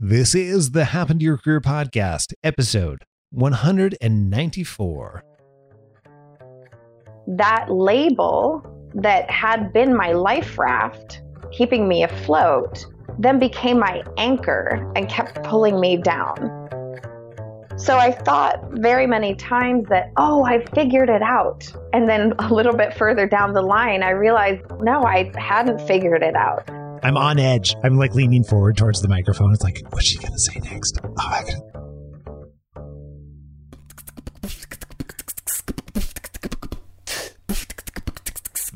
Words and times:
This 0.00 0.32
is 0.32 0.70
the 0.70 0.84
Happen 0.84 1.18
to 1.18 1.24
Your 1.24 1.36
Career 1.36 1.60
podcast, 1.60 2.32
episode 2.44 3.02
194. 3.30 5.24
That 7.26 7.68
label 7.68 8.64
that 8.94 9.28
had 9.28 9.72
been 9.72 9.96
my 9.96 10.12
life 10.12 10.56
raft, 10.56 11.20
keeping 11.50 11.88
me 11.88 12.04
afloat, 12.04 12.86
then 13.18 13.40
became 13.40 13.80
my 13.80 14.04
anchor 14.16 14.88
and 14.94 15.08
kept 15.08 15.42
pulling 15.42 15.80
me 15.80 15.96
down. 15.96 16.36
So 17.76 17.96
I 17.96 18.12
thought 18.12 18.60
very 18.74 19.08
many 19.08 19.34
times 19.34 19.88
that, 19.88 20.12
oh, 20.16 20.44
I 20.44 20.64
figured 20.76 21.10
it 21.10 21.22
out. 21.22 21.66
And 21.92 22.08
then 22.08 22.34
a 22.38 22.54
little 22.54 22.76
bit 22.76 22.94
further 22.94 23.26
down 23.26 23.52
the 23.52 23.62
line, 23.62 24.04
I 24.04 24.10
realized, 24.10 24.62
no, 24.78 25.02
I 25.02 25.32
hadn't 25.36 25.80
figured 25.88 26.22
it 26.22 26.36
out. 26.36 26.70
I'm 27.02 27.16
on 27.16 27.38
edge. 27.38 27.74
I'm 27.82 27.96
like 27.96 28.14
leaning 28.14 28.44
forward 28.44 28.76
towards 28.76 29.00
the 29.00 29.08
microphone. 29.08 29.52
It's 29.52 29.62
like, 29.62 29.80
what's 29.90 30.06
she 30.06 30.18
to 30.18 30.38
say 30.38 30.60
next? 30.60 30.98
Oh, 31.04 31.42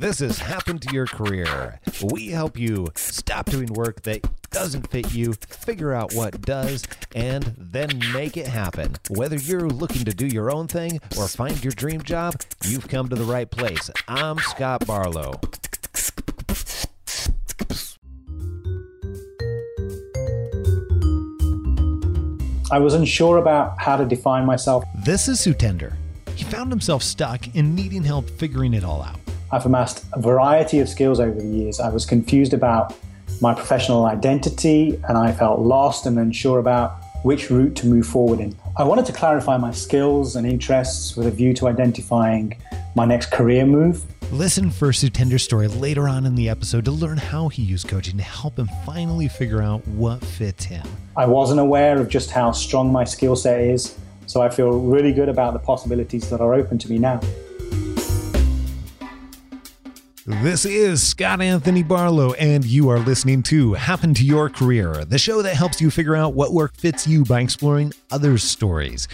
This 0.02 0.18
has 0.18 0.38
happened 0.38 0.82
to 0.82 0.92
your 0.92 1.06
career. 1.06 1.78
We 2.02 2.30
help 2.30 2.58
you 2.58 2.88
stop 2.96 3.46
doing 3.46 3.72
work 3.72 4.02
that 4.02 4.20
doesn't 4.50 4.90
fit 4.90 5.14
you, 5.14 5.34
figure 5.34 5.92
out 5.92 6.12
what 6.12 6.40
does, 6.40 6.82
and 7.14 7.54
then 7.56 7.88
make 8.12 8.36
it 8.36 8.48
happen. 8.48 8.96
Whether 9.10 9.36
you're 9.36 9.68
looking 9.68 10.04
to 10.04 10.12
do 10.12 10.26
your 10.26 10.50
own 10.50 10.66
thing 10.66 10.98
or 11.16 11.28
find 11.28 11.62
your 11.62 11.70
dream 11.70 12.02
job, 12.02 12.34
you've 12.64 12.88
come 12.88 13.08
to 13.10 13.16
the 13.16 13.24
right 13.24 13.48
place. 13.48 13.90
I'm 14.08 14.38
Scott 14.38 14.84
Barlow. 14.88 15.40
I 22.72 22.78
was 22.78 22.94
unsure 22.94 23.36
about 23.36 23.78
how 23.78 23.96
to 23.96 24.06
define 24.06 24.46
myself. 24.46 24.82
This 25.04 25.28
is 25.28 25.38
Sutender. 25.38 25.92
He 26.34 26.44
found 26.44 26.72
himself 26.72 27.02
stuck 27.02 27.44
and 27.54 27.76
needing 27.76 28.02
help 28.02 28.30
figuring 28.30 28.72
it 28.72 28.82
all 28.82 29.02
out. 29.02 29.20
I've 29.50 29.66
amassed 29.66 30.06
a 30.14 30.18
variety 30.18 30.78
of 30.78 30.88
skills 30.88 31.20
over 31.20 31.38
the 31.38 31.46
years. 31.46 31.80
I 31.80 31.90
was 31.90 32.06
confused 32.06 32.54
about 32.54 32.96
my 33.42 33.52
professional 33.52 34.06
identity 34.06 34.98
and 35.06 35.18
I 35.18 35.32
felt 35.32 35.60
lost 35.60 36.06
and 36.06 36.18
unsure 36.18 36.60
about 36.60 36.96
which 37.24 37.50
route 37.50 37.76
to 37.76 37.86
move 37.86 38.06
forward 38.06 38.40
in. 38.40 38.56
I 38.78 38.84
wanted 38.84 39.04
to 39.04 39.12
clarify 39.12 39.58
my 39.58 39.72
skills 39.72 40.34
and 40.34 40.46
interests 40.46 41.14
with 41.14 41.26
a 41.26 41.30
view 41.30 41.52
to 41.52 41.68
identifying 41.68 42.56
my 42.96 43.04
next 43.04 43.30
career 43.30 43.66
move. 43.66 44.02
Listen 44.32 44.70
for 44.70 44.92
Sutender's 44.92 45.42
story 45.42 45.68
later 45.68 46.08
on 46.08 46.24
in 46.24 46.34
the 46.34 46.48
episode 46.48 46.86
to 46.86 46.90
learn 46.90 47.18
how 47.18 47.48
he 47.48 47.62
used 47.62 47.86
coaching 47.86 48.16
to 48.16 48.22
help 48.22 48.58
him 48.58 48.66
finally 48.86 49.28
figure 49.28 49.60
out 49.60 49.86
what 49.88 50.24
fits 50.24 50.64
him. 50.64 50.82
I 51.18 51.26
wasn't 51.26 51.60
aware 51.60 52.00
of 52.00 52.08
just 52.08 52.30
how 52.30 52.50
strong 52.52 52.90
my 52.90 53.04
skill 53.04 53.36
set 53.36 53.60
is, 53.60 53.94
so 54.26 54.40
I 54.40 54.48
feel 54.48 54.80
really 54.80 55.12
good 55.12 55.28
about 55.28 55.52
the 55.52 55.58
possibilities 55.58 56.30
that 56.30 56.40
are 56.40 56.54
open 56.54 56.78
to 56.78 56.90
me 56.90 56.96
now. 56.96 57.20
This 60.24 60.64
is 60.64 61.02
Scott 61.02 61.42
Anthony 61.42 61.82
Barlow, 61.82 62.32
and 62.32 62.64
you 62.64 62.88
are 62.88 63.00
listening 63.00 63.42
to 63.44 63.74
Happen 63.74 64.14
to 64.14 64.24
Your 64.24 64.48
Career, 64.48 65.04
the 65.04 65.18
show 65.18 65.42
that 65.42 65.56
helps 65.56 65.78
you 65.78 65.90
figure 65.90 66.16
out 66.16 66.32
what 66.32 66.54
work 66.54 66.74
fits 66.74 67.06
you 67.06 67.26
by 67.26 67.42
exploring 67.42 67.92
others' 68.10 68.44
stories. 68.44 69.08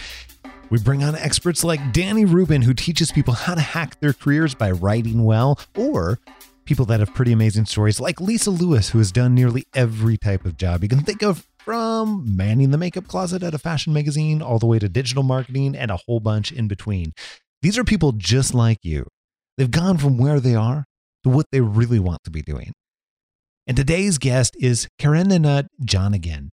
We 0.69 0.77
bring 0.79 1.03
on 1.03 1.15
experts 1.15 1.63
like 1.63 1.93
Danny 1.93 2.25
Rubin, 2.25 2.61
who 2.61 2.75
teaches 2.75 3.11
people 3.11 3.33
how 3.33 3.55
to 3.55 3.61
hack 3.61 3.99
their 3.99 4.13
careers 4.13 4.53
by 4.53 4.69
writing 4.69 5.23
well, 5.23 5.59
or 5.75 6.19
people 6.65 6.85
that 6.85 6.99
have 6.99 7.13
pretty 7.15 7.31
amazing 7.31 7.65
stories 7.65 7.99
like 7.99 8.21
Lisa 8.21 8.51
Lewis, 8.51 8.89
who 8.89 8.99
has 8.99 9.11
done 9.11 9.33
nearly 9.33 9.65
every 9.73 10.15
type 10.15 10.45
of 10.45 10.57
job 10.57 10.83
you 10.83 10.89
can 10.89 11.01
think 11.01 11.23
of 11.23 11.47
from 11.57 12.35
manning 12.37 12.69
the 12.69 12.77
makeup 12.77 13.07
closet 13.07 13.41
at 13.41 13.55
a 13.55 13.57
fashion 13.57 13.93
magazine 13.93 14.43
all 14.43 14.59
the 14.59 14.67
way 14.67 14.77
to 14.77 14.87
digital 14.87 15.23
marketing 15.23 15.75
and 15.75 15.89
a 15.89 15.97
whole 15.97 16.19
bunch 16.19 16.51
in 16.51 16.67
between. 16.67 17.13
These 17.63 17.77
are 17.77 17.83
people 17.83 18.11
just 18.11 18.53
like 18.53 18.77
you. 18.83 19.07
They've 19.57 19.71
gone 19.71 19.97
from 19.97 20.19
where 20.19 20.39
they 20.39 20.53
are 20.53 20.85
to 21.23 21.29
what 21.29 21.47
they 21.51 21.61
really 21.61 21.99
want 21.99 22.23
to 22.25 22.31
be 22.31 22.43
doing. 22.43 22.73
And 23.65 23.75
today's 23.75 24.19
guest 24.19 24.55
is 24.59 24.87
Karenina 24.99 25.67
Jonigan. 25.83 26.49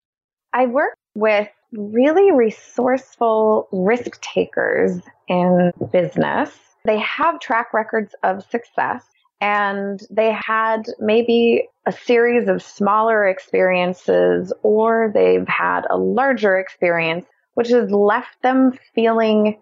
I 0.54 0.68
work 0.68 0.96
with 1.16 1.50
really 1.74 2.32
resourceful 2.32 3.68
risk 3.72 4.22
takers 4.22 5.02
in 5.28 5.72
business. 5.92 6.52
They 6.86 7.00
have 7.00 7.40
track 7.40 7.74
records 7.74 8.14
of 8.24 8.44
success 8.50 9.04
and 9.42 10.02
they 10.10 10.32
had 10.32 10.84
maybe 11.00 11.68
a 11.86 11.92
series 11.92 12.48
of 12.48 12.62
smaller 12.62 13.28
experiences 13.28 14.54
or 14.64 15.12
they've 15.14 15.48
had 15.48 15.82
a 15.90 15.98
larger 15.98 16.58
experience, 16.58 17.26
which 17.56 17.70
has 17.70 17.92
left 17.92 18.42
them 18.42 18.78
feeling 18.96 19.60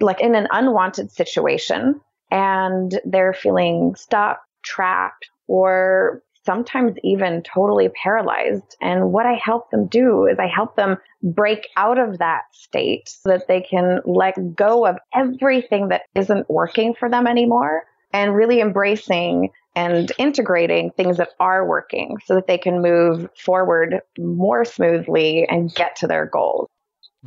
like 0.00 0.20
in 0.20 0.34
an 0.34 0.46
unwanted 0.50 1.10
situation 1.10 2.00
and 2.30 3.00
they're 3.04 3.32
feeling 3.32 3.94
stuck, 3.96 4.40
trapped, 4.62 5.28
or 5.48 6.22
sometimes 6.46 6.94
even 7.02 7.42
totally 7.42 7.90
paralyzed. 7.90 8.76
And 8.80 9.12
what 9.12 9.26
I 9.26 9.34
help 9.34 9.70
them 9.70 9.86
do 9.88 10.26
is 10.26 10.38
I 10.38 10.46
help 10.46 10.76
them 10.76 10.96
break 11.22 11.68
out 11.76 11.98
of 11.98 12.18
that 12.18 12.42
state 12.52 13.08
so 13.08 13.28
that 13.30 13.48
they 13.48 13.60
can 13.60 14.00
let 14.06 14.54
go 14.54 14.86
of 14.86 14.96
everything 15.14 15.88
that 15.88 16.02
isn't 16.14 16.48
working 16.48 16.94
for 16.94 17.10
them 17.10 17.26
anymore 17.26 17.84
and 18.12 18.34
really 18.34 18.60
embracing 18.60 19.50
and 19.74 20.10
integrating 20.16 20.90
things 20.92 21.18
that 21.18 21.30
are 21.38 21.66
working 21.66 22.16
so 22.24 22.34
that 22.34 22.46
they 22.46 22.56
can 22.56 22.80
move 22.80 23.28
forward 23.36 24.00
more 24.18 24.64
smoothly 24.64 25.46
and 25.50 25.74
get 25.74 25.96
to 25.96 26.06
their 26.06 26.24
goals. 26.24 26.68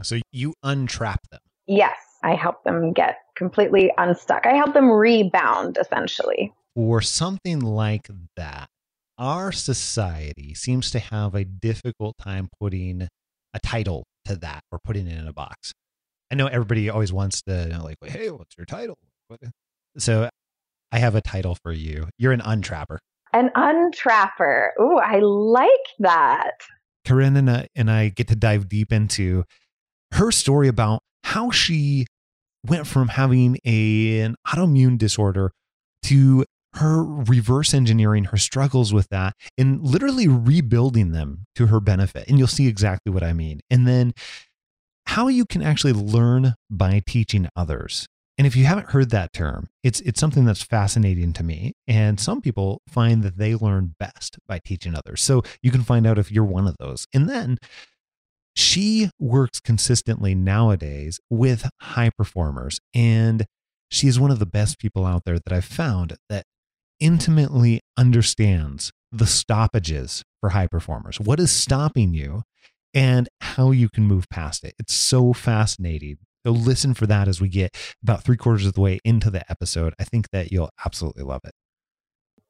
So 0.01 0.19
you 0.31 0.53
untrap 0.65 1.17
them. 1.29 1.41
Yes, 1.67 1.97
I 2.23 2.33
help 2.33 2.63
them 2.63 2.93
get 2.93 3.17
completely 3.35 3.91
unstuck. 3.97 4.47
I 4.47 4.55
help 4.55 4.73
them 4.73 4.89
rebound 4.89 5.77
essentially. 5.79 6.51
Or 6.75 7.01
something 7.01 7.59
like 7.59 8.09
that 8.35 8.69
our 9.19 9.51
society 9.51 10.53
seems 10.55 10.89
to 10.91 10.99
have 10.99 11.35
a 11.35 11.43
difficult 11.43 12.15
time 12.17 12.49
putting 12.59 13.07
a 13.53 13.59
title 13.59 14.05
to 14.25 14.35
that 14.37 14.61
or 14.71 14.79
putting 14.83 15.07
it 15.07 15.17
in 15.17 15.27
a 15.27 15.33
box. 15.33 15.73
I 16.31 16.35
know 16.35 16.47
everybody 16.47 16.89
always 16.89 17.11
wants 17.11 17.41
to 17.43 17.67
know, 17.67 17.83
like, 17.83 17.97
hey, 18.03 18.31
what's 18.31 18.55
your 18.57 18.65
title? 18.65 18.97
So 19.97 20.29
I 20.91 20.99
have 20.99 21.15
a 21.15 21.21
title 21.21 21.57
for 21.61 21.71
you. 21.71 22.07
You're 22.17 22.31
an 22.31 22.41
untrapper. 22.41 22.99
An 23.33 23.49
untrapper. 23.55 24.69
Ooh, 24.79 24.97
I 24.97 25.19
like 25.19 25.69
that. 25.99 26.53
Karen 27.05 27.35
and 27.35 27.49
I, 27.49 27.67
and 27.75 27.91
I 27.91 28.09
get 28.09 28.27
to 28.29 28.35
dive 28.35 28.69
deep 28.69 28.93
into 28.93 29.43
her 30.13 30.31
story 30.31 30.67
about 30.67 31.01
how 31.23 31.51
she 31.51 32.05
went 32.65 32.87
from 32.87 33.09
having 33.09 33.57
a, 33.65 34.21
an 34.21 34.35
autoimmune 34.47 34.97
disorder 34.97 35.51
to 36.03 36.45
her 36.73 37.03
reverse 37.03 37.73
engineering 37.73 38.25
her 38.25 38.37
struggles 38.37 38.93
with 38.93 39.09
that 39.09 39.35
and 39.57 39.81
literally 39.83 40.27
rebuilding 40.27 41.11
them 41.11 41.45
to 41.55 41.67
her 41.67 41.79
benefit. 41.79 42.27
And 42.27 42.37
you'll 42.37 42.47
see 42.47 42.67
exactly 42.67 43.11
what 43.11 43.23
I 43.23 43.33
mean. 43.33 43.61
And 43.69 43.87
then 43.87 44.13
how 45.07 45.27
you 45.27 45.45
can 45.45 45.63
actually 45.63 45.93
learn 45.93 46.53
by 46.69 47.01
teaching 47.05 47.49
others. 47.55 48.07
And 48.37 48.45
if 48.47 48.55
you 48.55 48.65
haven't 48.65 48.91
heard 48.91 49.09
that 49.09 49.33
term, 49.33 49.67
it's 49.83 49.99
it's 50.01 50.19
something 50.19 50.45
that's 50.45 50.61
fascinating 50.61 51.33
to 51.33 51.43
me. 51.43 51.73
And 51.87 52.19
some 52.19 52.39
people 52.39 52.81
find 52.87 53.21
that 53.23 53.37
they 53.37 53.55
learn 53.55 53.95
best 53.99 54.37
by 54.47 54.59
teaching 54.63 54.95
others. 54.95 55.21
So 55.21 55.41
you 55.61 55.71
can 55.71 55.83
find 55.83 56.07
out 56.07 56.17
if 56.17 56.31
you're 56.31 56.45
one 56.45 56.67
of 56.67 56.77
those. 56.79 57.05
And 57.13 57.27
then 57.27 57.57
she 58.55 59.09
works 59.19 59.59
consistently 59.59 60.35
nowadays 60.35 61.19
with 61.29 61.69
high 61.81 62.11
performers 62.11 62.79
and 62.93 63.45
she 63.89 64.07
is 64.07 64.19
one 64.19 64.31
of 64.31 64.39
the 64.39 64.45
best 64.45 64.79
people 64.79 65.05
out 65.05 65.23
there 65.25 65.39
that 65.39 65.53
I've 65.53 65.65
found 65.65 66.15
that 66.29 66.45
intimately 66.99 67.81
understands 67.97 68.91
the 69.11 69.27
stoppages 69.27 70.23
for 70.39 70.49
high 70.49 70.67
performers. 70.67 71.19
What 71.19 71.39
is 71.39 71.51
stopping 71.51 72.13
you 72.13 72.43
and 72.93 73.29
how 73.41 73.71
you 73.71 73.89
can 73.89 74.03
move 74.03 74.25
past 74.29 74.63
it. 74.63 74.73
It's 74.79 74.93
so 74.93 75.33
fascinating. 75.33 76.17
So 76.45 76.51
listen 76.51 76.93
for 76.93 77.05
that 77.07 77.27
as 77.27 77.41
we 77.41 77.49
get 77.49 77.75
about 78.01 78.23
three 78.23 78.37
quarters 78.37 78.65
of 78.65 78.73
the 78.73 78.81
way 78.81 78.99
into 79.03 79.29
the 79.29 79.49
episode. 79.51 79.93
I 79.99 80.03
think 80.03 80.29
that 80.31 80.51
you'll 80.51 80.71
absolutely 80.85 81.23
love 81.23 81.41
it. 81.43 81.51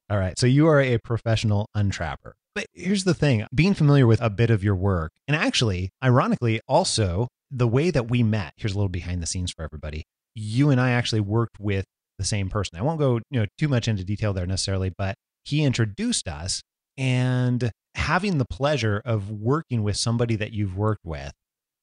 All 0.09 0.17
right. 0.17 0.37
So 0.39 0.47
you 0.47 0.67
are 0.67 0.81
a 0.81 0.97
professional 0.99 1.69
untrapper. 1.75 2.33
But 2.55 2.65
here's 2.73 3.03
the 3.03 3.13
thing 3.13 3.45
being 3.53 3.73
familiar 3.73 4.07
with 4.07 4.21
a 4.21 4.29
bit 4.29 4.49
of 4.49 4.63
your 4.63 4.75
work, 4.75 5.11
and 5.27 5.35
actually, 5.35 5.91
ironically, 6.03 6.59
also 6.67 7.27
the 7.51 7.67
way 7.67 7.91
that 7.91 8.09
we 8.09 8.23
met, 8.23 8.53
here's 8.57 8.73
a 8.73 8.75
little 8.77 8.89
behind 8.89 9.21
the 9.21 9.27
scenes 9.27 9.51
for 9.51 9.63
everybody. 9.63 10.03
You 10.33 10.69
and 10.69 10.81
I 10.81 10.91
actually 10.91 11.21
worked 11.21 11.59
with 11.59 11.85
the 12.19 12.25
same 12.25 12.49
person. 12.49 12.77
I 12.77 12.83
won't 12.83 12.99
go, 12.99 13.19
you 13.31 13.39
know, 13.39 13.45
too 13.57 13.67
much 13.67 13.87
into 13.87 14.03
detail 14.03 14.33
there 14.33 14.45
necessarily, 14.45 14.91
but 14.95 15.15
he 15.43 15.63
introduced 15.63 16.27
us 16.27 16.61
and 16.97 17.71
having 17.95 18.37
the 18.37 18.45
pleasure 18.45 19.01
of 19.03 19.31
working 19.31 19.81
with 19.81 19.97
somebody 19.97 20.35
that 20.35 20.53
you've 20.53 20.77
worked 20.77 21.03
with 21.03 21.31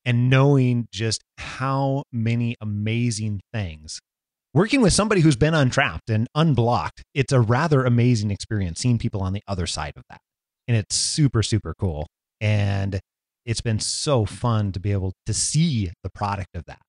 and 0.04 0.30
knowing 0.30 0.86
just 0.92 1.22
how 1.38 2.04
many 2.12 2.54
amazing 2.60 3.40
things 3.52 3.98
working 4.54 4.80
with 4.80 4.92
somebody 4.92 5.20
who's 5.20 5.36
been 5.36 5.52
untrapped 5.52 6.08
and 6.08 6.28
unblocked 6.34 7.02
it's 7.12 7.32
a 7.32 7.40
rather 7.40 7.84
amazing 7.84 8.30
experience 8.30 8.78
seeing 8.80 8.98
people 8.98 9.20
on 9.20 9.32
the 9.32 9.42
other 9.48 9.66
side 9.66 9.92
of 9.96 10.02
that 10.08 10.20
and 10.68 10.76
it's 10.76 10.94
super 10.94 11.42
super 11.42 11.74
cool 11.78 12.06
and 12.40 13.00
it's 13.46 13.60
been 13.60 13.78
so 13.78 14.26
fun 14.26 14.72
to 14.72 14.80
be 14.80 14.92
able 14.92 15.14
to 15.24 15.32
see 15.32 15.92
the 16.02 16.10
product 16.10 16.54
of 16.54 16.64
that. 16.66 16.80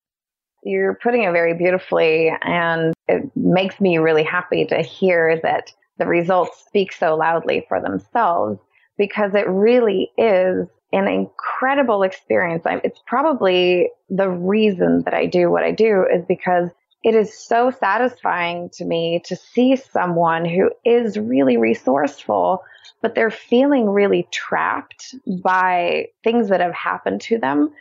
You're 0.68 0.98
putting 1.02 1.22
it 1.22 1.32
very 1.32 1.54
beautifully, 1.54 2.30
and 2.42 2.92
it 3.08 3.22
makes 3.34 3.80
me 3.80 3.96
really 3.96 4.22
happy 4.22 4.66
to 4.66 4.82
hear 4.82 5.40
that 5.42 5.72
the 5.96 6.04
results 6.06 6.62
speak 6.66 6.92
so 6.92 7.16
loudly 7.16 7.64
for 7.68 7.80
themselves 7.80 8.60
because 8.98 9.34
it 9.34 9.48
really 9.48 10.10
is 10.18 10.68
an 10.92 11.08
incredible 11.08 12.02
experience. 12.02 12.64
It's 12.66 13.00
probably 13.06 13.88
the 14.10 14.28
reason 14.28 15.04
that 15.06 15.14
I 15.14 15.24
do 15.24 15.50
what 15.50 15.64
I 15.64 15.70
do 15.70 16.04
is 16.12 16.26
because 16.26 16.68
it 17.02 17.14
is 17.14 17.32
so 17.32 17.70
satisfying 17.70 18.68
to 18.74 18.84
me 18.84 19.22
to 19.24 19.36
see 19.36 19.74
someone 19.74 20.44
who 20.44 20.70
is 20.84 21.16
really 21.16 21.56
resourceful, 21.56 22.62
but 23.00 23.14
they're 23.14 23.30
feeling 23.30 23.88
really 23.88 24.28
trapped 24.32 25.14
by 25.42 26.08
things 26.24 26.50
that 26.50 26.60
have 26.60 26.74
happened 26.74 27.22
to 27.22 27.38
them, 27.38 27.72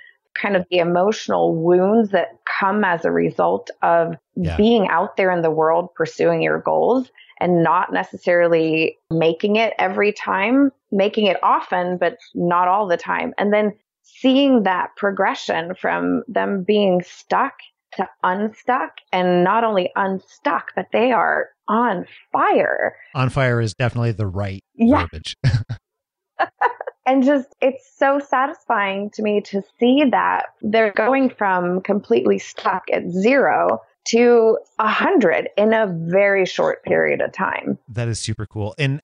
kind 0.41 0.55
of 0.55 0.65
the 0.69 0.77
emotional 0.77 1.55
wounds 1.55 2.11
that 2.11 2.37
come 2.59 2.83
as 2.83 3.05
a 3.05 3.11
result 3.11 3.69
of 3.81 4.15
yeah. 4.35 4.57
being 4.57 4.87
out 4.87 5.17
there 5.17 5.31
in 5.31 5.41
the 5.41 5.51
world 5.51 5.89
pursuing 5.95 6.41
your 6.41 6.59
goals 6.59 7.09
and 7.39 7.63
not 7.63 7.93
necessarily 7.93 8.97
making 9.11 9.55
it 9.57 9.73
every 9.77 10.11
time, 10.11 10.71
making 10.91 11.27
it 11.27 11.37
often, 11.43 11.97
but 11.97 12.17
not 12.33 12.67
all 12.67 12.87
the 12.87 12.97
time. 12.97 13.33
And 13.37 13.53
then 13.53 13.73
seeing 14.03 14.63
that 14.63 14.89
progression 14.95 15.75
from 15.75 16.23
them 16.27 16.63
being 16.63 17.01
stuck 17.03 17.53
to 17.93 18.07
unstuck 18.23 18.93
and 19.11 19.43
not 19.43 19.63
only 19.63 19.91
unstuck, 19.95 20.71
but 20.75 20.87
they 20.91 21.11
are 21.11 21.49
on 21.67 22.05
fire. 22.31 22.95
On 23.15 23.29
fire 23.29 23.61
is 23.61 23.73
definitely 23.73 24.11
the 24.11 24.27
right 24.27 24.63
yeah. 24.75 25.01
verbiage. 25.01 25.35
and 27.07 27.23
just, 27.23 27.55
it's 27.61 27.89
so 27.97 28.19
satisfying 28.19 29.09
to 29.11 29.23
me 29.23 29.41
to 29.41 29.63
see 29.79 30.03
that 30.11 30.47
they're 30.61 30.91
going 30.91 31.29
from 31.29 31.81
completely 31.81 32.37
stuck 32.37 32.83
at 32.91 33.09
zero 33.09 33.81
to 34.09 34.57
a 34.77 34.89
hundred 34.89 35.49
in 35.57 35.73
a 35.73 35.87
very 35.87 36.45
short 36.45 36.83
period 36.83 37.21
of 37.21 37.31
time. 37.31 37.79
That 37.87 38.09
is 38.09 38.19
super 38.19 38.45
cool. 38.45 38.75
And 38.77 39.01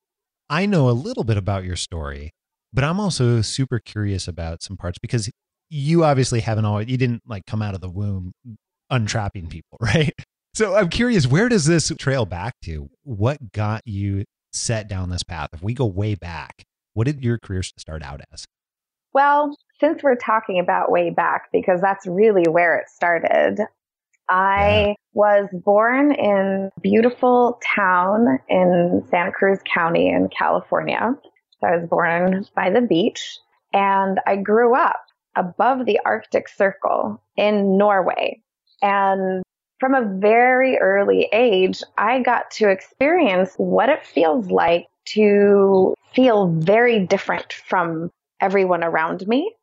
I 0.50 0.66
know 0.66 0.88
a 0.88 0.92
little 0.92 1.24
bit 1.24 1.38
about 1.38 1.64
your 1.64 1.76
story, 1.76 2.30
but 2.72 2.84
I'm 2.84 3.00
also 3.00 3.40
super 3.40 3.78
curious 3.78 4.28
about 4.28 4.62
some 4.62 4.76
parts 4.76 4.98
because 4.98 5.30
you 5.70 6.04
obviously 6.04 6.40
haven't 6.40 6.66
always, 6.66 6.88
you 6.88 6.98
didn't 6.98 7.22
like 7.26 7.46
come 7.46 7.62
out 7.62 7.74
of 7.74 7.80
the 7.80 7.88
womb 7.88 8.32
untrapping 8.90 9.48
people, 9.48 9.78
right? 9.80 10.12
So 10.52 10.76
I'm 10.76 10.90
curious, 10.90 11.26
where 11.26 11.48
does 11.48 11.64
this 11.64 11.90
trail 11.98 12.26
back 12.26 12.54
to? 12.64 12.88
What 13.02 13.52
got 13.52 13.82
you 13.86 14.24
set 14.52 14.88
down 14.88 15.08
this 15.08 15.22
path? 15.22 15.48
If 15.52 15.62
we 15.62 15.72
go 15.74 15.86
way 15.86 16.14
back, 16.14 16.64
what 16.94 17.06
did 17.06 17.22
your 17.22 17.38
career 17.38 17.62
start 17.62 18.02
out 18.02 18.20
as? 18.32 18.46
Well, 19.12 19.54
since 19.78 20.02
we're 20.02 20.16
talking 20.16 20.58
about 20.58 20.90
way 20.90 21.10
back, 21.10 21.48
because 21.52 21.80
that's 21.80 22.06
really 22.06 22.44
where 22.48 22.76
it 22.78 22.88
started, 22.88 23.58
I 24.28 24.86
yeah. 24.88 24.94
was 25.12 25.48
born 25.52 26.12
in 26.12 26.70
beautiful 26.82 27.60
town 27.76 28.38
in 28.48 29.04
Santa 29.10 29.32
Cruz 29.32 29.58
County 29.72 30.08
in 30.08 30.28
California. 30.28 31.14
So 31.60 31.66
I 31.66 31.76
was 31.76 31.88
born 31.88 32.46
by 32.56 32.70
the 32.70 32.80
beach 32.80 33.38
and 33.72 34.18
I 34.26 34.36
grew 34.36 34.74
up 34.74 35.04
above 35.36 35.84
the 35.84 36.00
Arctic 36.04 36.48
Circle 36.48 37.20
in 37.36 37.76
Norway. 37.76 38.40
And 38.82 39.42
from 39.78 39.94
a 39.94 40.18
very 40.18 40.78
early 40.78 41.28
age, 41.32 41.82
I 41.98 42.20
got 42.20 42.50
to 42.52 42.70
experience 42.70 43.52
what 43.56 43.88
it 43.88 44.06
feels 44.06 44.46
like 44.46 44.86
to 45.06 45.94
feel 46.14 46.48
very 46.48 47.06
different 47.06 47.52
from 47.52 48.10
everyone 48.40 48.84
around 48.84 49.26
me. 49.26 49.54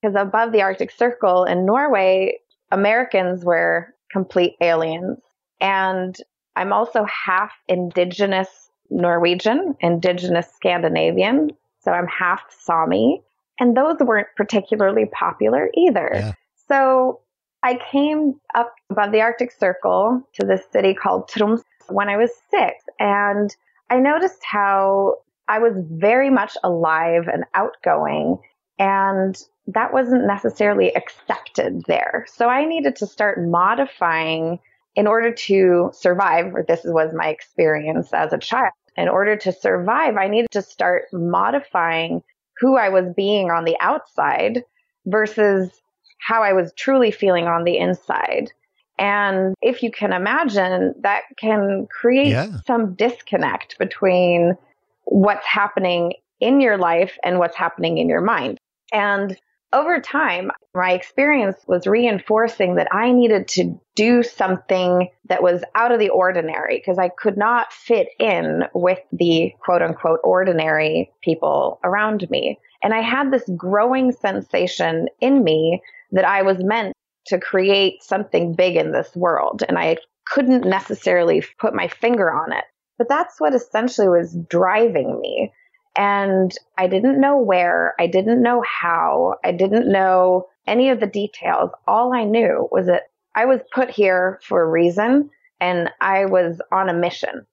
Because 0.00 0.14
above 0.16 0.52
the 0.52 0.62
Arctic 0.62 0.90
Circle 0.90 1.44
in 1.44 1.64
Norway, 1.64 2.38
Americans 2.70 3.44
were 3.44 3.94
complete 4.10 4.56
aliens. 4.60 5.18
And 5.60 6.16
I'm 6.54 6.72
also 6.72 7.04
half 7.04 7.52
indigenous 7.68 8.68
Norwegian, 8.90 9.74
indigenous 9.80 10.46
Scandinavian. 10.54 11.50
So 11.80 11.92
I'm 11.92 12.06
half 12.06 12.42
Sami. 12.50 13.22
And 13.58 13.76
those 13.76 13.96
weren't 14.00 14.28
particularly 14.36 15.06
popular 15.06 15.70
either. 15.74 16.10
Yeah. 16.12 16.32
So 16.68 17.20
I 17.62 17.78
came 17.90 18.38
up 18.54 18.74
above 18.90 19.12
the 19.12 19.22
Arctic 19.22 19.50
Circle 19.50 20.22
to 20.34 20.46
this 20.46 20.62
city 20.72 20.94
called 20.94 21.28
Tromsø 21.28 21.62
when 21.88 22.08
I 22.08 22.16
was 22.16 22.30
six. 22.50 22.84
And 22.98 23.54
I 23.88 23.98
noticed 23.98 24.42
how 24.42 25.16
I 25.48 25.58
was 25.58 25.74
very 25.90 26.30
much 26.30 26.56
alive 26.62 27.28
and 27.32 27.44
outgoing. 27.54 28.38
And 28.78 29.36
that 29.68 29.92
wasn't 29.92 30.26
necessarily 30.26 30.94
accepted 30.94 31.82
there. 31.86 32.26
So 32.28 32.48
I 32.48 32.64
needed 32.64 32.96
to 32.96 33.06
start 33.06 33.44
modifying 33.44 34.58
in 34.94 35.06
order 35.06 35.32
to 35.32 35.90
survive, 35.92 36.54
or 36.54 36.64
this 36.66 36.80
was 36.84 37.12
my 37.14 37.28
experience 37.28 38.12
as 38.12 38.32
a 38.32 38.38
child. 38.38 38.72
In 38.96 39.08
order 39.08 39.36
to 39.36 39.52
survive, 39.52 40.16
I 40.16 40.28
needed 40.28 40.50
to 40.52 40.62
start 40.62 41.04
modifying 41.12 42.22
who 42.58 42.76
I 42.76 42.88
was 42.88 43.12
being 43.14 43.50
on 43.50 43.64
the 43.64 43.76
outside 43.80 44.64
versus 45.04 45.70
how 46.18 46.42
I 46.42 46.54
was 46.54 46.72
truly 46.76 47.10
feeling 47.10 47.46
on 47.46 47.64
the 47.64 47.76
inside. 47.76 48.52
And 48.98 49.54
if 49.60 49.82
you 49.82 49.90
can 49.90 50.14
imagine, 50.14 50.94
that 51.00 51.24
can 51.36 51.86
create 51.90 52.28
yeah. 52.28 52.60
some 52.66 52.94
disconnect 52.94 53.78
between 53.78 54.56
what's 55.06 55.46
happening 55.46 56.12
in 56.40 56.60
your 56.60 56.76
life 56.76 57.16
and 57.24 57.38
what's 57.38 57.56
happening 57.56 57.98
in 57.98 58.08
your 58.08 58.20
mind. 58.20 58.58
And 58.92 59.36
over 59.72 60.00
time, 60.00 60.50
my 60.74 60.92
experience 60.92 61.56
was 61.66 61.86
reinforcing 61.86 62.76
that 62.76 62.88
I 62.92 63.12
needed 63.12 63.48
to 63.48 63.78
do 63.94 64.22
something 64.22 65.08
that 65.28 65.42
was 65.42 65.62
out 65.74 65.92
of 65.92 65.98
the 65.98 66.10
ordinary 66.10 66.78
because 66.78 66.98
I 66.98 67.08
could 67.08 67.36
not 67.36 67.72
fit 67.72 68.08
in 68.18 68.64
with 68.74 69.00
the 69.12 69.52
quote 69.60 69.82
unquote 69.82 70.20
ordinary 70.22 71.10
people 71.22 71.80
around 71.82 72.28
me. 72.30 72.58
And 72.82 72.94
I 72.94 73.00
had 73.00 73.32
this 73.32 73.48
growing 73.56 74.12
sensation 74.12 75.08
in 75.20 75.42
me 75.42 75.82
that 76.12 76.24
I 76.24 76.42
was 76.42 76.62
meant 76.62 76.92
to 77.26 77.40
create 77.40 78.02
something 78.02 78.54
big 78.54 78.76
in 78.76 78.92
this 78.92 79.14
world. 79.16 79.64
And 79.68 79.78
I 79.78 79.96
couldn't 80.26 80.64
necessarily 80.64 81.44
put 81.58 81.74
my 81.74 81.88
finger 81.88 82.32
on 82.32 82.52
it. 82.52 82.64
But 82.98 83.08
that's 83.08 83.40
what 83.40 83.54
essentially 83.54 84.08
was 84.08 84.36
driving 84.48 85.20
me. 85.20 85.52
And 85.96 86.52
I 86.76 86.88
didn't 86.88 87.20
know 87.20 87.38
where, 87.38 87.94
I 87.98 88.06
didn't 88.06 88.42
know 88.42 88.62
how, 88.62 89.36
I 89.44 89.52
didn't 89.52 89.90
know 89.90 90.46
any 90.66 90.90
of 90.90 91.00
the 91.00 91.06
details. 91.06 91.70
All 91.86 92.12
I 92.12 92.24
knew 92.24 92.68
was 92.70 92.86
that 92.86 93.04
I 93.34 93.46
was 93.46 93.60
put 93.72 93.90
here 93.90 94.40
for 94.42 94.62
a 94.62 94.68
reason 94.68 95.30
and 95.60 95.90
I 96.00 96.26
was 96.26 96.60
on 96.70 96.88
a 96.88 96.94
mission. 96.94 97.46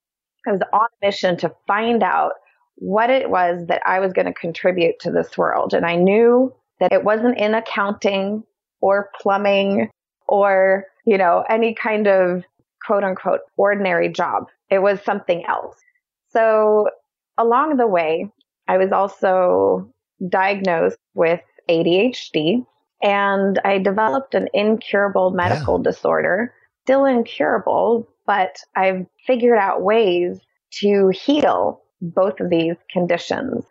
I 0.46 0.52
was 0.52 0.62
on 0.74 0.88
a 1.02 1.06
mission 1.06 1.38
to 1.38 1.56
find 1.68 2.04
out 2.04 2.34
what 2.76 3.10
it 3.10 3.30
was 3.30 3.68
that 3.68 3.82
I 3.86 4.00
was 4.00 4.14
going 4.14 4.26
to 4.26 4.34
contribute 4.34 5.00
to 5.02 5.12
this 5.12 5.38
world. 5.38 5.74
And 5.74 5.86
I 5.86 5.96
knew 5.96 6.54
that 6.80 6.92
it 6.92 7.04
wasn't 7.04 7.38
in 7.38 7.54
accounting 7.54 8.44
or 8.82 9.10
plumbing 9.22 9.90
or, 10.28 10.86
you 11.06 11.18
know, 11.18 11.46
any 11.50 11.76
kind 11.76 12.08
of 12.08 12.44
quote 12.86 13.04
unquote 13.04 13.42
ordinary 13.56 14.10
job. 14.10 14.48
It 14.74 14.82
was 14.82 15.00
something 15.04 15.46
else. 15.46 15.78
So 16.32 16.90
along 17.38 17.78
the 17.78 17.86
way, 17.86 18.32
I 18.68 18.78
was 18.78 18.92
also 18.92 19.94
diagnosed 20.30 20.98
with 21.14 21.42
ADHD 21.70 22.66
and 23.04 23.60
I 23.64 23.78
developed 23.78 24.34
an 24.34 24.48
incurable 24.52 25.30
medical 25.30 25.78
disorder. 25.78 26.56
Still 26.86 27.06
incurable, 27.06 28.10
but 28.26 28.58
I've 28.76 29.06
figured 29.28 29.60
out 29.60 29.84
ways 29.84 30.40
to 30.80 31.10
heal 31.10 31.82
both 32.02 32.40
of 32.40 32.50
these 32.50 32.76
conditions. 32.90 33.64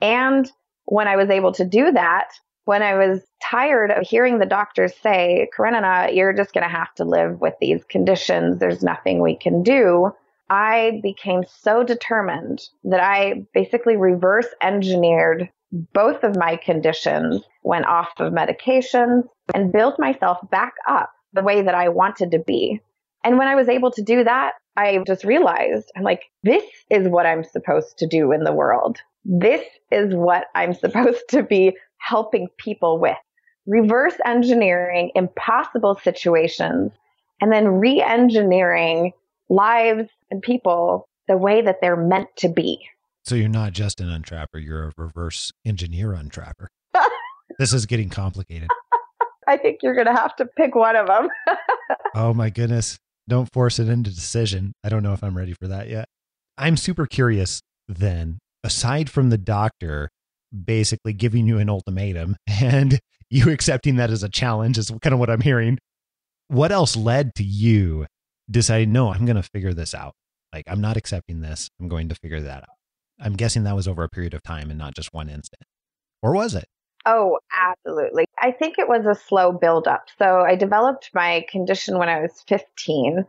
And 0.00 0.50
when 0.86 1.06
I 1.06 1.16
was 1.16 1.28
able 1.28 1.52
to 1.52 1.66
do 1.66 1.92
that, 1.92 2.28
when 2.64 2.82
I 2.82 2.94
was 2.94 3.20
tired 3.42 3.90
of 3.90 4.06
hearing 4.06 4.38
the 4.38 4.46
doctors 4.46 4.94
say, 5.02 5.48
Karenina, 5.54 6.08
you're 6.12 6.32
just 6.32 6.54
going 6.54 6.64
to 6.64 6.74
have 6.74 6.94
to 6.94 7.04
live 7.04 7.40
with 7.42 7.54
these 7.60 7.84
conditions. 7.84 8.58
There's 8.58 8.82
nothing 8.82 9.20
we 9.20 9.36
can 9.36 9.62
do. 9.62 10.12
I 10.48 11.00
became 11.02 11.44
so 11.48 11.82
determined 11.82 12.60
that 12.84 13.02
I 13.02 13.46
basically 13.52 13.96
reverse 13.96 14.48
engineered 14.62 15.50
both 15.92 16.22
of 16.22 16.36
my 16.36 16.56
conditions, 16.56 17.42
went 17.62 17.86
off 17.86 18.10
of 18.18 18.32
medications, 18.32 19.24
and 19.54 19.72
built 19.72 19.98
myself 19.98 20.38
back 20.50 20.74
up 20.88 21.10
the 21.32 21.42
way 21.42 21.62
that 21.62 21.74
I 21.74 21.88
wanted 21.88 22.30
to 22.30 22.38
be. 22.38 22.80
And 23.24 23.38
when 23.38 23.48
I 23.48 23.56
was 23.56 23.68
able 23.68 23.90
to 23.90 24.02
do 24.02 24.22
that, 24.24 24.52
I 24.76 25.02
just 25.06 25.24
realized 25.24 25.90
I'm 25.96 26.04
like, 26.04 26.22
this 26.42 26.62
is 26.90 27.08
what 27.08 27.26
I'm 27.26 27.42
supposed 27.42 27.98
to 27.98 28.06
do 28.06 28.32
in 28.32 28.44
the 28.44 28.52
world. 28.52 28.98
This 29.24 29.64
is 29.90 30.14
what 30.14 30.46
I'm 30.54 30.74
supposed 30.84 31.28
to 31.30 31.42
be 31.42 31.76
helping 31.98 32.48
people 32.58 33.00
with. 33.00 33.16
Reverse 33.66 34.14
engineering 34.24 35.10
impossible 35.16 35.98
situations 36.02 36.92
and 37.40 37.52
then 37.52 37.66
re 37.66 38.00
engineering 38.00 39.12
lives 39.48 40.08
and 40.30 40.42
people 40.42 41.08
the 41.28 41.36
way 41.36 41.62
that 41.62 41.76
they're 41.80 41.96
meant 41.96 42.28
to 42.36 42.48
be. 42.48 42.78
So 43.24 43.34
you're 43.34 43.48
not 43.48 43.72
just 43.72 44.00
an 44.00 44.08
untrapper, 44.08 44.64
you're 44.64 44.88
a 44.88 44.92
reverse 44.96 45.52
engineer 45.64 46.10
untrapper. 46.10 46.66
This 47.58 47.72
is 47.72 47.86
getting 47.86 48.10
complicated. 48.10 48.68
I 49.48 49.56
think 49.56 49.78
you're 49.82 49.94
going 49.94 50.06
to 50.06 50.12
have 50.12 50.34
to 50.36 50.46
pick 50.46 50.74
one 50.74 50.96
of 50.96 51.06
them. 51.06 51.28
oh 52.14 52.34
my 52.34 52.50
goodness. 52.50 52.98
Don't 53.28 53.50
force 53.52 53.78
it 53.78 53.88
into 53.88 54.10
decision. 54.10 54.72
I 54.84 54.88
don't 54.88 55.02
know 55.02 55.12
if 55.12 55.24
I'm 55.24 55.36
ready 55.36 55.52
for 55.52 55.68
that 55.68 55.88
yet. 55.88 56.08
I'm 56.58 56.76
super 56.76 57.06
curious 57.06 57.60
then, 57.88 58.38
aside 58.62 59.10
from 59.10 59.30
the 59.30 59.38
doctor 59.38 60.10
basically 60.64 61.12
giving 61.12 61.46
you 61.46 61.58
an 61.58 61.68
ultimatum 61.68 62.36
and 62.46 62.98
you 63.30 63.50
accepting 63.50 63.96
that 63.96 64.10
as 64.10 64.22
a 64.22 64.28
challenge, 64.28 64.78
is 64.78 64.90
kind 65.02 65.12
of 65.12 65.18
what 65.18 65.30
I'm 65.30 65.40
hearing. 65.40 65.78
What 66.48 66.70
else 66.70 66.96
led 66.96 67.34
to 67.36 67.44
you 67.44 68.06
deciding, 68.50 68.92
no, 68.92 69.12
I'm 69.12 69.24
going 69.24 69.36
to 69.36 69.42
figure 69.42 69.74
this 69.74 69.94
out? 69.94 70.14
Like, 70.52 70.64
I'm 70.68 70.80
not 70.80 70.96
accepting 70.96 71.40
this. 71.40 71.70
I'm 71.80 71.88
going 71.88 72.08
to 72.08 72.14
figure 72.14 72.40
that 72.40 72.62
out. 72.62 72.76
I'm 73.20 73.34
guessing 73.34 73.64
that 73.64 73.76
was 73.76 73.88
over 73.88 74.02
a 74.04 74.08
period 74.08 74.34
of 74.34 74.42
time 74.42 74.70
and 74.70 74.78
not 74.78 74.94
just 74.94 75.12
one 75.12 75.28
instant. 75.28 75.62
Or 76.22 76.34
was 76.34 76.54
it? 76.54 76.66
Oh, 77.06 77.38
absolutely. 77.52 78.26
I 78.38 78.50
think 78.50 78.78
it 78.78 78.88
was 78.88 79.06
a 79.06 79.14
slow 79.14 79.52
buildup. 79.52 80.06
So 80.18 80.40
I 80.40 80.56
developed 80.56 81.10
my 81.14 81.46
condition 81.48 81.98
when 81.98 82.08
I 82.08 82.20
was 82.20 82.42
15 82.48 83.24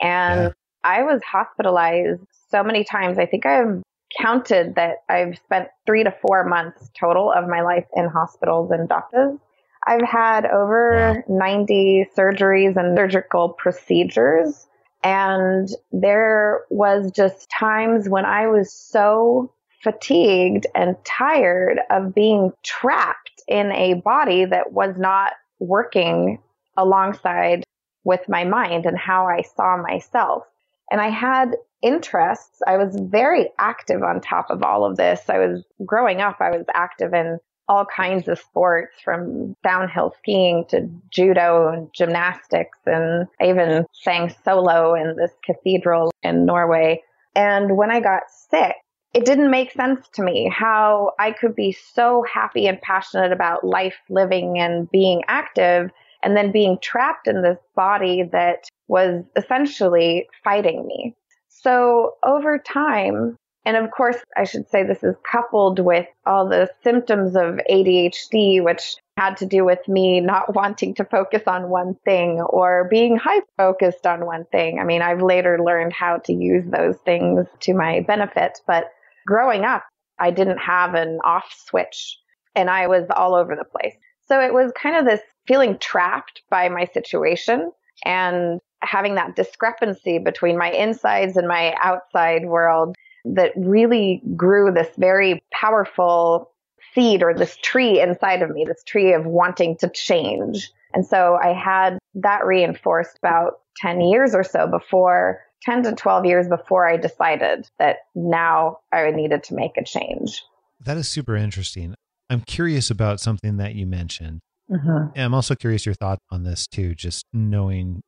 and 0.00 0.40
yeah. 0.40 0.50
I 0.84 1.02
was 1.02 1.22
hospitalized 1.22 2.20
so 2.50 2.62
many 2.62 2.84
times. 2.84 3.18
I 3.18 3.26
think 3.26 3.46
I've 3.46 3.82
counted 4.20 4.74
that 4.74 4.96
I've 5.08 5.38
spent 5.38 5.68
three 5.86 6.04
to 6.04 6.10
four 6.10 6.44
months 6.44 6.90
total 6.98 7.32
of 7.32 7.48
my 7.48 7.62
life 7.62 7.86
in 7.96 8.08
hospitals 8.08 8.70
and 8.70 8.88
doctors. 8.88 9.38
I've 9.86 10.02
had 10.02 10.46
over 10.46 11.22
wow. 11.28 11.56
90 11.56 12.06
surgeries 12.16 12.76
and 12.76 12.96
surgical 12.96 13.50
procedures. 13.50 14.66
And 15.02 15.68
there 15.90 16.60
was 16.70 17.10
just 17.10 17.50
times 17.50 18.08
when 18.08 18.24
I 18.24 18.46
was 18.46 18.72
so 18.72 19.52
fatigued 19.82 20.66
and 20.76 20.96
tired 21.04 21.80
of 21.90 22.14
being 22.14 22.52
trapped 22.62 23.42
in 23.48 23.72
a 23.72 23.94
body 23.94 24.44
that 24.44 24.72
was 24.72 24.96
not 24.96 25.32
working 25.58 26.38
alongside 26.76 27.64
with 28.04 28.28
my 28.28 28.44
mind 28.44 28.86
and 28.86 28.96
how 28.96 29.26
I 29.26 29.42
saw 29.42 29.76
myself. 29.76 30.44
And 30.90 31.00
I 31.00 31.08
had 31.08 31.56
interests. 31.82 32.60
I 32.66 32.76
was 32.76 32.96
very 32.96 33.50
active 33.58 34.02
on 34.02 34.20
top 34.20 34.50
of 34.50 34.62
all 34.62 34.84
of 34.84 34.96
this. 34.96 35.20
I 35.28 35.38
was 35.38 35.64
growing 35.84 36.20
up, 36.20 36.36
I 36.40 36.50
was 36.50 36.64
active 36.74 37.12
in 37.12 37.38
all 37.72 37.86
kinds 37.86 38.28
of 38.28 38.38
sports 38.38 38.92
from 39.02 39.56
downhill 39.64 40.14
skiing 40.18 40.62
to 40.68 40.86
judo 41.10 41.68
and 41.72 41.88
gymnastics. 41.94 42.78
And 42.84 43.26
I 43.40 43.48
even 43.48 43.86
sang 43.94 44.34
solo 44.44 44.94
in 44.94 45.16
this 45.16 45.30
cathedral 45.42 46.12
in 46.22 46.44
Norway. 46.44 47.02
And 47.34 47.78
when 47.78 47.90
I 47.90 48.00
got 48.00 48.24
sick, 48.28 48.76
it 49.14 49.24
didn't 49.24 49.50
make 49.50 49.72
sense 49.72 50.06
to 50.14 50.22
me 50.22 50.52
how 50.54 51.12
I 51.18 51.32
could 51.32 51.54
be 51.54 51.72
so 51.72 52.26
happy 52.30 52.66
and 52.66 52.78
passionate 52.82 53.32
about 53.32 53.64
life, 53.64 53.96
living, 54.10 54.58
and 54.58 54.90
being 54.90 55.22
active, 55.28 55.90
and 56.22 56.36
then 56.36 56.52
being 56.52 56.76
trapped 56.82 57.26
in 57.26 57.40
this 57.40 57.58
body 57.74 58.22
that 58.32 58.68
was 58.88 59.24
essentially 59.34 60.28
fighting 60.44 60.86
me. 60.86 61.16
So 61.48 62.16
over 62.22 62.58
time, 62.58 63.36
and 63.64 63.76
of 63.76 63.90
course, 63.90 64.16
I 64.36 64.44
should 64.44 64.68
say 64.68 64.82
this 64.82 65.04
is 65.04 65.14
coupled 65.30 65.78
with 65.78 66.06
all 66.26 66.48
the 66.48 66.68
symptoms 66.82 67.36
of 67.36 67.60
ADHD, 67.70 68.62
which 68.62 68.96
had 69.16 69.36
to 69.36 69.46
do 69.46 69.64
with 69.64 69.86
me 69.86 70.20
not 70.20 70.54
wanting 70.54 70.94
to 70.96 71.04
focus 71.04 71.42
on 71.46 71.68
one 71.70 71.94
thing 72.04 72.40
or 72.40 72.88
being 72.90 73.16
hyper 73.16 73.46
focused 73.56 74.06
on 74.06 74.26
one 74.26 74.44
thing. 74.50 74.78
I 74.80 74.84
mean, 74.84 75.02
I've 75.02 75.22
later 75.22 75.58
learned 75.64 75.92
how 75.92 76.18
to 76.18 76.32
use 76.32 76.64
those 76.66 76.96
things 77.04 77.46
to 77.60 77.74
my 77.74 78.00
benefit, 78.00 78.58
but 78.66 78.86
growing 79.26 79.64
up, 79.64 79.84
I 80.18 80.30
didn't 80.30 80.58
have 80.58 80.94
an 80.94 81.20
off 81.24 81.54
switch 81.66 82.18
and 82.54 82.68
I 82.68 82.88
was 82.88 83.06
all 83.14 83.34
over 83.34 83.54
the 83.54 83.64
place. 83.64 83.94
So 84.26 84.40
it 84.40 84.52
was 84.52 84.72
kind 84.80 84.96
of 84.96 85.04
this 85.04 85.20
feeling 85.46 85.78
trapped 85.78 86.42
by 86.50 86.68
my 86.68 86.86
situation 86.86 87.70
and 88.04 88.60
having 88.80 89.14
that 89.14 89.36
discrepancy 89.36 90.18
between 90.18 90.58
my 90.58 90.70
insides 90.70 91.36
and 91.36 91.46
my 91.46 91.74
outside 91.82 92.46
world 92.46 92.96
that 93.24 93.52
really 93.56 94.22
grew 94.36 94.72
this 94.72 94.88
very 94.96 95.42
powerful 95.52 96.50
seed 96.94 97.22
or 97.22 97.34
this 97.34 97.56
tree 97.62 98.00
inside 98.00 98.42
of 98.42 98.50
me, 98.50 98.64
this 98.64 98.82
tree 98.84 99.12
of 99.12 99.24
wanting 99.24 99.76
to 99.78 99.88
change. 99.88 100.70
And 100.94 101.06
so 101.06 101.38
I 101.42 101.52
had 101.52 101.98
that 102.14 102.44
reinforced 102.44 103.16
about 103.18 103.60
10 103.78 104.00
years 104.02 104.34
or 104.34 104.44
so 104.44 104.66
before 104.66 105.40
10 105.62 105.84
to 105.84 105.92
12 105.94 106.26
years 106.26 106.48
before 106.48 106.88
I 106.88 106.96
decided 106.96 107.68
that 107.78 107.98
now 108.14 108.80
I 108.92 109.10
needed 109.10 109.44
to 109.44 109.54
make 109.54 109.76
a 109.76 109.84
change. 109.84 110.42
That 110.84 110.96
is 110.96 111.08
super 111.08 111.36
interesting. 111.36 111.94
I'm 112.28 112.40
curious 112.40 112.90
about 112.90 113.20
something 113.20 113.56
that 113.58 113.74
you 113.74 113.86
mentioned. 113.86 114.40
Mm-hmm. 114.70 115.18
I'm 115.18 115.34
also 115.34 115.54
curious 115.54 115.86
your 115.86 115.94
thoughts 115.94 116.24
on 116.30 116.44
this 116.44 116.66
too, 116.66 116.94
just 116.94 117.26
knowing 117.32 118.02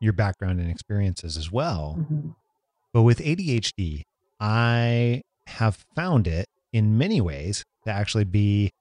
your 0.00 0.12
background 0.12 0.60
and 0.60 0.70
experiences 0.70 1.36
as 1.36 1.50
well. 1.50 1.96
Mm-hmm. 1.98 2.30
But 2.92 3.02
with 3.02 3.18
ADHD, 3.18 4.02
I 4.40 5.22
have 5.46 5.84
found 5.94 6.26
it 6.26 6.46
in 6.72 6.98
many 6.98 7.20
ways 7.20 7.64
to 7.84 7.92
actually 7.92 8.24
be 8.24 8.72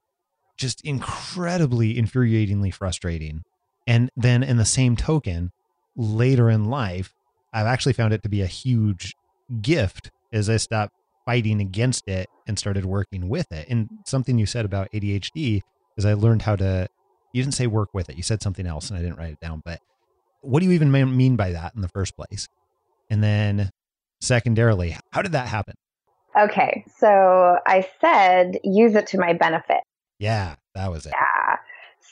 just 0.58 0.82
incredibly 0.82 1.96
infuriatingly 1.96 2.74
frustrating. 2.74 3.44
And 3.86 4.10
then 4.16 4.44
in 4.44 4.58
the 4.58 4.66
same 4.66 4.96
token, 4.96 5.52
later 5.96 6.50
in 6.50 6.66
life, 6.66 7.14
I've 7.54 7.68
actually 7.68 7.94
found 7.94 8.14
it 8.14 8.24
to 8.24 8.30
be 8.30 8.42
a 8.42 8.48
huge 8.48 9.16
gift 9.62 10.12
as 10.32 10.50
I 10.50 10.58
stopped 10.58 10.94
fighting 11.26 11.62
against 11.62 12.08
it 12.08 12.30
and 12.48 12.58
started 12.58 12.86
working 12.86 13.30
with 13.30 13.52
it. 13.52 13.68
And 13.70 13.90
something 14.06 14.38
you 14.38 14.46
said 14.46 14.66
about 14.66 14.92
ADHD 14.92 15.62
is 15.98 16.06
I 16.06 16.14
learned 16.14 16.42
how 16.42 16.56
to, 16.56 16.88
you 17.32 17.44
didn't 17.44 17.54
say 17.54 17.68
work 17.68 17.94
with 17.94 18.10
it. 18.10 18.18
You 18.18 18.24
said 18.24 18.42
something 18.42 18.66
else 18.66 18.90
and 18.90 18.98
I 18.98 19.02
didn't 19.02 19.18
write 19.18 19.34
it 19.34 19.40
down, 19.40 19.62
but 19.64 19.80
what 20.42 20.60
do 20.60 20.66
you 20.66 20.72
even 20.72 20.92
mean 20.92 21.36
by 21.36 21.52
that 21.52 21.76
in 21.76 21.82
the 21.82 21.88
first 21.90 22.16
place? 22.16 22.48
And 23.10 23.24
then 23.24 23.72
secondarily, 24.24 24.98
how 25.12 25.22
did 25.22 25.34
that 25.34 25.48
happen? 25.48 25.76
Okay. 26.40 26.86
So 26.98 27.60
I 27.68 27.86
said 28.02 28.60
use 28.64 28.96
it 28.96 29.08
to 29.08 29.20
my 29.20 29.34
benefit. 29.34 29.82
Yeah, 30.20 30.56
that 30.74 30.92
was 30.92 31.06
it. 31.06 31.14
Yeah. 31.14 31.58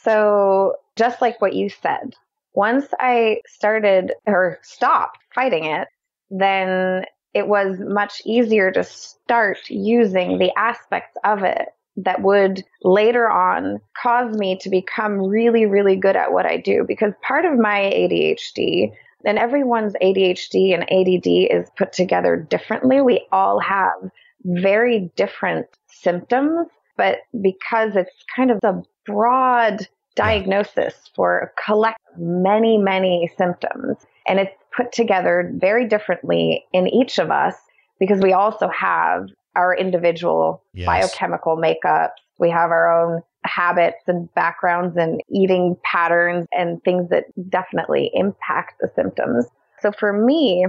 So 0.03 0.75
just 0.95 1.21
like 1.21 1.41
what 1.41 1.53
you 1.53 1.69
said, 1.69 2.15
once 2.53 2.87
I 2.99 3.41
started 3.47 4.13
or 4.27 4.59
stopped 4.61 5.19
fighting 5.33 5.65
it, 5.65 5.87
then 6.29 7.05
it 7.33 7.47
was 7.47 7.77
much 7.79 8.21
easier 8.25 8.71
to 8.71 8.83
start 8.83 9.57
using 9.69 10.37
the 10.37 10.51
aspects 10.57 11.17
of 11.23 11.43
it 11.43 11.69
that 11.97 12.21
would 12.21 12.63
later 12.83 13.29
on 13.29 13.79
cause 14.01 14.35
me 14.35 14.57
to 14.61 14.69
become 14.69 15.19
really, 15.19 15.65
really 15.65 15.95
good 15.95 16.15
at 16.15 16.33
what 16.33 16.45
I 16.45 16.57
do. 16.57 16.83
Because 16.87 17.13
part 17.21 17.45
of 17.45 17.57
my 17.57 17.91
ADHD, 17.93 18.91
and 19.25 19.37
everyone's 19.37 19.93
ADHD 20.01 20.73
and 20.73 20.83
ADD 20.83 21.27
is 21.51 21.69
put 21.77 21.93
together 21.93 22.37
differently. 22.37 23.01
We 23.01 23.27
all 23.31 23.59
have 23.59 24.11
very 24.43 25.11
different 25.15 25.67
symptoms, 25.87 26.67
but 26.97 27.19
because 27.41 27.95
it's 27.95 28.25
kind 28.35 28.51
of 28.51 28.59
a 28.63 28.81
broad 29.05 29.87
diagnosis 30.15 31.09
for 31.15 31.53
collect 31.63 31.99
many, 32.17 32.77
many 32.77 33.31
symptoms. 33.37 33.97
And 34.27 34.39
it's 34.39 34.55
put 34.75 34.91
together 34.91 35.51
very 35.55 35.87
differently 35.87 36.65
in 36.73 36.87
each 36.87 37.17
of 37.17 37.31
us 37.31 37.55
because 37.99 38.19
we 38.21 38.33
also 38.33 38.69
have 38.69 39.27
our 39.55 39.75
individual 39.75 40.63
yes. 40.73 40.85
biochemical 40.85 41.55
makeup. 41.55 42.15
We 42.39 42.49
have 42.49 42.71
our 42.71 42.91
own 42.91 43.21
habits 43.43 44.03
and 44.07 44.33
backgrounds 44.33 44.97
and 44.97 45.21
eating 45.29 45.75
patterns 45.83 46.47
and 46.51 46.81
things 46.83 47.09
that 47.09 47.25
definitely 47.49 48.11
impact 48.13 48.75
the 48.79 48.89
symptoms. 48.95 49.45
So 49.79 49.91
for 49.91 50.13
me, 50.13 50.65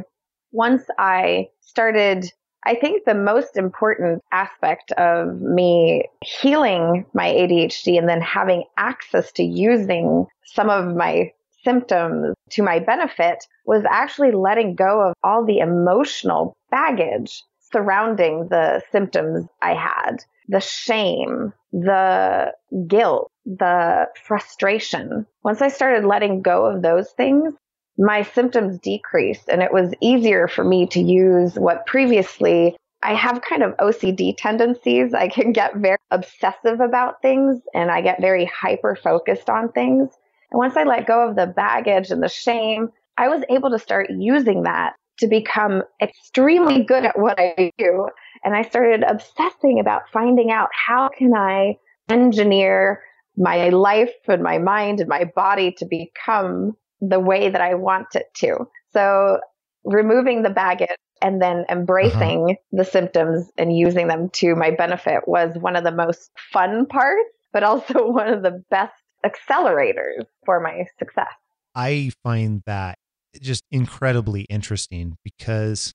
once 0.52 0.84
I 0.98 1.48
started 1.60 2.30
I 2.64 2.76
think 2.76 3.04
the 3.04 3.14
most 3.14 3.56
important 3.56 4.22
aspect 4.30 4.92
of 4.92 5.40
me 5.40 6.04
healing 6.22 7.04
my 7.12 7.26
ADHD 7.26 7.98
and 7.98 8.08
then 8.08 8.20
having 8.20 8.62
access 8.76 9.32
to 9.32 9.42
using 9.42 10.26
some 10.44 10.70
of 10.70 10.94
my 10.94 11.32
symptoms 11.64 12.34
to 12.50 12.62
my 12.62 12.78
benefit 12.78 13.44
was 13.66 13.84
actually 13.90 14.32
letting 14.32 14.74
go 14.74 15.00
of 15.00 15.14
all 15.24 15.44
the 15.44 15.58
emotional 15.58 16.56
baggage 16.70 17.42
surrounding 17.72 18.48
the 18.48 18.82
symptoms 18.92 19.46
I 19.60 19.74
had. 19.74 20.24
The 20.48 20.60
shame, 20.60 21.52
the 21.72 22.52
guilt, 22.86 23.30
the 23.44 24.08
frustration. 24.24 25.26
Once 25.42 25.62
I 25.62 25.68
started 25.68 26.06
letting 26.06 26.42
go 26.42 26.66
of 26.66 26.82
those 26.82 27.10
things, 27.10 27.54
my 27.98 28.22
symptoms 28.22 28.78
decreased 28.78 29.48
and 29.48 29.62
it 29.62 29.72
was 29.72 29.92
easier 30.00 30.48
for 30.48 30.64
me 30.64 30.86
to 30.88 31.00
use 31.00 31.58
what 31.58 31.86
previously 31.86 32.76
I 33.02 33.14
have 33.14 33.42
kind 33.42 33.62
of 33.62 33.76
OCD 33.78 34.34
tendencies. 34.36 35.12
I 35.12 35.28
can 35.28 35.52
get 35.52 35.76
very 35.76 35.98
obsessive 36.10 36.80
about 36.80 37.20
things 37.20 37.60
and 37.74 37.90
I 37.90 38.00
get 38.00 38.20
very 38.20 38.44
hyper 38.44 38.94
focused 38.94 39.50
on 39.50 39.72
things. 39.72 40.08
And 40.50 40.58
once 40.58 40.76
I 40.76 40.84
let 40.84 41.06
go 41.06 41.28
of 41.28 41.34
the 41.34 41.46
baggage 41.46 42.10
and 42.10 42.22
the 42.22 42.28
shame, 42.28 42.90
I 43.16 43.28
was 43.28 43.42
able 43.50 43.70
to 43.70 43.78
start 43.78 44.10
using 44.10 44.62
that 44.62 44.94
to 45.18 45.26
become 45.26 45.82
extremely 46.00 46.84
good 46.84 47.04
at 47.04 47.18
what 47.18 47.38
I 47.38 47.70
do. 47.78 48.08
And 48.44 48.54
I 48.54 48.62
started 48.62 49.04
obsessing 49.04 49.78
about 49.80 50.02
finding 50.12 50.50
out 50.50 50.68
how 50.72 51.08
can 51.08 51.34
I 51.34 51.76
engineer 52.08 53.02
my 53.36 53.68
life 53.70 54.12
and 54.28 54.42
my 54.42 54.58
mind 54.58 55.00
and 55.00 55.08
my 55.08 55.24
body 55.24 55.72
to 55.78 55.86
become 55.86 56.76
the 57.00 57.20
way 57.20 57.48
that 57.48 57.60
I 57.60 57.74
want 57.74 58.14
it 58.14 58.26
to. 58.36 58.66
So 58.92 59.40
removing 59.84 60.42
the 60.42 60.50
baggage 60.50 60.96
and 61.20 61.40
then 61.40 61.64
embracing 61.68 62.44
uh-huh. 62.44 62.54
the 62.72 62.84
symptoms 62.84 63.50
and 63.56 63.76
using 63.76 64.08
them 64.08 64.28
to 64.30 64.54
my 64.54 64.70
benefit 64.70 65.26
was 65.26 65.56
one 65.56 65.76
of 65.76 65.84
the 65.84 65.92
most 65.92 66.30
fun 66.52 66.86
parts, 66.86 67.30
but 67.52 67.62
also 67.62 68.06
one 68.10 68.28
of 68.28 68.42
the 68.42 68.62
best 68.70 68.94
accelerators 69.24 70.24
for 70.44 70.60
my 70.60 70.84
success. 70.98 71.32
I 71.74 72.10
find 72.22 72.62
that 72.66 72.98
just 73.40 73.62
incredibly 73.70 74.42
interesting 74.42 75.16
because 75.24 75.92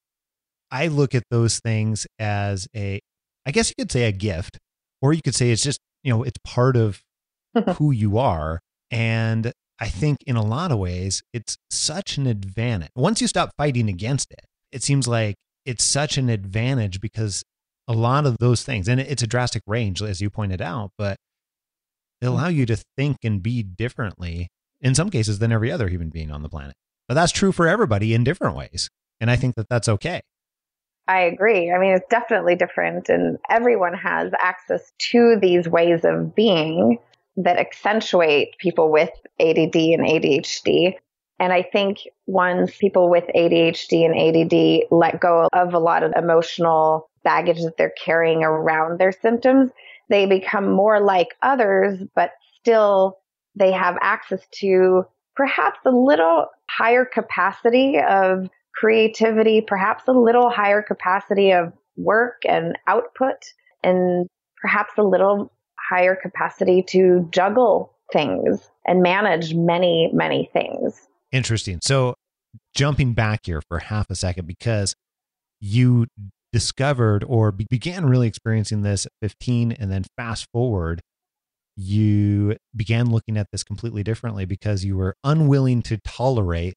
I 0.71 0.87
look 0.87 1.15
at 1.15 1.23
those 1.29 1.59
things 1.59 2.07
as 2.19 2.67
a, 2.75 2.99
I 3.45 3.51
guess 3.51 3.69
you 3.69 3.75
could 3.77 3.91
say 3.91 4.03
a 4.03 4.11
gift, 4.11 4.57
or 5.01 5.13
you 5.13 5.21
could 5.21 5.35
say 5.35 5.51
it's 5.51 5.63
just, 5.63 5.79
you 6.03 6.11
know, 6.11 6.23
it's 6.23 6.37
part 6.43 6.75
of 6.75 7.01
who 7.77 7.91
you 7.91 8.17
are. 8.17 8.59
And 8.91 9.51
I 9.79 9.87
think 9.87 10.17
in 10.25 10.35
a 10.35 10.43
lot 10.43 10.71
of 10.71 10.79
ways, 10.79 11.21
it's 11.33 11.57
such 11.69 12.17
an 12.17 12.27
advantage. 12.27 12.89
Once 12.95 13.21
you 13.21 13.27
stop 13.27 13.51
fighting 13.57 13.89
against 13.89 14.31
it, 14.31 14.45
it 14.71 14.83
seems 14.83 15.07
like 15.07 15.35
it's 15.65 15.83
such 15.83 16.17
an 16.17 16.29
advantage 16.29 16.99
because 16.99 17.43
a 17.87 17.93
lot 17.93 18.25
of 18.25 18.37
those 18.39 18.63
things, 18.63 18.87
and 18.87 18.99
it's 18.99 19.23
a 19.23 19.27
drastic 19.27 19.63
range, 19.65 20.01
as 20.01 20.19
you 20.19 20.29
pointed 20.29 20.61
out, 20.61 20.91
but 20.97 21.17
they 22.19 22.27
mm. 22.27 22.31
allow 22.31 22.47
you 22.47 22.65
to 22.65 22.77
think 22.97 23.17
and 23.23 23.41
be 23.41 23.63
differently 23.63 24.49
in 24.81 24.95
some 24.95 25.09
cases 25.09 25.39
than 25.39 25.51
every 25.51 25.71
other 25.71 25.87
human 25.87 26.09
being 26.09 26.31
on 26.31 26.43
the 26.43 26.49
planet. 26.49 26.75
But 27.07 27.13
that's 27.13 27.31
true 27.31 27.51
for 27.51 27.67
everybody 27.67 28.13
in 28.13 28.23
different 28.23 28.55
ways. 28.55 28.89
And 29.19 29.31
I 29.31 29.35
think 29.35 29.55
that 29.55 29.69
that's 29.69 29.89
okay. 29.89 30.21
I 31.07 31.21
agree. 31.21 31.71
I 31.71 31.79
mean, 31.79 31.93
it's 31.93 32.07
definitely 32.09 32.55
different, 32.55 33.07
and 33.07 33.37
everyone 33.49 33.93
has 33.93 34.31
access 34.43 34.91
to 35.11 35.37
these 35.41 35.67
ways 35.67 36.01
of 36.03 36.35
being 36.35 36.99
that 37.37 37.57
accentuate 37.57 38.57
people 38.57 38.91
with 38.91 39.09
ADD 39.39 39.75
and 39.75 40.05
ADHD. 40.05 40.95
And 41.39 41.53
I 41.53 41.61
think 41.61 41.99
once 42.25 42.75
people 42.77 43.09
with 43.09 43.23
ADHD 43.35 44.05
and 44.05 44.17
ADD 44.17 44.87
let 44.91 45.21
go 45.21 45.47
of 45.53 45.73
a 45.73 45.79
lot 45.79 46.03
of 46.03 46.11
emotional 46.17 47.09
baggage 47.23 47.61
that 47.61 47.77
they're 47.77 47.93
carrying 48.03 48.43
around 48.43 48.99
their 48.99 49.11
symptoms, 49.11 49.71
they 50.09 50.25
become 50.25 50.69
more 50.69 50.99
like 50.99 51.35
others, 51.41 51.99
but 52.15 52.31
still 52.59 53.19
they 53.55 53.71
have 53.71 53.97
access 54.01 54.41
to 54.55 55.05
perhaps 55.37 55.79
a 55.85 55.91
little 55.91 56.47
higher 56.69 57.05
capacity 57.05 57.99
of 57.99 58.49
creativity, 58.73 59.61
perhaps 59.61 60.03
a 60.07 60.11
little 60.11 60.49
higher 60.49 60.81
capacity 60.81 61.51
of 61.51 61.71
work 61.95 62.41
and 62.47 62.77
output, 62.87 63.37
and 63.83 64.27
perhaps 64.59 64.93
a 64.97 65.03
little 65.03 65.51
higher 65.89 66.15
capacity 66.15 66.83
to 66.89 67.27
juggle 67.31 67.93
things 68.11 68.69
and 68.85 69.01
manage 69.01 69.53
many, 69.53 70.09
many 70.11 70.49
things. 70.51 71.07
Interesting. 71.31 71.79
So, 71.83 72.15
jumping 72.75 73.13
back 73.13 73.41
here 73.43 73.61
for 73.67 73.79
half 73.79 74.09
a 74.09 74.15
second, 74.15 74.47
because 74.47 74.95
you 75.59 76.07
discovered 76.51 77.23
or 77.27 77.51
began 77.51 78.05
really 78.05 78.27
experiencing 78.27 78.81
this 78.81 79.05
at 79.05 79.11
15, 79.21 79.71
and 79.73 79.91
then 79.91 80.05
fast 80.15 80.47
forward, 80.51 81.01
you 81.77 82.57
began 82.75 83.11
looking 83.11 83.37
at 83.37 83.47
this 83.51 83.63
completely 83.63 84.03
differently 84.03 84.45
because 84.45 84.83
you 84.83 84.97
were 84.97 85.15
unwilling 85.23 85.83
to 85.83 85.97
tolerate 85.97 86.73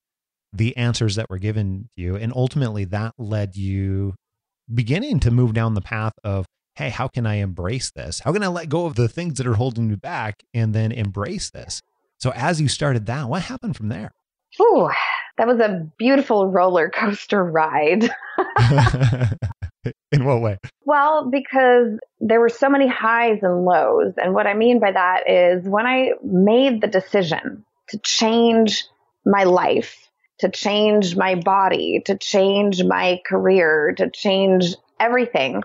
the 0.53 0.77
answers 0.77 1.17
that 1.17 1.31
were 1.31 1.39
given 1.39 1.89
to 1.97 2.03
you. 2.03 2.17
And 2.17 2.33
ultimately, 2.37 2.85
that 2.85 3.15
led 3.19 3.57
you 3.57 4.15
beginning 4.73 5.19
to 5.21 5.31
move 5.31 5.55
down 5.55 5.75
the 5.75 5.81
path 5.81 6.13
of 6.23 6.47
hey, 6.77 6.91
how 6.91 7.09
can 7.09 7.27
I 7.27 7.37
embrace 7.37 7.91
this? 7.91 8.21
How 8.21 8.33
can 8.33 8.43
I 8.43 8.47
let 8.47 8.69
go 8.69 8.87
of 8.87 8.95
the 8.95 9.09
things 9.09 9.35
that 9.39 9.47
are 9.47 9.55
holding 9.55 9.89
me 9.89 9.97
back 9.97 10.45
and 10.55 10.75
then 10.75 10.93
embrace 10.93 11.51
this? 11.51 11.83
So 12.19 12.33
as 12.35 12.61
you 12.61 12.69
started 12.69 13.07
that, 13.07 13.29
what 13.29 13.43
happened 13.43 13.77
from 13.77 13.89
there? 13.89 14.13
Ooh, 14.61 14.89
that 15.37 15.47
was 15.47 15.61
a 15.61 15.91
beautiful 15.99 16.47
roller 16.47 16.89
coaster 16.89 17.45
ride. 17.45 18.11
In 20.13 20.25
what 20.25 20.41
way? 20.41 20.59
Well, 20.85 21.31
because 21.31 21.99
there 22.21 22.41
were 22.41 22.49
so 22.49 22.69
many 22.69 22.89
highs 22.89 23.39
and 23.43 23.65
lows. 23.65 24.15
And 24.23 24.35
what 24.35 24.47
I 24.47 24.55
mean 24.55 24.81
by 24.81 24.93
that 24.93 25.29
is 25.29 25.65
when 25.65 25.87
I 25.87 26.13
made 26.23 26.81
the 26.81 26.87
decision 26.87 27.65
to 27.89 27.99
change 27.99 28.85
my 29.25 29.45
life, 29.45 29.97
to 30.39 30.49
change 30.49 31.17
my 31.17 31.35
body, 31.35 32.03
to 32.07 32.17
change 32.17 32.83
my 32.83 33.21
career, 33.27 33.95
to 33.99 34.11
change 34.11 34.75
everything, 34.99 35.63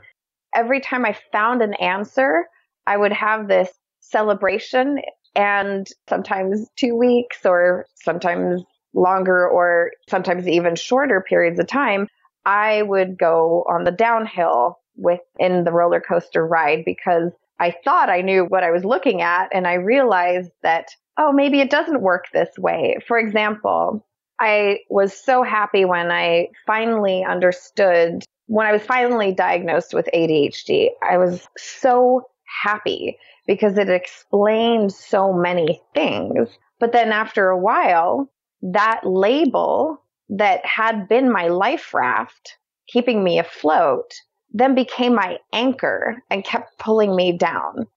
every 0.53 0.79
time 0.79 1.05
I 1.05 1.17
found 1.31 1.61
an 1.61 1.73
answer, 1.75 2.45
I 2.87 2.97
would 2.97 3.13
have 3.13 3.47
this 3.47 3.69
celebration 3.99 4.99
and 5.35 5.87
sometimes 6.07 6.67
two 6.77 6.95
weeks 6.95 7.45
or 7.45 7.85
sometimes 7.95 8.63
longer 8.93 9.47
or 9.47 9.91
sometimes 10.09 10.47
even 10.47 10.75
shorter 10.75 11.21
periods 11.27 11.59
of 11.59 11.67
time, 11.67 12.07
I 12.45 12.81
would 12.81 13.17
go 13.17 13.65
on 13.69 13.83
the 13.83 13.91
downhill 13.91 14.79
within 14.95 15.63
the 15.63 15.71
roller 15.71 16.01
coaster 16.01 16.45
ride 16.45 16.83
because 16.85 17.31
I 17.59 17.73
thought 17.83 18.09
I 18.09 18.21
knew 18.21 18.45
what 18.45 18.63
I 18.63 18.71
was 18.71 18.83
looking 18.83 19.21
at 19.21 19.49
and 19.53 19.67
I 19.67 19.73
realized 19.75 20.51
that, 20.61 20.89
oh, 21.17 21.31
maybe 21.31 21.59
it 21.59 21.69
doesn't 21.69 22.01
work 22.01 22.25
this 22.33 22.49
way. 22.57 22.97
For 23.07 23.17
example, 23.17 24.05
I 24.39 24.79
was 24.89 25.13
so 25.13 25.43
happy 25.43 25.85
when 25.85 26.11
I 26.11 26.49
finally 26.67 27.23
understood 27.23 28.23
when 28.47 28.67
I 28.67 28.71
was 28.71 28.83
finally 28.83 29.33
diagnosed 29.33 29.93
with 29.93 30.07
ADHD, 30.13 30.89
I 31.01 31.17
was 31.17 31.47
so 31.57 32.29
happy 32.63 33.17
because 33.47 33.77
it 33.77 33.89
explained 33.89 34.93
so 34.93 35.33
many 35.33 35.81
things. 35.93 36.49
But 36.79 36.91
then 36.91 37.11
after 37.11 37.49
a 37.49 37.57
while, 37.57 38.29
that 38.61 39.01
label 39.03 40.01
that 40.29 40.65
had 40.65 41.07
been 41.07 41.31
my 41.31 41.47
life 41.47 41.93
raft, 41.93 42.57
keeping 42.87 43.23
me 43.23 43.39
afloat, 43.39 44.13
then 44.51 44.75
became 44.75 45.13
my 45.13 45.37
anchor 45.53 46.17
and 46.29 46.43
kept 46.43 46.77
pulling 46.79 47.15
me 47.15 47.37
down. 47.37 47.87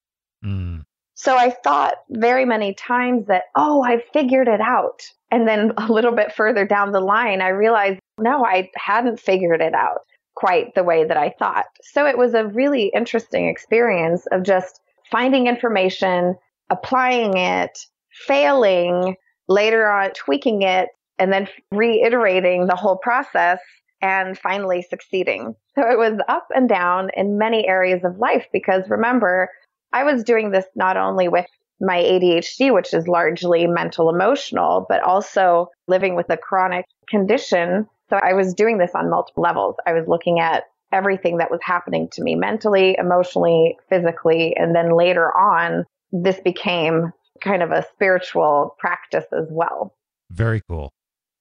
Mm. 0.44 0.84
So 1.14 1.36
I 1.36 1.50
thought 1.50 1.96
very 2.10 2.44
many 2.44 2.74
times 2.74 3.26
that, 3.26 3.44
oh, 3.56 3.82
I 3.82 4.02
figured 4.12 4.48
it 4.48 4.60
out. 4.60 5.02
And 5.30 5.48
then 5.48 5.72
a 5.78 5.90
little 5.90 6.12
bit 6.12 6.32
further 6.32 6.64
down 6.66 6.92
the 6.92 7.00
line, 7.00 7.40
I 7.40 7.48
realized, 7.48 8.00
no, 8.18 8.44
I 8.44 8.70
hadn't 8.76 9.20
figured 9.20 9.60
it 9.60 9.74
out 9.74 10.00
quite 10.34 10.74
the 10.74 10.84
way 10.84 11.04
that 11.04 11.16
I 11.16 11.34
thought. 11.38 11.66
So 11.82 12.06
it 12.06 12.16
was 12.16 12.34
a 12.34 12.46
really 12.46 12.92
interesting 12.94 13.48
experience 13.48 14.26
of 14.30 14.44
just 14.44 14.80
finding 15.10 15.48
information, 15.48 16.36
applying 16.70 17.36
it, 17.36 17.76
failing, 18.12 19.16
later 19.48 19.90
on 19.90 20.10
tweaking 20.12 20.62
it, 20.62 20.90
and 21.18 21.32
then 21.32 21.48
reiterating 21.70 22.66
the 22.66 22.76
whole 22.76 22.96
process 22.96 23.58
and 24.00 24.38
finally 24.38 24.82
succeeding. 24.82 25.54
So 25.74 25.82
it 25.90 25.98
was 25.98 26.18
up 26.28 26.48
and 26.54 26.68
down 26.68 27.10
in 27.16 27.38
many 27.38 27.66
areas 27.66 28.04
of 28.04 28.18
life 28.18 28.46
because 28.52 28.88
remember, 28.88 29.48
I 29.92 30.04
was 30.04 30.22
doing 30.22 30.50
this 30.50 30.66
not 30.76 30.96
only 30.96 31.28
with 31.28 31.46
my 31.80 31.98
ADHD, 31.98 32.72
which 32.72 32.92
is 32.92 33.08
largely 33.08 33.66
mental 33.66 34.10
emotional, 34.10 34.86
but 34.88 35.02
also 35.02 35.68
living 35.86 36.14
with 36.16 36.30
a 36.30 36.36
chronic 36.36 36.84
condition 37.08 37.88
so 38.08 38.18
I 38.22 38.32
was 38.32 38.54
doing 38.54 38.78
this 38.78 38.92
on 38.94 39.10
multiple 39.10 39.42
levels. 39.42 39.76
I 39.86 39.92
was 39.92 40.08
looking 40.08 40.40
at 40.40 40.64
everything 40.92 41.38
that 41.38 41.50
was 41.50 41.60
happening 41.62 42.08
to 42.12 42.22
me 42.22 42.34
mentally, 42.34 42.96
emotionally, 42.98 43.76
physically. 43.90 44.56
And 44.56 44.74
then 44.74 44.96
later 44.96 45.36
on, 45.36 45.84
this 46.10 46.40
became 46.40 47.12
kind 47.42 47.62
of 47.62 47.70
a 47.70 47.84
spiritual 47.92 48.74
practice 48.78 49.26
as 49.32 49.46
well. 49.50 49.94
Very 50.30 50.62
cool. 50.68 50.92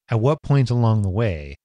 At 0.10 0.20
what 0.20 0.42
point 0.42 0.70
along 0.70 1.02
the 1.02 1.10
way 1.10 1.56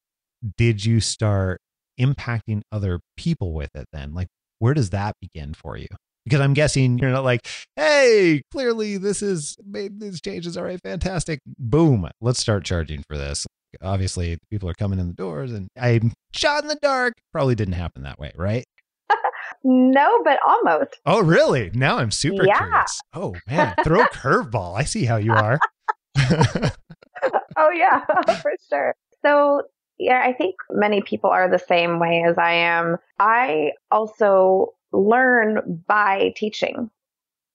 did 0.57 0.83
you 0.83 0.99
start 0.99 1.59
impacting 1.99 2.61
other 2.71 2.99
people 3.17 3.53
with 3.53 3.69
it 3.75 3.87
then? 3.93 4.13
Like, 4.13 4.27
where 4.59 4.73
does 4.73 4.89
that 4.91 5.15
begin 5.21 5.53
for 5.53 5.77
you? 5.77 5.87
Because 6.25 6.39
I'm 6.39 6.53
guessing 6.53 6.99
you're 6.99 7.11
not 7.11 7.23
like, 7.23 7.41
hey, 7.75 8.41
clearly 8.51 8.97
this 8.97 9.21
is 9.21 9.55
made 9.65 9.99
these 9.99 10.21
changes. 10.21 10.55
All 10.57 10.63
right, 10.63 10.79
fantastic. 10.81 11.39
Boom. 11.59 12.09
Let's 12.21 12.39
start 12.39 12.63
charging 12.63 13.03
for 13.09 13.17
this 13.17 13.45
obviously 13.81 14.37
people 14.49 14.69
are 14.69 14.73
coming 14.73 14.99
in 14.99 15.07
the 15.07 15.13
doors 15.13 15.51
and 15.51 15.67
I'm 15.79 16.13
shot 16.33 16.63
in 16.63 16.67
the 16.67 16.77
dark. 16.81 17.13
Probably 17.31 17.55
didn't 17.55 17.73
happen 17.73 18.03
that 18.03 18.19
way, 18.19 18.31
right? 18.35 18.65
no, 19.63 20.21
but 20.23 20.39
almost. 20.47 20.99
Oh, 21.05 21.21
really? 21.21 21.71
Now 21.73 21.97
I'm 21.97 22.11
super 22.11 22.45
yeah. 22.45 22.57
curious. 22.57 22.99
Oh 23.13 23.35
man, 23.47 23.75
throw 23.83 24.05
curveball. 24.05 24.77
I 24.77 24.83
see 24.83 25.05
how 25.05 25.17
you 25.17 25.33
are. 25.33 25.59
oh 27.57 27.71
yeah, 27.71 28.05
for 28.41 28.53
sure. 28.69 28.95
So 29.21 29.63
yeah, 29.97 30.21
I 30.23 30.33
think 30.33 30.55
many 30.69 31.01
people 31.01 31.29
are 31.29 31.49
the 31.49 31.59
same 31.59 31.99
way 31.99 32.23
as 32.27 32.37
I 32.37 32.53
am. 32.53 32.97
I 33.19 33.71
also 33.91 34.73
learn 34.91 35.83
by 35.87 36.33
teaching. 36.35 36.89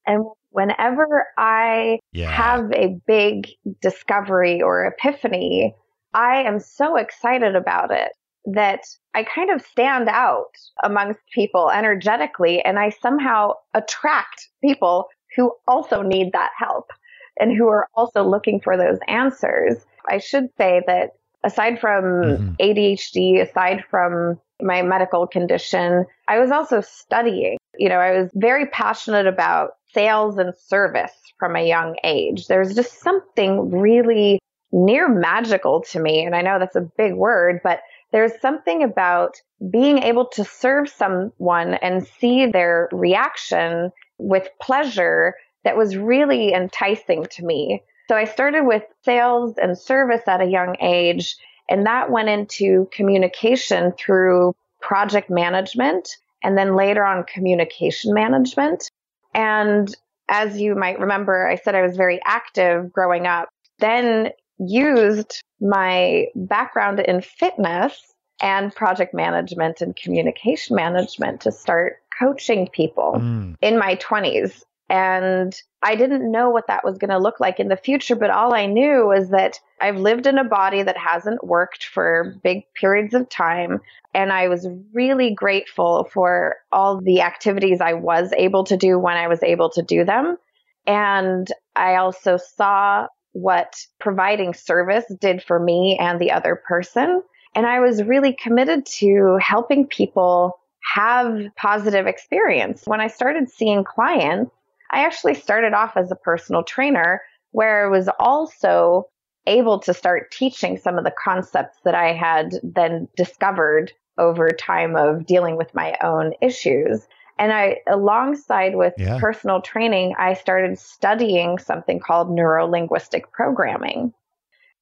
And 0.06 0.24
whenever 0.50 1.26
I 1.36 1.98
yeah. 2.12 2.30
have 2.30 2.72
a 2.72 2.98
big 3.06 3.48
discovery 3.82 4.62
or 4.62 4.86
epiphany, 4.86 5.74
I 6.14 6.42
am 6.42 6.58
so 6.60 6.96
excited 6.96 7.54
about 7.54 7.90
it 7.90 8.12
that 8.46 8.80
I 9.14 9.24
kind 9.24 9.50
of 9.50 9.60
stand 9.60 10.08
out 10.08 10.54
amongst 10.82 11.20
people 11.34 11.70
energetically 11.70 12.64
and 12.64 12.78
I 12.78 12.90
somehow 12.90 13.52
attract 13.74 14.48
people 14.64 15.08
who 15.36 15.52
also 15.66 16.02
need 16.02 16.32
that 16.32 16.50
help 16.56 16.90
and 17.40 17.56
who 17.56 17.68
are 17.68 17.88
also 17.94 18.22
looking 18.22 18.60
for 18.60 18.76
those 18.76 18.98
answers. 19.08 19.76
I 20.08 20.18
should 20.18 20.48
say 20.56 20.82
that 20.86 21.10
aside 21.44 21.80
from 21.80 22.04
mm-hmm. 22.04 22.52
ADHD, 22.60 23.40
aside 23.40 23.84
from 23.90 24.40
my 24.60 24.82
medical 24.82 25.26
condition, 25.26 26.04
I 26.26 26.38
was 26.38 26.50
also 26.50 26.80
studying. 26.80 27.58
You 27.78 27.88
know, 27.88 27.98
I 27.98 28.18
was 28.18 28.30
very 28.34 28.66
passionate 28.66 29.26
about 29.26 29.72
sales 29.94 30.36
and 30.38 30.52
service 30.66 31.12
from 31.38 31.56
a 31.56 31.66
young 31.66 31.96
age. 32.04 32.46
There's 32.46 32.74
just 32.74 33.00
something 33.00 33.70
really 33.70 34.40
near 34.72 35.08
magical 35.08 35.82
to 35.82 36.00
me. 36.00 36.24
And 36.24 36.34
I 36.34 36.42
know 36.42 36.58
that's 36.58 36.76
a 36.76 36.90
big 36.96 37.14
word, 37.14 37.60
but 37.62 37.80
there's 38.12 38.38
something 38.40 38.82
about 38.82 39.36
being 39.70 39.98
able 39.98 40.26
to 40.26 40.44
serve 40.44 40.88
someone 40.88 41.74
and 41.74 42.06
see 42.06 42.46
their 42.46 42.88
reaction 42.92 43.92
with 44.18 44.48
pleasure 44.60 45.34
that 45.68 45.76
was 45.76 45.98
really 45.98 46.54
enticing 46.54 47.26
to 47.26 47.44
me. 47.44 47.82
So 48.08 48.16
I 48.16 48.24
started 48.24 48.64
with 48.64 48.84
sales 49.04 49.58
and 49.58 49.76
service 49.76 50.22
at 50.26 50.40
a 50.40 50.46
young 50.46 50.76
age, 50.80 51.36
and 51.68 51.84
that 51.84 52.10
went 52.10 52.30
into 52.30 52.88
communication 52.90 53.92
through 53.92 54.56
project 54.80 55.28
management 55.28 56.08
and 56.42 56.56
then 56.56 56.74
later 56.74 57.04
on 57.04 57.24
communication 57.24 58.14
management. 58.14 58.90
And 59.34 59.94
as 60.30 60.58
you 60.58 60.74
might 60.74 61.00
remember, 61.00 61.46
I 61.46 61.56
said 61.56 61.74
I 61.74 61.82
was 61.82 61.98
very 61.98 62.18
active 62.24 62.90
growing 62.90 63.26
up, 63.26 63.50
then 63.78 64.30
used 64.58 65.42
my 65.60 66.28
background 66.34 67.00
in 67.00 67.20
fitness 67.20 68.14
and 68.40 68.74
project 68.74 69.12
management 69.12 69.82
and 69.82 69.94
communication 69.94 70.76
management 70.76 71.42
to 71.42 71.52
start 71.52 71.98
coaching 72.18 72.68
people 72.68 73.16
mm. 73.18 73.54
in 73.60 73.78
my 73.78 73.96
20s. 73.96 74.62
And 74.88 75.54
I 75.82 75.96
didn't 75.96 76.30
know 76.30 76.50
what 76.50 76.66
that 76.68 76.84
was 76.84 76.96
going 76.98 77.10
to 77.10 77.18
look 77.18 77.40
like 77.40 77.60
in 77.60 77.68
the 77.68 77.76
future, 77.76 78.16
but 78.16 78.30
all 78.30 78.54
I 78.54 78.66
knew 78.66 79.06
was 79.06 79.28
that 79.30 79.60
I've 79.80 79.98
lived 79.98 80.26
in 80.26 80.38
a 80.38 80.44
body 80.44 80.82
that 80.82 80.96
hasn't 80.96 81.44
worked 81.44 81.84
for 81.84 82.34
big 82.42 82.62
periods 82.74 83.14
of 83.14 83.28
time. 83.28 83.80
And 84.14 84.32
I 84.32 84.48
was 84.48 84.66
really 84.94 85.34
grateful 85.34 86.08
for 86.12 86.56
all 86.72 87.00
the 87.00 87.20
activities 87.20 87.80
I 87.80 87.92
was 87.92 88.32
able 88.36 88.64
to 88.64 88.76
do 88.76 88.98
when 88.98 89.16
I 89.16 89.28
was 89.28 89.42
able 89.42 89.70
to 89.70 89.82
do 89.82 90.04
them. 90.04 90.38
And 90.86 91.46
I 91.76 91.96
also 91.96 92.38
saw 92.38 93.08
what 93.32 93.76
providing 94.00 94.54
service 94.54 95.04
did 95.20 95.42
for 95.42 95.60
me 95.60 95.98
and 96.00 96.18
the 96.18 96.32
other 96.32 96.56
person. 96.56 97.22
And 97.54 97.66
I 97.66 97.80
was 97.80 98.02
really 98.02 98.32
committed 98.32 98.86
to 98.98 99.38
helping 99.40 99.86
people 99.86 100.58
have 100.94 101.38
positive 101.56 102.06
experience. 102.06 102.82
When 102.86 103.00
I 103.00 103.08
started 103.08 103.50
seeing 103.50 103.84
clients, 103.84 104.50
I 104.90 105.04
actually 105.04 105.34
started 105.34 105.74
off 105.74 105.96
as 105.96 106.10
a 106.10 106.16
personal 106.16 106.62
trainer 106.62 107.22
where 107.52 107.86
I 107.86 107.90
was 107.90 108.08
also 108.18 109.08
able 109.46 109.78
to 109.80 109.94
start 109.94 110.30
teaching 110.30 110.76
some 110.76 110.98
of 110.98 111.04
the 111.04 111.14
concepts 111.24 111.78
that 111.84 111.94
I 111.94 112.12
had 112.12 112.52
then 112.62 113.08
discovered 113.16 113.92
over 114.18 114.50
time 114.50 114.96
of 114.96 115.26
dealing 115.26 115.56
with 115.56 115.74
my 115.74 115.96
own 116.02 116.32
issues. 116.42 117.06
And 117.38 117.52
I, 117.52 117.78
alongside 117.86 118.74
with 118.74 118.94
yeah. 118.98 119.18
personal 119.20 119.62
training, 119.62 120.14
I 120.18 120.34
started 120.34 120.78
studying 120.78 121.58
something 121.58 122.00
called 122.00 122.30
neuro 122.30 122.66
linguistic 122.66 123.30
programming. 123.32 124.12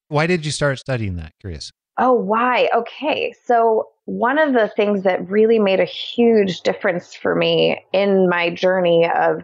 Why 0.09 0.27
did 0.27 0.45
you 0.47 0.53
start 0.53 0.79
studying 0.79 1.17
that? 1.17 1.33
Curious. 1.41 1.71
Oh, 1.99 2.13
why? 2.13 2.69
Okay. 2.75 3.35
So, 3.45 3.89
one 4.05 4.39
of 4.39 4.53
the 4.53 4.71
things 4.77 5.03
that 5.03 5.29
really 5.29 5.59
made 5.59 5.81
a 5.81 5.85
huge 5.85 6.61
difference 6.61 7.15
for 7.15 7.35
me 7.35 7.85
in 7.93 8.29
my 8.29 8.51
journey 8.51 9.11
of 9.13 9.43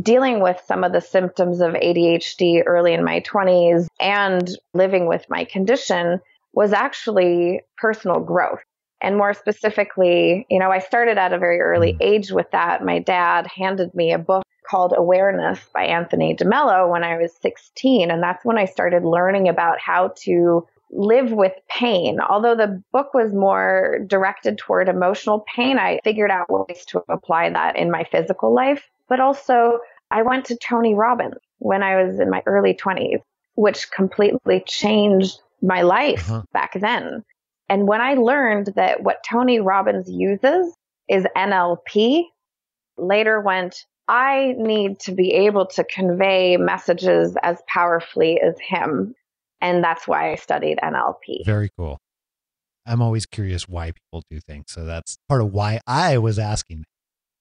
dealing 0.00 0.40
with 0.40 0.60
some 0.66 0.84
of 0.84 0.92
the 0.92 1.00
symptoms 1.00 1.60
of 1.60 1.74
ADHD 1.74 2.62
early 2.66 2.92
in 2.92 3.04
my 3.04 3.20
20s 3.20 3.86
and 4.00 4.50
living 4.72 5.06
with 5.06 5.24
my 5.28 5.44
condition 5.44 6.20
was 6.52 6.72
actually 6.72 7.60
personal 7.76 8.20
growth. 8.20 8.60
And 9.02 9.16
more 9.16 9.34
specifically, 9.34 10.46
you 10.48 10.58
know, 10.58 10.70
I 10.70 10.78
started 10.78 11.18
at 11.18 11.32
a 11.32 11.38
very 11.38 11.60
early 11.60 11.92
mm. 11.92 11.98
age 12.00 12.30
with 12.30 12.50
that. 12.52 12.84
My 12.84 12.98
dad 13.00 13.46
handed 13.46 13.94
me 13.94 14.12
a 14.12 14.18
book 14.18 14.44
called 14.66 14.94
Awareness 14.96 15.60
by 15.74 15.84
Anthony 15.84 16.34
DeMello 16.34 16.90
when 16.90 17.04
I 17.04 17.18
was 17.18 17.32
16. 17.42 18.10
And 18.10 18.22
that's 18.22 18.44
when 18.44 18.56
I 18.56 18.64
started 18.64 19.04
learning 19.04 19.48
about 19.48 19.78
how 19.78 20.14
to 20.22 20.66
live 20.90 21.32
with 21.32 21.52
pain. 21.68 22.18
Although 22.20 22.56
the 22.56 22.82
book 22.92 23.12
was 23.12 23.34
more 23.34 23.98
directed 24.06 24.58
toward 24.58 24.88
emotional 24.88 25.44
pain, 25.54 25.78
I 25.78 26.00
figured 26.02 26.30
out 26.30 26.46
ways 26.48 26.84
to 26.86 27.02
apply 27.08 27.50
that 27.50 27.76
in 27.76 27.90
my 27.90 28.04
physical 28.04 28.54
life. 28.54 28.88
But 29.08 29.20
also, 29.20 29.78
I 30.10 30.22
went 30.22 30.46
to 30.46 30.56
Tony 30.56 30.94
Robbins 30.94 31.36
when 31.58 31.82
I 31.82 32.02
was 32.02 32.20
in 32.20 32.30
my 32.30 32.42
early 32.46 32.74
20s, 32.74 33.20
which 33.54 33.90
completely 33.90 34.62
changed 34.66 35.40
my 35.62 35.82
life 35.82 36.30
uh-huh. 36.30 36.42
back 36.52 36.78
then. 36.80 37.24
And 37.68 37.88
when 37.88 38.00
I 38.00 38.14
learned 38.14 38.72
that 38.76 39.02
what 39.02 39.24
Tony 39.28 39.60
Robbins 39.60 40.10
uses 40.10 40.74
is 41.08 41.24
NLP, 41.36 42.24
later 42.96 43.40
went, 43.40 43.84
I 44.06 44.54
need 44.58 45.00
to 45.00 45.12
be 45.12 45.32
able 45.32 45.66
to 45.66 45.84
convey 45.84 46.56
messages 46.56 47.36
as 47.42 47.62
powerfully 47.66 48.40
as 48.40 48.54
him. 48.60 49.14
And 49.60 49.82
that's 49.82 50.06
why 50.06 50.32
I 50.32 50.34
studied 50.34 50.78
NLP. 50.82 51.46
Very 51.46 51.70
cool. 51.76 51.98
I'm 52.86 53.00
always 53.00 53.24
curious 53.24 53.66
why 53.66 53.92
people 53.92 54.22
do 54.30 54.40
things. 54.40 54.66
So 54.68 54.84
that's 54.84 55.16
part 55.26 55.40
of 55.40 55.52
why 55.52 55.80
I 55.86 56.18
was 56.18 56.38
asking. 56.38 56.84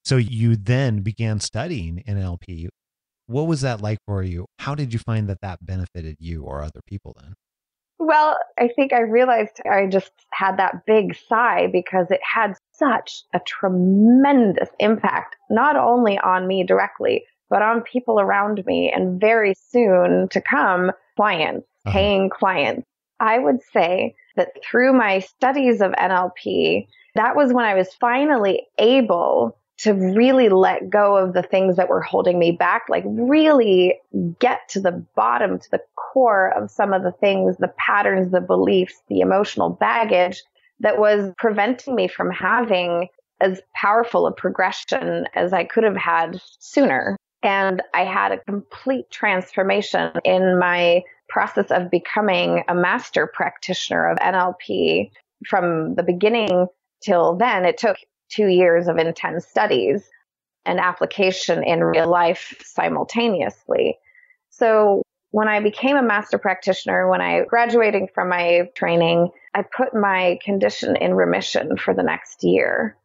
So 0.04 0.18
you 0.18 0.56
then 0.56 1.02
began 1.02 1.40
studying 1.40 2.04
NLP. 2.08 2.68
What 3.28 3.48
was 3.48 3.62
that 3.62 3.82
like 3.82 4.00
for 4.06 4.22
you? 4.22 4.46
How 4.60 4.76
did 4.76 4.92
you 4.94 5.00
find 5.00 5.28
that 5.30 5.42
that 5.42 5.66
benefited 5.66 6.18
you 6.20 6.44
or 6.44 6.62
other 6.62 6.82
people 6.86 7.16
then? 7.20 7.36
Well, 8.00 8.38
I 8.60 8.68
think 8.76 8.92
I 8.92 9.02
realized 9.02 9.62
I 9.70 9.88
just 9.88 10.12
had 10.34 10.58
that 10.58 10.86
big 10.86 11.16
sigh 11.30 11.68
because 11.72 12.12
it 12.12 12.20
had 12.22 12.56
such 12.74 13.24
a 13.34 13.40
tremendous 13.48 14.70
impact, 14.80 15.38
not 15.50 15.78
only 15.78 16.18
on 16.20 16.48
me 16.48 16.66
directly, 16.66 17.24
but 17.50 17.62
on 17.62 17.82
people 17.82 18.20
around 18.20 18.66
me 18.66 18.92
and 18.92 19.22
very 19.22 19.54
soon 19.70 20.28
to 20.30 20.42
come, 20.42 20.92
clients 21.16 21.66
uh-huh. 21.86 21.94
paying 21.94 22.30
clients. 22.30 22.88
I 23.20 23.40
would 23.40 23.60
say 23.72 24.16
that 24.36 24.50
through 24.64 24.94
my 24.94 25.20
studies 25.20 25.80
of 25.80 25.92
NLP, 25.94 26.88
that 27.16 27.36
was 27.36 27.54
when 27.54 27.64
I 27.64 27.76
was 27.76 27.94
finally 27.94 28.64
able 28.80 29.58
to 29.80 29.94
really 29.94 30.50
let 30.50 30.90
go 30.90 31.18
of 31.18 31.34
the 31.34 31.42
things 31.42 31.76
that 31.76 31.90
were 31.90 32.02
holding 32.02 32.38
me 32.38 32.52
back, 32.52 32.84
like 32.90 33.04
really 33.06 33.96
get 34.40 34.68
to 34.70 34.80
the 34.80 34.92
bottom, 35.16 35.60
to 35.60 35.72
the 35.72 35.82
core 35.96 36.50
of 36.50 36.70
some 36.70 36.94
of 36.94 37.04
the 37.04 37.12
things, 37.12 37.58
the 37.58 37.74
patterns, 37.78 38.32
the 38.32 38.42
beliefs, 38.42 39.02
the 39.10 39.20
emotional 39.20 39.70
baggage 39.70 40.44
that 40.80 41.00
was 41.00 41.32
preventing 41.38 41.96
me 41.96 42.08
from 42.08 42.30
having 42.30 43.08
as 43.42 43.62
powerful 43.76 44.28
a 44.28 44.32
progression 44.32 45.26
as 45.34 45.54
I 45.54 45.64
could 45.64 45.84
have 45.84 45.98
had 45.98 46.40
sooner. 46.60 47.18
And 47.42 47.82
I 47.94 48.06
had 48.06 48.32
a 48.32 48.40
complete 48.40 49.10
transformation 49.12 50.12
in 50.24 50.58
my 50.60 51.02
process 51.28 51.72
of 51.72 51.90
becoming 51.92 52.64
a 52.68 52.76
master 52.76 53.28
practitioner 53.28 54.08
of 54.08 54.18
NLP 54.20 55.12
from 55.46 55.96
the 55.96 56.04
beginning 56.04 56.68
till 57.02 57.36
then. 57.36 57.66
It 57.66 57.78
took 57.78 57.98
two 58.34 58.48
years 58.48 58.88
of 58.88 58.98
intense 58.98 59.46
studies 59.48 60.04
and 60.66 60.80
application 60.80 61.64
in 61.64 61.84
real 61.84 62.10
life 62.10 62.56
simultaneously. 62.64 63.98
So 64.50 65.02
when 65.32 65.48
I 65.48 65.60
became 65.60 65.98
a 65.98 66.04
master 66.04 66.38
practitioner, 66.38 67.10
when 67.10 67.22
I 67.22 67.44
graduating 67.44 68.10
from 68.14 68.30
my 68.30 68.70
training, 68.76 69.30
I 69.54 69.64
put 69.64 69.94
my 69.94 70.40
condition 70.44 70.96
in 70.96 71.16
remission 71.16 71.78
for 71.78 71.94
the 71.94 72.04
next 72.04 72.44
year 72.44 72.96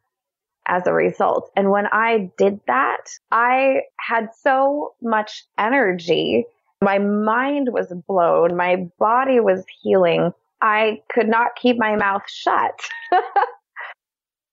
as 0.67 0.85
a 0.85 0.93
result. 0.93 1.51
And 1.55 1.71
when 1.71 1.87
I 1.87 2.31
did 2.37 2.59
that, 2.67 3.09
I 3.31 3.81
had 3.99 4.29
so 4.41 4.93
much 5.01 5.43
energy 5.57 6.45
my 6.81 6.97
mind 6.97 7.69
was 7.73 7.93
blown. 8.07 8.55
My 8.55 8.87
body 8.99 9.39
was 9.39 9.65
healing. 9.81 10.33
I 10.61 11.01
could 11.11 11.27
not 11.27 11.55
keep 11.55 11.77
my 11.77 11.95
mouth 11.95 12.23
shut. 12.27 12.79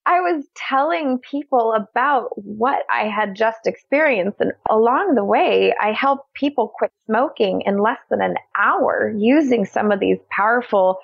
I 0.07 0.21
was 0.21 0.45
telling 0.55 1.19
people 1.19 1.73
about 1.73 2.29
what 2.35 2.85
I 2.89 3.09
had 3.09 3.35
just 3.35 3.67
experienced. 3.67 4.37
And 4.39 4.53
along 4.69 5.15
the 5.15 5.25
way, 5.25 5.73
I 5.79 5.91
helped 5.91 6.33
people 6.33 6.71
quit 6.73 6.93
smoking 7.07 7.63
in 7.65 7.77
less 7.77 7.99
than 8.09 8.21
an 8.21 8.35
hour 8.57 9.13
using 9.17 9.65
some 9.65 9.91
of 9.91 9.99
these 9.99 10.19
powerful 10.31 10.99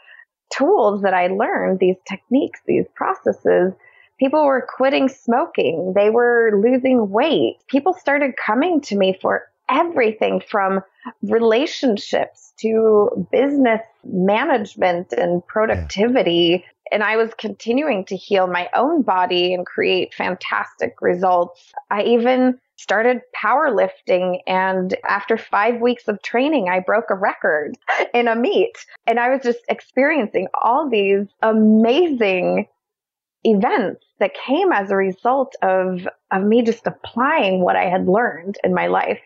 tools 0.57 1.01
that 1.01 1.13
I 1.13 1.27
learned, 1.27 1.79
these 1.79 1.97
techniques, 2.07 2.61
these 2.65 2.85
processes. 2.95 3.73
People 4.19 4.45
were 4.45 4.65
quitting 4.77 5.09
smoking. 5.09 5.91
They 5.93 6.09
were 6.09 6.51
losing 6.63 7.09
weight. 7.09 7.57
People 7.67 7.91
started 7.91 8.35
coming 8.37 8.79
to 8.81 8.95
me 8.95 9.17
for 9.21 9.49
everything 9.69 10.39
from 10.39 10.79
relationships 11.23 12.53
to 12.61 13.27
business 13.33 13.81
management 14.05 15.11
and 15.11 15.45
productivity 15.45 16.63
and 16.91 17.03
I 17.03 17.17
was 17.17 17.33
continuing 17.37 18.05
to 18.05 18.15
heal 18.15 18.47
my 18.47 18.69
own 18.75 19.01
body 19.01 19.53
and 19.53 19.65
create 19.65 20.13
fantastic 20.13 21.01
results. 21.01 21.73
I 21.89 22.03
even 22.03 22.59
started 22.75 23.21
powerlifting 23.35 24.39
and 24.47 24.95
after 25.07 25.37
5 25.37 25.79
weeks 25.79 26.07
of 26.07 26.21
training 26.21 26.69
I 26.69 26.79
broke 26.79 27.09
a 27.09 27.15
record 27.15 27.77
in 28.13 28.27
a 28.27 28.35
meet 28.35 28.73
and 29.07 29.19
I 29.19 29.29
was 29.29 29.41
just 29.41 29.59
experiencing 29.69 30.47
all 30.61 30.89
these 30.89 31.27
amazing 31.41 32.67
events 33.43 34.05
that 34.19 34.33
came 34.33 34.71
as 34.71 34.89
a 34.89 34.95
result 34.95 35.55
of 35.61 36.07
of 36.31 36.43
me 36.43 36.61
just 36.61 36.87
applying 36.87 37.61
what 37.61 37.75
I 37.75 37.85
had 37.85 38.07
learned 38.07 38.57
in 38.63 38.73
my 38.73 38.87
life 38.87 39.21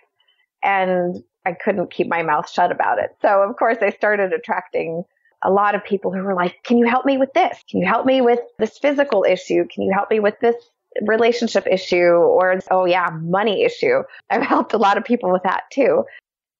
and 0.63 1.23
I 1.45 1.53
couldn't 1.53 1.91
keep 1.91 2.07
my 2.07 2.23
mouth 2.23 2.49
shut 2.49 2.71
about 2.71 2.99
it. 2.99 3.15
So 3.21 3.41
of 3.41 3.55
course 3.55 3.77
I 3.81 3.91
started 3.91 4.33
attracting 4.33 5.03
a 5.43 5.51
lot 5.51 5.75
of 5.75 5.83
people 5.83 6.11
who 6.11 6.21
were 6.23 6.33
like, 6.33 6.63
"Can 6.63 6.77
you 6.77 6.87
help 6.87 7.05
me 7.05 7.17
with 7.17 7.33
this? 7.33 7.63
Can 7.69 7.79
you 7.79 7.87
help 7.87 8.05
me 8.05 8.21
with 8.21 8.39
this 8.59 8.77
physical 8.77 9.23
issue? 9.23 9.65
Can 9.67 9.83
you 9.83 9.91
help 9.93 10.09
me 10.09 10.19
with 10.19 10.39
this 10.39 10.55
relationship 11.01 11.67
issue 11.67 12.13
or 12.13 12.59
oh 12.71 12.85
yeah, 12.85 13.09
money 13.21 13.63
issue?" 13.63 14.03
I've 14.29 14.43
helped 14.43 14.73
a 14.73 14.77
lot 14.77 14.97
of 14.97 15.03
people 15.03 15.31
with 15.31 15.43
that 15.43 15.63
too. 15.71 16.03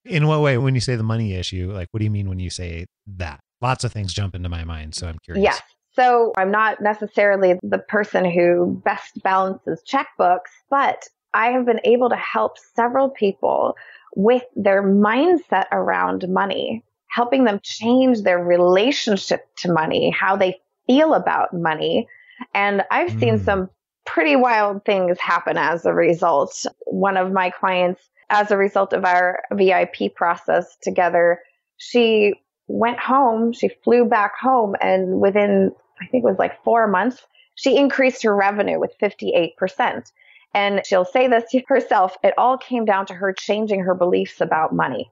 In 0.06 0.28
what 0.28 0.42
way 0.42 0.58
when 0.58 0.76
you 0.76 0.82
say 0.82 0.96
the 0.96 1.04
money 1.04 1.34
issue, 1.34 1.72
like 1.74 1.90
what 1.92 2.00
do 2.00 2.06
you 2.06 2.12
mean 2.12 2.30
when 2.30 2.40
you 2.40 2.50
say 2.50 2.86
that? 3.18 3.40
Lots 3.62 3.84
of 3.84 3.92
things 3.92 4.14
jump 4.14 4.36
into 4.36 4.50
my 4.50 4.64
mind, 4.64 4.96
so 4.96 5.08
I'm 5.08 5.18
curious. 5.24 5.44
Yes. 5.44 5.62
So 5.96 6.32
I'm 6.38 6.52
not 6.52 6.80
necessarily 6.80 7.58
the 7.64 7.80
person 7.80 8.24
who 8.24 8.80
best 8.86 9.22
balances 9.24 9.82
checkbooks, 9.92 10.52
but 10.70 11.08
I 11.34 11.48
have 11.48 11.66
been 11.66 11.82
able 11.84 12.10
to 12.10 12.16
help 12.16 12.58
several 12.76 13.10
people 13.10 13.76
with 14.16 14.44
their 14.56 14.84
mindset 14.84 15.66
around 15.72 16.28
money, 16.30 16.84
helping 17.10 17.44
them 17.44 17.60
change 17.64 18.22
their 18.22 18.40
relationship 18.40 19.48
to 19.58 19.72
money, 19.72 20.10
how 20.10 20.36
they 20.36 20.60
feel 20.88 21.14
about 21.14 21.54
money. 21.54 22.08
And 22.54 22.84
I've 22.92 23.12
mm. 23.12 23.20
seen 23.20 23.40
some 23.40 23.70
pretty 24.06 24.36
wild 24.36 24.86
things 24.86 25.20
happen 25.20 25.58
as 25.58 25.86
a 25.86 25.94
result. 25.94 26.66
One 26.86 27.18
of 27.18 27.32
my 27.32 27.50
clients, 27.50 28.02
as 28.30 28.52
a 28.52 28.58
result 28.58 28.94
of 28.94 29.06
our 29.06 29.42
VIP 29.54 30.16
process 30.16 30.78
together, 30.82 31.40
she 31.78 32.34
went 32.68 33.00
home, 33.00 33.54
she 33.54 33.70
flew 33.84 34.06
back 34.06 34.34
home, 34.40 34.76
and 34.82 35.22
within 35.22 35.72
I 36.02 36.06
think 36.08 36.24
it 36.24 36.28
was 36.28 36.40
like 36.40 36.64
four 36.64 36.88
months, 36.88 37.26
she 37.56 37.78
increased 37.78 38.24
her 38.24 38.36
revenue 38.36 38.80
with 38.80 38.94
58%. 39.02 40.12
And 40.54 40.82
she'll 40.86 41.06
say 41.06 41.28
this 41.28 41.46
herself. 41.68 42.16
It 42.24 42.34
all 42.38 42.58
came 42.58 42.86
down 42.86 43.06
to 43.08 43.14
her 43.14 43.34
changing 43.34 43.82
her 43.82 43.96
beliefs 43.96 44.42
about 44.42 44.74
money. 44.74 45.12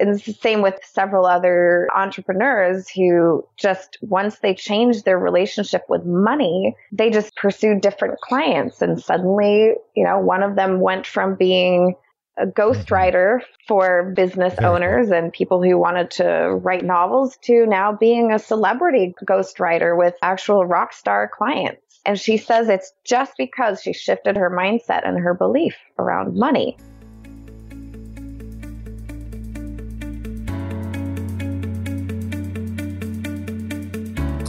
And 0.00 0.10
it's 0.10 0.26
the 0.26 0.32
same 0.32 0.62
with 0.62 0.74
several 0.82 1.26
other 1.26 1.88
entrepreneurs 1.94 2.88
who 2.88 3.46
just 3.56 3.98
once 4.00 4.38
they 4.38 4.54
changed 4.54 5.04
their 5.04 5.18
relationship 5.18 5.84
with 5.88 6.04
money, 6.04 6.76
they 6.92 7.10
just 7.10 7.34
pursued 7.36 7.80
different 7.80 8.20
clients. 8.20 8.80
And 8.80 9.00
suddenly, 9.00 9.74
you 9.94 10.04
know, 10.04 10.18
one 10.18 10.42
of 10.42 10.56
them 10.56 10.80
went 10.80 11.06
from 11.06 11.34
being 11.34 11.96
a 12.38 12.46
ghostwriter 12.46 13.38
mm-hmm. 13.38 13.52
for 13.66 14.12
business 14.14 14.54
owners 14.60 15.10
and 15.10 15.32
people 15.32 15.62
who 15.62 15.76
wanted 15.76 16.10
to 16.12 16.24
write 16.62 16.84
novels 16.84 17.36
to 17.42 17.66
now 17.66 17.92
being 17.92 18.32
a 18.32 18.38
celebrity 18.38 19.14
ghostwriter 19.24 19.96
with 19.96 20.14
actual 20.22 20.64
rock 20.64 20.92
star 20.92 21.28
clients. 21.32 22.00
And 22.06 22.18
she 22.18 22.36
says 22.36 22.68
it's 22.68 22.92
just 23.04 23.32
because 23.36 23.82
she 23.82 23.92
shifted 23.92 24.36
her 24.36 24.50
mindset 24.50 25.06
and 25.06 25.18
her 25.18 25.34
belief 25.34 25.76
around 25.98 26.36
money. 26.36 26.76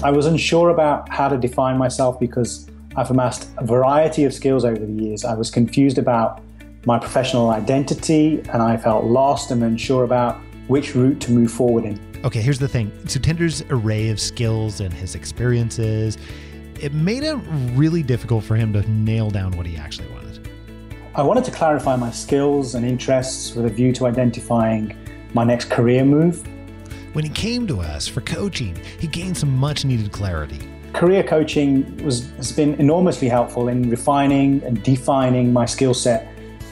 I 0.02 0.12
was 0.12 0.26
unsure 0.26 0.70
about 0.70 1.10
how 1.10 1.28
to 1.28 1.38
define 1.38 1.78
myself 1.78 2.22
because 2.22 2.70
I've 2.96 3.12
amassed 3.12 3.50
a 3.58 3.66
variety 3.66 4.24
of 4.24 4.34
skills 4.34 4.64
over 4.64 4.80
the 4.80 5.04
years. 5.04 5.26
I 5.26 5.34
was 5.34 5.52
confused 5.52 5.98
about 5.98 6.42
my 6.86 6.98
professional 6.98 7.50
identity 7.50 8.40
and 8.54 8.62
I 8.62 8.78
felt 8.78 9.04
lost 9.04 9.52
and 9.52 9.62
unsure 9.62 10.06
about 10.06 10.40
which 10.68 10.96
route 10.96 11.20
to 11.22 11.34
move 11.34 11.52
forward 11.52 11.84
in. 11.84 12.00
Okay, 12.24 12.42
here's 12.42 12.60
the 12.60 12.68
thing. 12.68 12.92
Sutender's 13.08 13.62
array 13.70 14.08
of 14.10 14.22
skills 14.22 14.80
and 14.80 14.94
his 14.94 15.16
experiences, 15.16 16.18
it 16.80 16.94
made 16.94 17.24
it 17.24 17.36
really 17.74 18.02
difficult 18.02 18.46
for 18.46 18.56
him 18.56 18.72
to 18.72 18.90
nail 18.90 19.30
down 19.30 19.52
what 19.58 19.66
he 19.66 19.76
actually 19.76 20.08
wanted. 20.12 20.50
I 21.14 21.24
wanted 21.24 21.44
to 21.44 21.52
clarify 21.52 21.98
my 21.98 22.12
skills 22.12 22.76
and 22.76 22.86
interests 22.86 23.54
with 23.54 23.66
a 23.66 23.70
view 23.70 23.92
to 23.94 24.08
identifying 24.08 24.96
my 25.34 25.44
next 25.44 25.70
career 25.70 26.06
move. 26.06 26.48
When 27.14 27.26
he 27.26 27.32
came 27.32 27.66
to 27.68 27.82
us 27.82 28.08
for 28.08 28.22
coaching, 28.22 28.80
he 29.00 29.08
gained 29.08 29.36
some 29.36 29.56
much 29.58 29.84
needed 29.84 30.12
clarity. 30.12 30.60
Career 30.94 31.24
coaching 31.24 31.98
was, 32.04 32.30
has 32.38 32.52
been 32.52 32.76
enormously 32.76 33.28
helpful 33.28 33.68
in 33.68 33.90
refining 33.90 34.62
and 34.64 34.84
defining 34.84 35.52
my 35.52 35.66
skill 35.66 35.94
set 35.94 36.28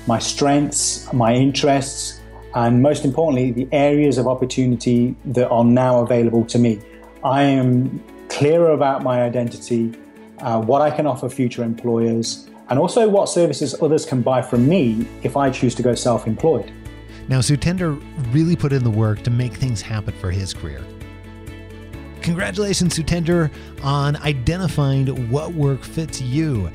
my 0.07 0.19
strengths, 0.19 1.11
my 1.11 1.33
interests, 1.33 2.21
and 2.55 2.81
most 2.81 3.03
importantly, 3.03 3.51
the 3.51 3.67
areas 3.73 4.17
of 4.17 4.25
opportunity 4.25 5.15
that 5.25 5.49
are 5.49 5.65
now 5.65 5.99
available 5.99 6.45
to 6.45 6.57
me. 6.57 6.79
I 7.23 7.43
am 7.43 8.01
clearer 8.29 8.71
about 8.71 9.03
my 9.03 9.23
identity, 9.23 9.93
uh, 10.39 10.61
what 10.61 10.81
I 10.81 10.91
can 10.91 11.05
offer 11.05 11.27
future 11.27 11.61
employers, 11.63 12.49
and 12.69 12.79
also 12.79 13.09
what 13.09 13.27
services 13.27 13.75
others 13.81 14.05
can 14.05 14.21
buy 14.21 14.41
from 14.41 14.67
me 14.67 15.05
if 15.23 15.35
I 15.35 15.49
choose 15.49 15.75
to 15.75 15.83
go 15.83 15.93
self 15.93 16.25
employed. 16.25 16.71
Now, 17.27 17.39
Sutender 17.39 18.01
really 18.33 18.55
put 18.55 18.73
in 18.73 18.83
the 18.83 18.89
work 18.89 19.21
to 19.23 19.29
make 19.29 19.53
things 19.53 19.81
happen 19.81 20.13
for 20.19 20.31
his 20.31 20.53
career. 20.53 20.83
Congratulations, 22.21 22.97
Sutender, 22.97 23.51
on 23.83 24.15
identifying 24.17 25.29
what 25.29 25.53
work 25.53 25.83
fits 25.83 26.21
you 26.21 26.69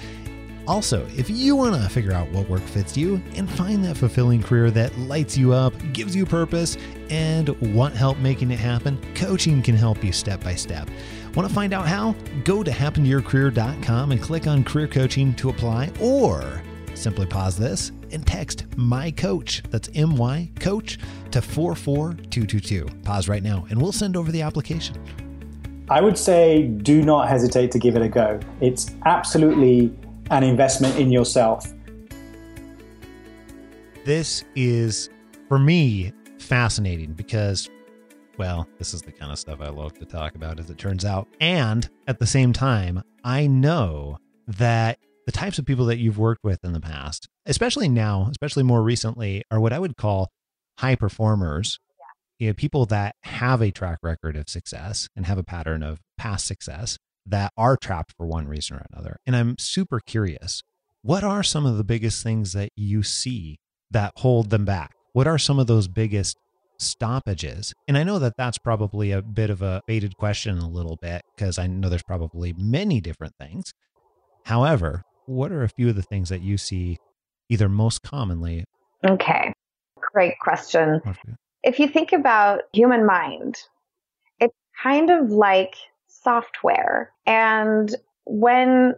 also, 0.69 1.07
if 1.17 1.29
you 1.29 1.57
want 1.57 1.75
to 1.75 1.89
figure 1.89 2.13
out 2.13 2.31
what 2.31 2.49
work 2.49 2.63
fits 2.63 2.97
you 2.97 3.21
and 3.35 3.51
find 3.51 3.85
that 3.85 3.97
fulfilling 3.97 4.43
career 4.43 4.71
that 4.71 4.97
lights 4.97 5.37
you 5.37 5.53
up, 5.53 5.75
gives 5.93 6.15
you 6.15 6.25
purpose, 6.25 6.77
and 7.11 7.49
want 7.75 7.95
help 7.97 8.19
making 8.19 8.51
it 8.51 8.59
happen, 8.59 9.01
coaching 9.15 9.63
can 9.63 9.75
help 9.75 10.05
you 10.05 10.13
step 10.13 10.43
by 10.43 10.55
step. 10.55 10.89
Want 11.35 11.49
to 11.49 11.55
find 11.55 11.73
out 11.73 11.89
how? 11.89 12.15
Go 12.45 12.63
to 12.63 12.71
happentoyourcareer.com 12.71 14.13
and 14.13 14.23
click 14.23 14.47
on 14.47 14.63
career 14.63 14.87
coaching 14.87 15.35
to 15.35 15.49
apply, 15.49 15.91
or 16.01 16.63
simply 16.95 17.27
pause 17.27 17.57
this 17.57 17.91
and 18.13 18.27
text 18.27 18.67
my 18.77 19.11
coach, 19.11 19.63
that's 19.71 19.89
M 19.95 20.17
Y 20.17 20.51
coach, 20.61 20.99
to 21.31 21.41
44222. 21.43 22.87
Pause 23.03 23.29
right 23.29 23.43
now 23.43 23.67
and 23.71 23.81
we'll 23.81 23.93
send 23.93 24.17
over 24.17 24.31
the 24.31 24.43
application. 24.43 24.97
I 25.89 26.01
would 26.01 26.17
say 26.17 26.63
do 26.63 27.03
not 27.03 27.29
hesitate 27.29 27.71
to 27.73 27.79
give 27.79 27.97
it 27.97 28.03
a 28.03 28.09
go. 28.09 28.41
It's 28.61 28.95
absolutely 29.05 29.95
an 30.31 30.43
investment 30.43 30.97
in 30.97 31.11
yourself. 31.11 31.71
This 34.05 34.45
is, 34.57 35.11
for 35.49 35.59
me, 35.59 36.13
fascinating 36.39 37.13
because, 37.13 37.69
well, 38.39 38.67
this 38.79 38.95
is 38.95 39.03
the 39.03 39.13
kind 39.13 39.31
of 39.31 39.39
stuff 39.39 39.61
I 39.61 39.69
love 39.69 39.93
to 39.99 40.05
talk 40.05 40.35
about 40.35 40.59
as 40.59 40.71
it 40.71 40.79
turns 40.79 41.05
out. 41.05 41.29
And 41.41 41.89
at 42.09 42.19
the 42.19 42.27
same 42.27 42.53
time, 42.53 43.03
I 43.23 43.47
know 43.47 44.19
that 44.49 44.99
the 45.27 45.33
types 45.33 45.59
of 45.59 45.67
people 45.67 45.87
that 45.87 45.99
you've 45.99 46.19
worked 46.19 46.45
with 46.45 46.65
in 46.65 46.73
the 46.73 46.81
past, 46.81 47.29
especially 47.47 47.89
now, 47.89 48.29
especially 48.31 48.63
more 48.63 48.83
recently, 48.83 49.43
are 49.51 49.61
what 49.61 49.73
I 49.73 49.79
would 49.79 49.97
call 49.97 50.31
high 50.79 50.97
performers. 50.97 51.79
You 52.39 52.49
know, 52.49 52.55
people 52.55 52.87
that 52.87 53.15
have 53.23 53.61
a 53.61 53.71
track 53.71 53.99
record 54.03 54.37
of 54.37 54.49
success 54.49 55.09
and 55.15 55.27
have 55.27 55.39
a 55.39 55.45
pattern 55.45 55.83
of 55.83 56.01
past 56.19 56.47
success 56.47 56.99
that 57.25 57.53
are 57.57 57.77
trapped 57.77 58.15
for 58.17 58.27
one 58.27 58.49
reason 58.49 58.77
or 58.77 58.87
another. 58.93 59.19
And 59.27 59.37
I'm 59.37 59.57
super 59.59 60.01
curious 60.01 60.63
what 61.03 61.25
are 61.25 61.43
some 61.43 61.67
of 61.67 61.77
the 61.77 61.85
biggest 61.85 62.23
things 62.23 62.53
that 62.53 62.71
you 62.77 63.03
see 63.03 63.59
that 63.91 64.13
hold 64.17 64.51
them 64.51 64.65
back? 64.65 64.95
What 65.13 65.27
are 65.27 65.39
some 65.39 65.59
of 65.59 65.67
those 65.67 65.89
biggest 65.89 66.37
stoppages? 66.79 67.75
And 67.89 67.99
I 67.99 68.05
know 68.05 68.21
that 68.21 68.35
that's 68.39 68.59
probably 68.59 69.11
a 69.11 69.21
bit 69.21 69.51
of 69.51 69.63
a 69.63 69.83
baited 69.87 70.17
question 70.17 70.59
a 70.59 70.69
little 70.69 70.97
bit 71.03 71.23
because 71.35 71.59
I 71.59 71.67
know 71.67 71.89
there's 71.89 72.05
probably 72.05 72.55
many 72.57 73.01
different 73.01 73.35
things. 73.39 73.73
However, 74.45 75.03
what 75.27 75.53
are 75.53 75.63
a 75.63 75.69
few 75.69 75.89
of 75.89 75.97
the 75.97 76.03
things 76.03 76.29
that 76.29 76.43
you 76.43 76.59
see 76.59 76.99
either 77.49 77.69
most 77.69 78.03
commonly? 78.03 78.65
Okay, 79.07 79.53
great 79.97 80.35
question. 80.41 81.01
If 81.63 81.79
you 81.79 81.89
think 81.89 82.13
about 82.13 82.63
human 82.73 83.07
mind, 83.07 83.57
it's 84.41 84.55
kind 84.83 85.11
of 85.11 85.31
like 85.31 85.75
software. 86.09 87.13
And 87.27 87.95
when 88.25 88.95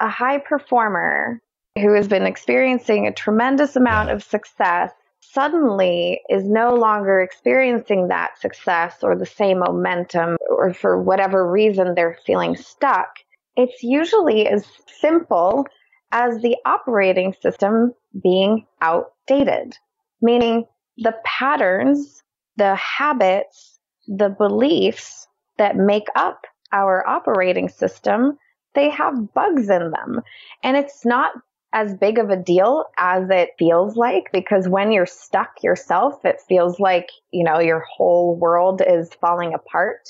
a 0.00 0.08
high 0.08 0.38
performer 0.38 1.40
who 1.76 1.94
has 1.94 2.08
been 2.08 2.24
experiencing 2.24 3.06
a 3.06 3.12
tremendous 3.12 3.76
amount 3.76 4.10
of 4.10 4.22
success 4.22 4.92
suddenly 5.20 6.20
is 6.28 6.44
no 6.44 6.74
longer 6.74 7.20
experiencing 7.20 8.08
that 8.08 8.38
success 8.40 8.98
or 9.02 9.16
the 9.16 9.26
same 9.26 9.58
momentum, 9.58 10.36
or 10.48 10.72
for 10.72 11.00
whatever 11.00 11.48
reason 11.50 11.94
they're 11.94 12.18
feeling 12.24 12.56
stuck, 12.56 13.18
it's 13.58 13.82
usually 13.82 14.46
as 14.46 14.64
simple 15.00 15.66
as 16.12 16.40
the 16.40 16.56
operating 16.64 17.34
system 17.42 17.92
being 18.22 18.64
outdated, 18.80 19.74
meaning 20.22 20.64
the 20.96 21.14
patterns, 21.24 22.22
the 22.56 22.76
habits, 22.76 23.80
the 24.06 24.28
beliefs 24.28 25.26
that 25.58 25.76
make 25.76 26.06
up 26.14 26.46
our 26.72 27.06
operating 27.06 27.68
system, 27.68 28.38
they 28.76 28.90
have 28.90 29.34
bugs 29.34 29.68
in 29.68 29.90
them. 29.90 30.22
And 30.62 30.76
it's 30.76 31.04
not 31.04 31.32
as 31.72 31.94
big 31.96 32.18
of 32.18 32.30
a 32.30 32.36
deal 32.36 32.84
as 32.96 33.28
it 33.28 33.50
feels 33.58 33.96
like 33.96 34.30
because 34.32 34.68
when 34.68 34.92
you're 34.92 35.04
stuck 35.04 35.64
yourself, 35.64 36.24
it 36.24 36.40
feels 36.48 36.78
like, 36.78 37.08
you 37.32 37.42
know, 37.42 37.58
your 37.58 37.84
whole 37.96 38.36
world 38.36 38.82
is 38.86 39.10
falling 39.20 39.52
apart 39.52 40.08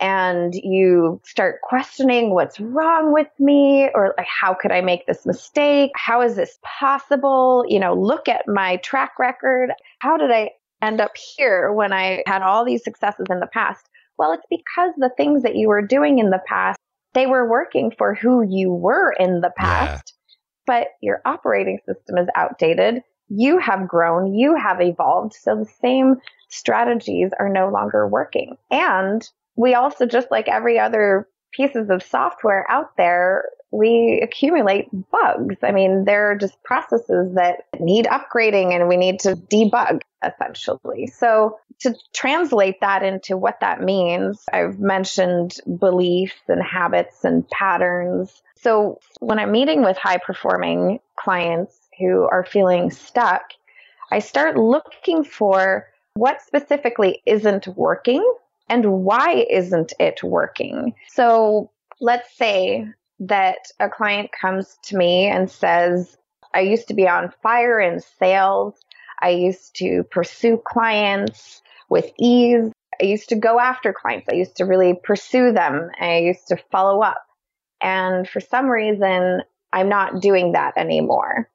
and 0.00 0.54
you 0.54 1.20
start 1.24 1.60
questioning 1.62 2.30
what's 2.34 2.60
wrong 2.60 3.12
with 3.12 3.28
me 3.38 3.90
or 3.94 4.14
like 4.16 4.26
how 4.26 4.54
could 4.54 4.70
I 4.70 4.80
make 4.80 5.06
this 5.06 5.26
mistake? 5.26 5.90
How 5.94 6.22
is 6.22 6.36
this 6.36 6.58
possible? 6.62 7.64
You 7.68 7.80
know, 7.80 7.94
look 7.94 8.28
at 8.28 8.46
my 8.46 8.76
track 8.76 9.18
record. 9.18 9.70
How 9.98 10.16
did 10.16 10.30
I 10.30 10.50
end 10.82 11.00
up 11.00 11.16
here 11.16 11.72
when 11.72 11.92
I 11.92 12.22
had 12.26 12.42
all 12.42 12.64
these 12.64 12.84
successes 12.84 13.26
in 13.30 13.40
the 13.40 13.48
past? 13.48 13.88
Well, 14.18 14.32
it's 14.32 14.46
because 14.50 14.92
the 14.96 15.10
things 15.16 15.42
that 15.42 15.56
you 15.56 15.68
were 15.68 15.82
doing 15.82 16.18
in 16.18 16.30
the 16.30 16.42
past, 16.46 16.78
they 17.14 17.26
were 17.26 17.48
working 17.48 17.92
for 17.96 18.14
who 18.14 18.42
you 18.42 18.72
were 18.72 19.12
in 19.18 19.40
the 19.40 19.52
past. 19.56 20.14
Yeah. 20.14 20.34
But 20.66 20.88
your 21.00 21.22
operating 21.24 21.78
system 21.86 22.18
is 22.18 22.28
outdated. 22.36 23.02
You 23.28 23.58
have 23.58 23.88
grown, 23.88 24.34
you 24.34 24.54
have 24.54 24.80
evolved. 24.80 25.34
So 25.34 25.56
the 25.56 25.70
same 25.80 26.16
strategies 26.48 27.30
are 27.38 27.48
no 27.48 27.68
longer 27.68 28.06
working. 28.06 28.56
And 28.70 29.28
we 29.58 29.74
also, 29.74 30.06
just 30.06 30.30
like 30.30 30.46
every 30.46 30.78
other 30.78 31.28
pieces 31.52 31.90
of 31.90 32.00
software 32.04 32.64
out 32.70 32.96
there, 32.96 33.44
we 33.72 34.20
accumulate 34.22 34.88
bugs. 35.10 35.56
I 35.64 35.72
mean, 35.72 36.04
there 36.04 36.30
are 36.30 36.36
just 36.36 36.62
processes 36.62 37.34
that 37.34 37.64
need 37.80 38.06
upgrading 38.06 38.72
and 38.72 38.88
we 38.88 38.96
need 38.96 39.18
to 39.20 39.34
debug 39.34 40.02
essentially. 40.24 41.08
So 41.08 41.58
to 41.80 41.94
translate 42.14 42.80
that 42.82 43.02
into 43.02 43.36
what 43.36 43.58
that 43.60 43.82
means, 43.82 44.44
I've 44.52 44.78
mentioned 44.78 45.56
beliefs 45.78 46.40
and 46.46 46.62
habits 46.62 47.24
and 47.24 47.46
patterns. 47.50 48.40
So 48.60 49.00
when 49.18 49.40
I'm 49.40 49.50
meeting 49.50 49.82
with 49.82 49.96
high 49.96 50.18
performing 50.18 51.00
clients 51.16 51.76
who 51.98 52.28
are 52.30 52.44
feeling 52.44 52.92
stuck, 52.92 53.42
I 54.12 54.20
start 54.20 54.56
looking 54.56 55.24
for 55.24 55.88
what 56.14 56.42
specifically 56.42 57.22
isn't 57.26 57.66
working 57.76 58.24
and 58.68 59.04
why 59.04 59.46
isn't 59.50 59.92
it 59.98 60.22
working? 60.22 60.94
So 61.08 61.70
let's 62.00 62.36
say 62.36 62.86
that 63.20 63.58
a 63.80 63.88
client 63.88 64.30
comes 64.38 64.78
to 64.84 64.96
me 64.96 65.26
and 65.26 65.50
says, 65.50 66.16
I 66.54 66.60
used 66.60 66.88
to 66.88 66.94
be 66.94 67.08
on 67.08 67.32
fire 67.42 67.80
in 67.80 68.00
sales. 68.00 68.74
I 69.20 69.30
used 69.30 69.74
to 69.76 70.04
pursue 70.10 70.62
clients 70.64 71.62
with 71.88 72.10
ease. 72.18 72.70
I 73.00 73.04
used 73.04 73.28
to 73.30 73.36
go 73.36 73.58
after 73.58 73.92
clients. 73.92 74.28
I 74.30 74.36
used 74.36 74.56
to 74.56 74.64
really 74.64 74.94
pursue 75.02 75.52
them. 75.52 75.90
I 76.00 76.18
used 76.18 76.46
to 76.48 76.56
follow 76.70 77.02
up. 77.02 77.22
And 77.80 78.28
for 78.28 78.40
some 78.40 78.66
reason, 78.66 79.42
I'm 79.72 79.88
not 79.88 80.20
doing 80.20 80.52
that 80.52 80.76
anymore. 80.76 81.48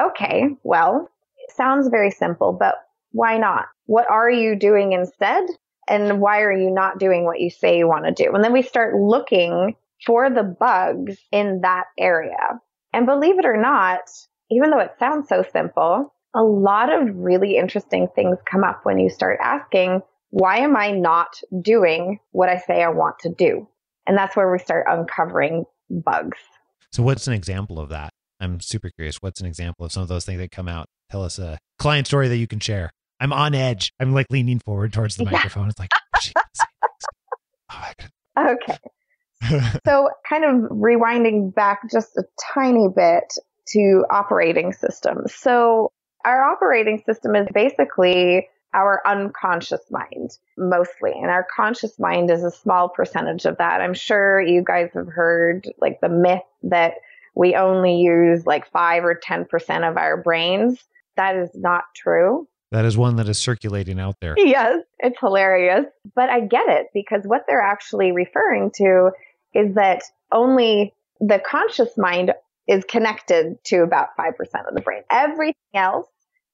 Okay, 0.00 0.48
well, 0.62 1.08
sounds 1.54 1.88
very 1.88 2.10
simple, 2.10 2.52
but 2.52 2.76
why 3.12 3.38
not? 3.38 3.66
What 3.86 4.10
are 4.10 4.30
you 4.30 4.56
doing 4.56 4.92
instead? 4.92 5.44
And 5.92 6.22
why 6.22 6.40
are 6.40 6.52
you 6.52 6.70
not 6.70 6.98
doing 6.98 7.26
what 7.26 7.38
you 7.38 7.50
say 7.50 7.76
you 7.76 7.86
want 7.86 8.06
to 8.06 8.24
do? 8.24 8.34
And 8.34 8.42
then 8.42 8.54
we 8.54 8.62
start 8.62 8.94
looking 8.96 9.76
for 10.06 10.30
the 10.30 10.42
bugs 10.42 11.18
in 11.30 11.60
that 11.60 11.84
area. 11.98 12.38
And 12.94 13.04
believe 13.04 13.38
it 13.38 13.44
or 13.44 13.60
not, 13.60 14.00
even 14.50 14.70
though 14.70 14.78
it 14.78 14.94
sounds 14.98 15.28
so 15.28 15.44
simple, 15.52 16.14
a 16.34 16.42
lot 16.42 16.90
of 16.90 17.14
really 17.14 17.58
interesting 17.58 18.08
things 18.14 18.38
come 18.50 18.64
up 18.64 18.80
when 18.84 18.98
you 18.98 19.10
start 19.10 19.38
asking, 19.42 20.00
why 20.30 20.60
am 20.60 20.78
I 20.78 20.92
not 20.92 21.38
doing 21.60 22.20
what 22.30 22.48
I 22.48 22.56
say 22.56 22.82
I 22.82 22.88
want 22.88 23.18
to 23.20 23.28
do? 23.28 23.68
And 24.06 24.16
that's 24.16 24.34
where 24.34 24.50
we 24.50 24.58
start 24.58 24.86
uncovering 24.88 25.66
bugs. 25.90 26.38
So, 26.90 27.02
what's 27.02 27.26
an 27.26 27.34
example 27.34 27.78
of 27.78 27.90
that? 27.90 28.14
I'm 28.40 28.60
super 28.60 28.88
curious. 28.88 29.18
What's 29.20 29.40
an 29.40 29.46
example 29.46 29.84
of 29.84 29.92
some 29.92 30.02
of 30.02 30.08
those 30.08 30.24
things 30.24 30.38
that 30.40 30.50
come 30.50 30.68
out? 30.68 30.86
Tell 31.10 31.22
us 31.22 31.38
a 31.38 31.58
client 31.78 32.06
story 32.06 32.28
that 32.28 32.38
you 32.38 32.46
can 32.46 32.60
share. 32.60 32.90
I'm 33.22 33.32
on 33.32 33.54
edge. 33.54 33.92
I'm 34.00 34.12
like 34.12 34.26
leaning 34.30 34.58
forward 34.58 34.92
towards 34.92 35.14
the 35.14 35.22
yeah. 35.24 35.30
microphone. 35.30 35.68
It's 35.68 35.78
like, 35.78 35.90
oh, 38.36 38.56
okay. 38.56 38.78
so, 39.86 40.10
kind 40.28 40.44
of 40.44 40.70
rewinding 40.70 41.54
back 41.54 41.88
just 41.90 42.16
a 42.16 42.24
tiny 42.52 42.88
bit 42.88 43.32
to 43.68 44.04
operating 44.10 44.72
systems. 44.72 45.32
So, 45.34 45.92
our 46.24 46.42
operating 46.42 47.00
system 47.06 47.36
is 47.36 47.46
basically 47.54 48.48
our 48.74 49.00
unconscious 49.06 49.82
mind 49.90 50.30
mostly. 50.56 51.12
And 51.12 51.30
our 51.30 51.46
conscious 51.54 52.00
mind 52.00 52.28
is 52.28 52.42
a 52.42 52.50
small 52.50 52.88
percentage 52.88 53.44
of 53.44 53.58
that. 53.58 53.80
I'm 53.80 53.94
sure 53.94 54.40
you 54.40 54.64
guys 54.64 54.90
have 54.94 55.08
heard 55.08 55.68
like 55.78 56.00
the 56.00 56.08
myth 56.08 56.42
that 56.64 56.94
we 57.36 57.54
only 57.54 58.00
use 58.00 58.46
like 58.46 58.70
5 58.72 59.04
or 59.04 59.14
10% 59.14 59.88
of 59.88 59.96
our 59.96 60.16
brains. 60.16 60.82
That 61.16 61.36
is 61.36 61.50
not 61.54 61.84
true. 61.94 62.48
That 62.72 62.86
is 62.86 62.96
one 62.96 63.16
that 63.16 63.28
is 63.28 63.38
circulating 63.38 64.00
out 64.00 64.16
there. 64.20 64.34
Yes, 64.38 64.82
it's 64.98 65.20
hilarious. 65.20 65.84
But 66.14 66.30
I 66.30 66.40
get 66.40 66.68
it 66.68 66.86
because 66.94 67.22
what 67.24 67.44
they're 67.46 67.60
actually 67.60 68.12
referring 68.12 68.70
to 68.76 69.10
is 69.54 69.74
that 69.74 70.02
only 70.32 70.94
the 71.20 71.38
conscious 71.38 71.98
mind 71.98 72.32
is 72.66 72.82
connected 72.84 73.62
to 73.64 73.82
about 73.82 74.16
5% 74.18 74.32
of 74.66 74.74
the 74.74 74.80
brain. 74.80 75.02
Everything 75.10 75.54
else 75.74 76.08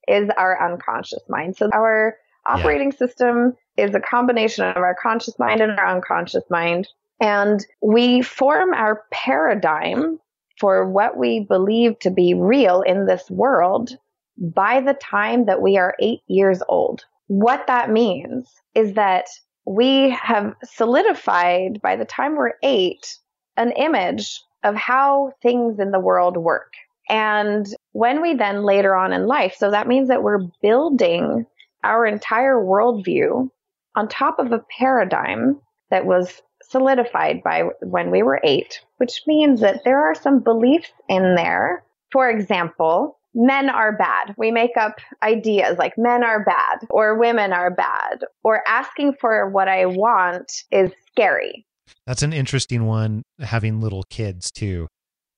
is 0.09 0.29
our 0.37 0.61
unconscious 0.61 1.23
mind. 1.29 1.57
So 1.57 1.71
our 1.73 2.17
operating 2.47 2.91
yeah. 2.91 2.97
system 2.97 3.57
is 3.77 3.95
a 3.95 4.01
combination 4.01 4.65
of 4.65 4.79
our 4.79 4.97
conscious 5.01 5.39
mind 5.39 5.61
and 5.61 5.79
our 5.79 5.87
unconscious 5.87 6.45
mind. 6.51 6.89
And 7.21 7.65
we 7.81 8.23
form 8.23 8.75
our 8.75 9.05
paradigm 9.13 10.19
for 10.59 10.89
what 10.89 11.17
we 11.17 11.41
believe 11.41 11.97
to 12.01 12.11
be 12.11 12.35
real 12.35 12.83
in 12.83 13.07
this 13.07 13.31
world 13.31 13.97
by 14.39 14.81
the 14.81 14.95
time 14.95 15.47
that 15.47 15.61
we 15.61 15.77
are 15.77 15.95
eight 16.01 16.21
years 16.27 16.63
old. 16.69 17.05
What 17.27 17.67
that 17.67 17.91
means 17.91 18.49
is 18.75 18.95
that 18.95 19.27
we 19.67 20.11
have 20.11 20.55
solidified 20.65 21.81
by 21.83 21.97
the 21.97 22.05
time 22.05 22.37
we're 22.37 22.55
eight 22.63 23.19
an 23.57 23.73
image 23.73 24.41
of 24.63 24.75
how 24.75 25.33
things 25.43 25.79
in 25.79 25.91
the 25.91 26.01
world 26.01 26.37
work. 26.37 26.73
And 27.09 27.67
when 27.93 28.23
we 28.23 28.35
then 28.35 28.65
later 28.65 28.95
on 28.95 29.13
in 29.13 29.27
life, 29.27 29.55
so 29.59 29.71
that 29.71 29.89
means 29.89 30.09
that 30.09 30.23
we're 30.23 30.47
building 30.63 31.47
our 31.85 32.07
entire 32.07 32.57
worldview 32.57 33.51
on 33.95 34.09
top 34.09 34.39
of 34.39 34.53
a 34.53 34.65
paradigm 34.79 35.61
that 35.91 36.07
was 36.07 36.43
solidified 36.63 37.43
by 37.43 37.63
when 37.81 38.11
we 38.11 38.23
were 38.23 38.41
eight, 38.45 38.81
which 38.99 39.23
means 39.27 39.61
that 39.61 39.85
there 39.85 40.03
are 40.03 40.15
some 40.15 40.41
beliefs 40.41 40.93
in 41.09 41.35
there. 41.35 41.85
For 42.13 42.29
example, 42.29 43.18
men 43.39 43.71
are 43.71 43.97
bad. 43.97 44.35
We 44.37 44.51
make 44.51 44.77
up 44.77 44.99
ideas 45.23 45.79
like 45.79 45.97
men 45.97 46.25
are 46.25 46.45
bad 46.45 46.81
or 46.91 47.17
women 47.17 47.53
are 47.53 47.71
bad 47.71 48.25
or 48.43 48.63
asking 48.67 49.15
for 49.21 49.49
what 49.49 49.69
I 49.69 49.87
want 49.87 50.65
is 50.73 50.91
scary. 51.13 51.65
That's 52.05 52.23
an 52.23 52.33
interesting 52.33 52.85
one 52.85 53.23
having 53.41 53.81
little 53.81 54.03
kids 54.11 54.51
too. 54.51 54.89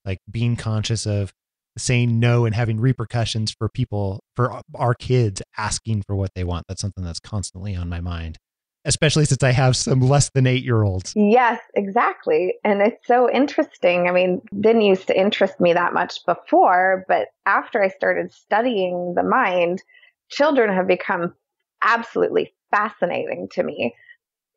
Like 0.05 0.19
being 0.29 0.57
conscious 0.57 1.07
of 1.07 1.33
saying 1.77 2.19
no 2.19 2.47
and 2.47 2.55
having 2.55 2.81
repercussions 2.81 3.53
for 3.53 3.69
people 3.69 4.25
for 4.35 4.63
our 4.75 4.95
kids 4.95 5.43
asking 5.59 6.03
for 6.07 6.17
what 6.17 6.31
they 6.35 6.43
want. 6.43 6.65
That's 6.69 6.81
something 6.81 7.05
that's 7.05 7.21
constantly 7.21 7.77
on 7.77 7.89
my 7.89 8.01
mind 8.01 8.39
especially 8.85 9.25
since 9.25 9.43
I 9.43 9.53
have 9.53 9.77
some 9.77 10.01
less 10.01 10.31
than 10.31 10.47
eight 10.47 10.65
year 10.65 10.83
olds. 10.83 11.13
Yes, 11.15 11.61
exactly. 11.75 12.55
And 12.65 12.81
it's 12.81 13.07
so 13.07 13.31
interesting. 13.31 14.09
I 14.09 14.13
mean, 14.13 14.41
didn't 14.59 14.83
used 14.83 15.07
to 15.09 15.19
interest 15.19 15.61
me 15.61 15.73
that 15.73 15.93
much 15.93 16.25
before, 16.27 17.05
but 17.09 17.29
after 17.47 17.83
I 17.83 17.89
started 17.89 18.33
studying 18.33 19.15
the 19.15 19.23
mind, 19.23 19.83
children 20.31 20.75
have 20.75 20.87
become 20.87 21.35
absolutely 21.83 22.55
fascinating 22.71 23.49
to 23.53 23.63
me 23.63 23.95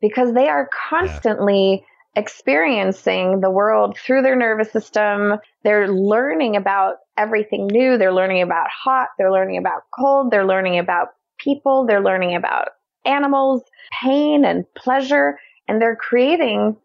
because 0.00 0.34
they 0.34 0.48
are 0.48 0.70
constantly 0.88 1.82
yeah. 1.82 2.20
experiencing 2.20 3.40
the 3.40 3.50
world 3.50 3.98
through 3.98 4.22
their 4.22 4.36
nervous 4.36 4.70
system. 4.70 5.34
They're 5.64 5.88
learning 5.88 6.56
about 6.56 6.96
everything 7.16 7.66
new. 7.66 7.98
They're 7.98 8.12
learning 8.12 8.42
about 8.42 8.68
hot. 8.70 9.08
They're 9.18 9.32
learning 9.32 9.58
about 9.58 9.82
cold. 9.98 10.30
They're 10.30 10.46
learning 10.46 10.78
about 10.78 11.08
people. 11.38 11.86
They're 11.86 12.02
learning 12.02 12.36
about 12.36 12.68
animals, 13.04 13.62
pain 14.02 14.44
and 14.44 14.64
pleasure, 14.74 15.38
and 15.68 15.80
they're 15.80 15.96
creating 15.96 16.76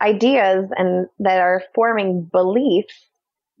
ideas 0.00 0.70
and 0.76 1.08
that 1.18 1.40
are 1.40 1.62
forming 1.74 2.22
beliefs 2.22 3.06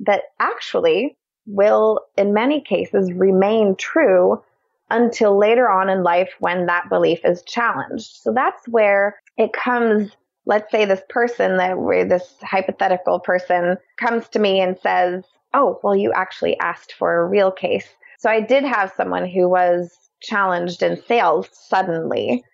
that 0.00 0.22
actually 0.38 1.16
will, 1.46 2.00
in 2.16 2.32
many 2.32 2.60
cases, 2.60 3.12
remain 3.12 3.76
true 3.76 4.42
until 4.90 5.38
later 5.38 5.68
on 5.68 5.88
in 5.88 6.02
life 6.02 6.30
when 6.40 6.66
that 6.66 6.88
belief 6.88 7.20
is 7.24 7.42
challenged. 7.42 8.16
So 8.16 8.32
that's 8.32 8.66
where 8.68 9.20
it 9.36 9.52
comes. 9.52 10.10
Let's 10.46 10.70
say 10.70 10.84
this 10.84 11.02
person 11.08 11.58
that 11.58 11.78
where 11.78 12.04
this 12.04 12.34
hypothetical 12.42 13.20
person 13.20 13.76
comes 13.98 14.28
to 14.30 14.38
me 14.38 14.60
and 14.60 14.76
says, 14.78 15.24
Oh, 15.52 15.80
well, 15.82 15.96
you 15.96 16.12
actually 16.12 16.58
asked 16.60 16.92
for 16.92 17.20
a 17.20 17.26
real 17.26 17.50
case. 17.50 17.88
So 18.18 18.30
I 18.30 18.40
did 18.40 18.64
have 18.64 18.92
someone 18.96 19.26
who 19.26 19.48
was 19.48 20.09
challenged 20.20 20.82
in 20.82 21.02
sales 21.04 21.48
suddenly. 21.52 22.44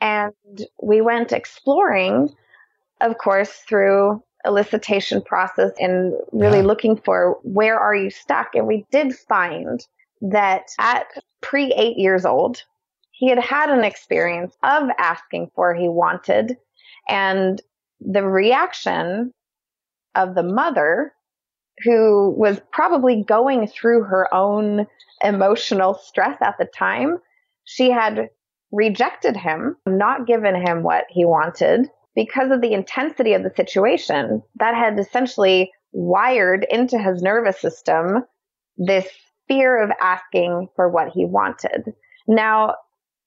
And 0.00 0.34
we 0.82 1.00
went 1.00 1.32
exploring 1.32 2.34
of 3.00 3.18
course, 3.18 3.50
through 3.68 4.22
elicitation 4.46 5.24
process 5.24 5.72
and 5.78 6.14
really 6.32 6.60
Yeah. 6.60 6.64
looking 6.64 6.96
for 6.96 7.38
where 7.42 7.78
are 7.78 7.94
you 7.94 8.10
stuck. 8.10 8.54
And 8.54 8.66
we 8.66 8.86
did 8.90 9.14
find 9.14 9.86
that 10.22 10.70
at 10.78 11.06
pre 11.42 11.72
eight 11.74 11.98
years 11.98 12.24
old, 12.24 12.62
he 13.10 13.28
had 13.28 13.38
had 13.38 13.70
an 13.70 13.84
experience 13.84 14.56
of 14.62 14.90
asking 14.98 15.50
for 15.54 15.74
he 15.74 15.88
wanted 15.88 16.58
and 17.08 17.60
the 18.00 18.26
reaction 18.26 19.32
of 20.14 20.34
the 20.34 20.42
mother 20.42 21.14
who 21.82 22.34
was 22.36 22.60
probably 22.72 23.22
going 23.22 23.66
through 23.66 24.04
her 24.04 24.32
own 24.32 24.86
emotional 25.22 25.94
stress 25.94 26.36
at 26.40 26.56
the 26.58 26.66
time 26.66 27.18
she 27.64 27.90
had 27.90 28.28
rejected 28.72 29.36
him 29.36 29.76
not 29.86 30.26
given 30.26 30.54
him 30.54 30.82
what 30.82 31.04
he 31.08 31.24
wanted 31.24 31.88
because 32.14 32.50
of 32.50 32.60
the 32.60 32.72
intensity 32.72 33.32
of 33.32 33.42
the 33.42 33.52
situation 33.56 34.42
that 34.56 34.74
had 34.74 34.98
essentially 34.98 35.70
wired 35.92 36.66
into 36.70 36.98
his 36.98 37.22
nervous 37.22 37.60
system 37.60 38.24
this 38.76 39.08
fear 39.46 39.80
of 39.80 39.90
asking 40.00 40.68
for 40.74 40.88
what 40.88 41.08
he 41.08 41.24
wanted. 41.24 41.92
Now 42.26 42.74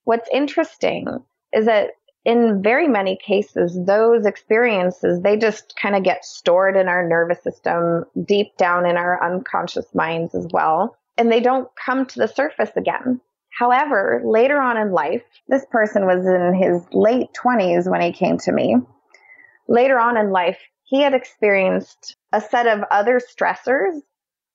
what's 0.03 0.29
interesting 0.31 1.05
is 1.53 1.65
that 1.65 1.91
in 2.27 2.61
very 2.61 2.89
many 2.89 3.17
cases 3.25 3.79
those 3.85 4.25
experiences 4.25 5.21
they 5.21 5.37
just 5.37 5.73
kind 5.81 5.95
of 5.95 6.03
get 6.03 6.25
stored 6.25 6.75
in 6.75 6.89
our 6.89 7.07
nervous 7.07 7.41
system 7.41 8.03
deep 8.25 8.55
down 8.57 8.85
in 8.85 8.97
our 8.97 9.23
unconscious 9.23 9.87
minds 9.95 10.35
as 10.35 10.45
well 10.51 10.95
and 11.17 11.31
they 11.31 11.39
don't 11.39 11.69
come 11.83 12.05
to 12.05 12.19
the 12.19 12.27
surface 12.27 12.69
again. 12.75 13.19
However 13.57 14.21
later 14.23 14.59
on 14.59 14.77
in 14.77 14.91
life 14.91 15.23
this 15.47 15.65
person 15.71 16.05
was 16.05 16.27
in 16.27 16.53
his 16.53 16.83
late 16.91 17.29
20s 17.33 17.89
when 17.89 18.01
he 18.01 18.11
came 18.11 18.37
to 18.39 18.51
me. 18.51 18.75
Later 19.69 19.97
on 19.97 20.17
in 20.17 20.29
life 20.29 20.59
he 20.83 21.01
had 21.01 21.13
experienced 21.13 22.17
a 22.33 22.41
set 22.41 22.67
of 22.67 22.83
other 22.91 23.21
stressors 23.21 24.01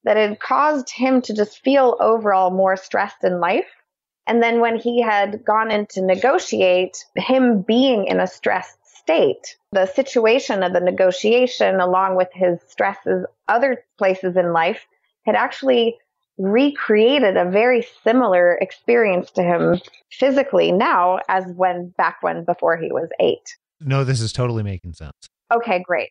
that 0.04 0.18
had 0.18 0.40
caused 0.40 0.90
him 0.90 1.22
to 1.22 1.34
just 1.34 1.64
feel 1.64 1.96
overall 2.00 2.50
more 2.50 2.76
stressed 2.76 3.24
in 3.24 3.40
life 3.40 3.81
and 4.26 4.42
then 4.42 4.60
when 4.60 4.76
he 4.76 5.02
had 5.02 5.44
gone 5.44 5.70
in 5.70 5.86
to 5.90 6.02
negotiate, 6.02 7.04
him 7.16 7.62
being 7.62 8.06
in 8.06 8.20
a 8.20 8.26
stressed 8.26 8.78
state, 8.84 9.56
the 9.72 9.86
situation 9.86 10.62
of 10.62 10.72
the 10.72 10.80
negotiation, 10.80 11.80
along 11.80 12.16
with 12.16 12.28
his 12.32 12.60
stresses 12.68 13.26
other 13.48 13.84
places 13.98 14.36
in 14.36 14.52
life, 14.52 14.86
had 15.24 15.34
actually 15.34 15.98
recreated 16.38 17.36
a 17.36 17.50
very 17.50 17.86
similar 18.02 18.54
experience 18.60 19.30
to 19.32 19.42
him 19.42 19.80
physically 20.10 20.72
now 20.72 21.18
as 21.28 21.44
when 21.56 21.88
back 21.98 22.22
when 22.22 22.44
before 22.44 22.76
he 22.76 22.90
was 22.92 23.08
eight. 23.20 23.56
No, 23.80 24.04
this 24.04 24.20
is 24.20 24.32
totally 24.32 24.62
making 24.62 24.94
sense. 24.94 25.12
Okay, 25.52 25.82
great. 25.84 26.10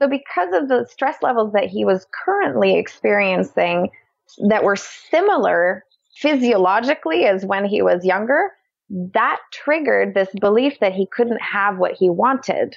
So 0.00 0.08
because 0.08 0.52
of 0.52 0.68
the 0.68 0.86
stress 0.90 1.16
levels 1.22 1.52
that 1.54 1.68
he 1.68 1.84
was 1.84 2.06
currently 2.24 2.78
experiencing 2.78 3.90
that 4.48 4.62
were 4.62 4.76
similar 4.76 5.84
physiologically 6.16 7.24
as 7.24 7.44
when 7.44 7.64
he 7.64 7.82
was 7.82 8.04
younger, 8.04 8.50
that 8.88 9.38
triggered 9.52 10.14
this 10.14 10.28
belief 10.40 10.78
that 10.80 10.92
he 10.92 11.06
couldn't 11.10 11.40
have 11.40 11.78
what 11.78 11.92
he 11.92 12.08
wanted. 12.08 12.76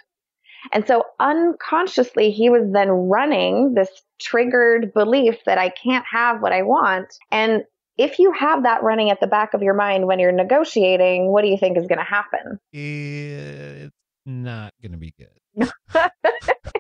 And 0.74 0.86
so 0.86 1.06
unconsciously, 1.20 2.32
he 2.32 2.50
was 2.50 2.64
then 2.72 2.90
running 2.90 3.74
this 3.76 3.90
triggered 4.20 4.94
belief 4.94 5.38
that 5.46 5.58
I 5.58 5.70
can't 5.70 6.06
have 6.12 6.42
what 6.42 6.52
I 6.52 6.64
want. 6.64 7.14
And 7.32 7.64
if 7.98 8.20
you 8.20 8.34
have 8.34 8.64
that 8.64 8.84
running 8.84 9.10
at 9.10 9.20
the 9.20 9.28
back 9.28 9.54
of 9.54 9.62
your 9.62 9.74
mind 9.74 10.06
when 10.06 10.20
you're 10.20 10.32
negotiating, 10.32 11.32
what 11.32 11.44
do 11.44 11.48
you 11.48 11.58
think 11.58 11.78
is 11.78 11.88
going 11.88 12.00
to 12.00 12.04
happen? 12.04 12.60
It's 12.74 13.94
not 14.26 14.74
going 14.82 14.92
to 14.94 14.98
be 14.98 15.14
good. 15.18 15.72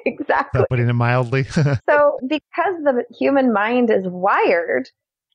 exactly. 0.05 0.63
Putting 0.69 0.89
it 0.89 0.93
mildly. 0.93 1.43
so 1.89 2.19
because 2.27 2.75
the 2.83 3.05
human 3.17 3.53
mind 3.53 3.89
is 3.89 4.03
wired 4.05 4.89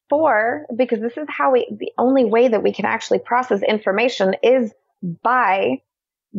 for 0.09 0.67
because 0.77 1.01
this 1.01 1.17
is 1.17 1.27
how 1.29 1.53
we 1.53 1.67
the 1.79 1.93
only 1.99 2.25
way 2.25 2.49
that 2.49 2.63
we 2.63 2.73
can 2.73 2.85
actually 2.85 3.19
process 3.19 3.63
information 3.63 4.35
is 4.43 4.73
by 5.23 5.81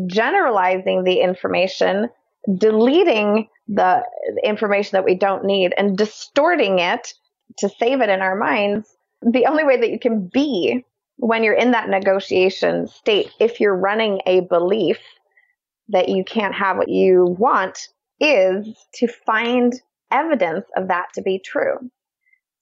generalizing 0.08 1.04
the 1.04 1.22
information 1.22 2.10
deleting 2.58 3.48
the 3.68 4.04
information 4.44 4.92
that 4.94 5.06
we 5.06 5.16
don't 5.16 5.46
need 5.46 5.74
and 5.78 5.98
distorting 5.98 6.80
it 6.80 7.14
to 7.58 7.70
save 7.80 8.02
it 8.02 8.10
in 8.10 8.22
our 8.22 8.36
minds 8.36 8.96
the 9.22 9.46
only 9.48 9.64
way 9.64 9.78
that 9.80 9.90
you 9.90 10.00
can 10.00 10.28
be 10.28 10.84
when 11.18 11.44
you're 11.44 11.54
in 11.54 11.72
that 11.72 11.90
negotiation 11.90 12.88
state 12.88 13.32
if 13.40 13.60
you're 13.60 13.76
running 13.76 14.22
a 14.26 14.42
belief 14.42 15.00
that 15.90 16.10
you 16.10 16.24
can't 16.24 16.54
have 16.54 16.78
what 16.78 16.90
you 16.90 17.36
want 17.40 17.88
is 18.20 18.76
to 18.94 19.08
find 19.26 19.74
evidence 20.12 20.66
of 20.78 20.88
that 20.88 21.08
to 21.14 21.22
be 21.22 21.40
true. 21.40 21.78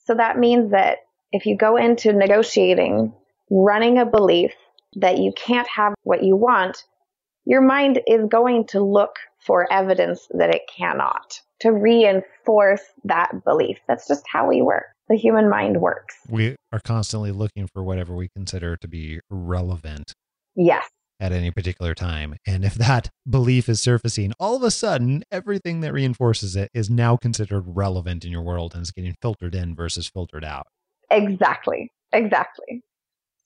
So 0.06 0.16
that 0.16 0.38
means 0.38 0.72
that 0.72 1.00
if 1.32 1.46
you 1.46 1.58
go 1.58 1.78
into 1.78 2.14
negotiating, 2.14 3.14
running 3.50 3.98
a 3.98 4.06
belief 4.06 4.52
that 4.96 5.18
you 5.18 5.34
can't 5.36 5.68
have 5.68 5.94
what 6.04 6.24
you 6.24 6.36
want, 6.36 6.84
your 7.46 7.62
mind 7.62 8.00
is 8.08 8.26
going 8.30 8.68
to 8.68 8.82
look 8.82 9.16
for 9.46 9.72
evidence 9.72 10.28
that 10.32 10.54
it 10.54 10.62
cannot 10.76 11.40
to 11.62 11.72
reinforce 11.72 12.82
that 13.06 13.44
belief. 13.44 13.80
That's 13.88 14.08
just 14.08 14.24
how 14.32 14.48
we 14.48 14.62
work. 14.62 14.86
The 15.10 15.18
human 15.18 15.50
mind 15.50 15.82
works. 15.82 16.16
we 16.30 16.56
are 16.72 16.80
constantly 16.80 17.32
looking 17.32 17.68
for 17.68 17.84
whatever 17.84 18.16
we 18.16 18.30
consider 18.30 18.78
to 18.78 18.88
be 18.88 19.20
relevant 19.30 20.14
Yes. 20.56 20.88
At 21.24 21.32
any 21.32 21.52
particular 21.52 21.96
time. 21.96 22.36
And 22.46 22.66
if 22.66 22.76
that 22.76 23.10
belief 23.30 23.70
is 23.70 23.82
surfacing, 23.82 24.34
all 24.40 24.58
of 24.58 24.64
a 24.64 24.72
sudden, 24.72 25.24
everything 25.32 25.80
that 25.80 25.94
reinforces 25.94 26.56
it 26.58 26.70
is 26.74 26.90
now 26.90 27.16
considered 27.16 27.64
relevant 27.66 28.26
in 28.26 28.32
your 28.32 28.42
world 28.42 28.74
and 28.74 28.84
is 28.84 28.92
getting 28.92 29.16
filtered 29.22 29.56
in 29.56 29.74
versus 29.74 30.08
filtered 30.08 30.44
out. 30.44 30.68
Exactly. 31.10 31.90
Exactly. 32.12 32.82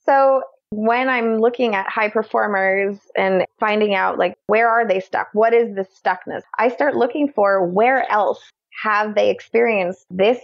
So 0.04 0.42
when 0.70 1.08
I'm 1.08 1.38
looking 1.38 1.74
at 1.74 1.88
high 1.88 2.10
performers 2.10 2.98
and 3.16 3.44
finding 3.60 3.94
out 3.94 4.18
like 4.18 4.34
where 4.48 4.68
are 4.68 4.86
they 4.86 5.00
stuck? 5.00 5.28
What 5.32 5.54
is 5.54 5.74
this 5.74 5.88
stuckness? 6.04 6.42
I 6.58 6.68
start 6.68 6.96
looking 6.96 7.32
for 7.32 7.64
where 7.64 8.10
else 8.10 8.40
have 8.82 9.14
they 9.14 9.30
experienced 9.30 10.04
this 10.10 10.38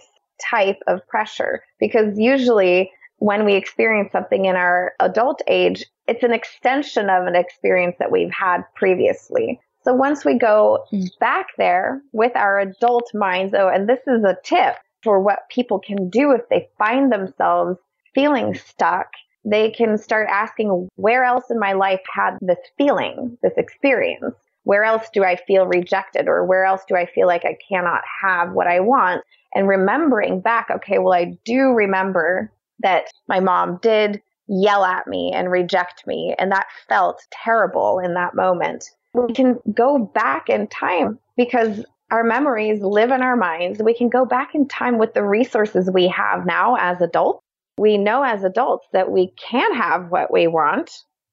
type 0.50 0.78
of 0.86 1.06
pressure? 1.08 1.62
Because 1.78 2.18
usually 2.18 2.90
when 3.18 3.44
we 3.44 3.54
experience 3.54 4.12
something 4.12 4.44
in 4.46 4.56
our 4.56 4.92
adult 5.00 5.40
age, 5.46 5.84
it's 6.06 6.22
an 6.22 6.32
extension 6.32 7.08
of 7.10 7.26
an 7.26 7.36
experience 7.36 7.96
that 7.98 8.10
we've 8.10 8.30
had 8.30 8.62
previously. 8.74 9.60
So 9.84 9.92
once 9.92 10.24
we 10.24 10.38
go 10.38 10.84
back 11.20 11.48
there 11.58 12.00
with 12.12 12.32
our 12.36 12.58
adult 12.58 13.10
minds, 13.14 13.54
oh, 13.54 13.68
and 13.68 13.88
this 13.88 14.00
is 14.06 14.24
a 14.24 14.38
tip 14.42 14.76
for 15.02 15.20
what 15.20 15.48
people 15.50 15.78
can 15.78 16.08
do 16.08 16.32
if 16.32 16.48
they 16.48 16.68
find 16.78 17.12
themselves 17.12 17.78
feeling 18.14 18.54
stuck, 18.54 19.08
they 19.44 19.70
can 19.70 19.98
start 19.98 20.26
asking, 20.30 20.88
where 20.96 21.24
else 21.24 21.50
in 21.50 21.58
my 21.58 21.74
life 21.74 22.00
had 22.10 22.38
this 22.40 22.58
feeling, 22.78 23.36
this 23.42 23.52
experience? 23.58 24.34
Where 24.62 24.84
else 24.84 25.08
do 25.12 25.22
I 25.22 25.36
feel 25.36 25.66
rejected 25.66 26.26
or 26.28 26.46
where 26.46 26.64
else 26.64 26.82
do 26.88 26.96
I 26.96 27.04
feel 27.04 27.26
like 27.26 27.44
I 27.44 27.58
cannot 27.68 28.00
have 28.22 28.52
what 28.52 28.66
I 28.66 28.80
want? 28.80 29.22
And 29.54 29.68
remembering 29.68 30.40
back, 30.40 30.68
okay, 30.70 30.98
well, 30.98 31.12
I 31.12 31.36
do 31.44 31.74
remember 31.74 32.50
that 32.80 33.04
my 33.28 33.40
mom 33.40 33.78
did 33.82 34.22
yell 34.48 34.84
at 34.84 35.06
me 35.06 35.32
and 35.32 35.50
reject 35.50 36.06
me. 36.06 36.34
And 36.38 36.52
that 36.52 36.66
felt 36.88 37.22
terrible 37.30 37.98
in 37.98 38.14
that 38.14 38.34
moment. 38.34 38.84
We 39.14 39.32
can 39.32 39.58
go 39.72 39.98
back 39.98 40.48
in 40.48 40.66
time 40.66 41.18
because 41.36 41.84
our 42.10 42.24
memories 42.24 42.80
live 42.80 43.10
in 43.10 43.22
our 43.22 43.36
minds. 43.36 43.80
We 43.82 43.94
can 43.94 44.08
go 44.08 44.24
back 44.24 44.54
in 44.54 44.68
time 44.68 44.98
with 44.98 45.14
the 45.14 45.24
resources 45.24 45.90
we 45.90 46.08
have 46.08 46.46
now 46.46 46.76
as 46.78 47.00
adults. 47.00 47.40
We 47.78 47.98
know 47.98 48.22
as 48.22 48.44
adults 48.44 48.86
that 48.92 49.10
we 49.10 49.32
can 49.36 49.74
have 49.74 50.10
what 50.10 50.32
we 50.32 50.46
want. 50.46 50.90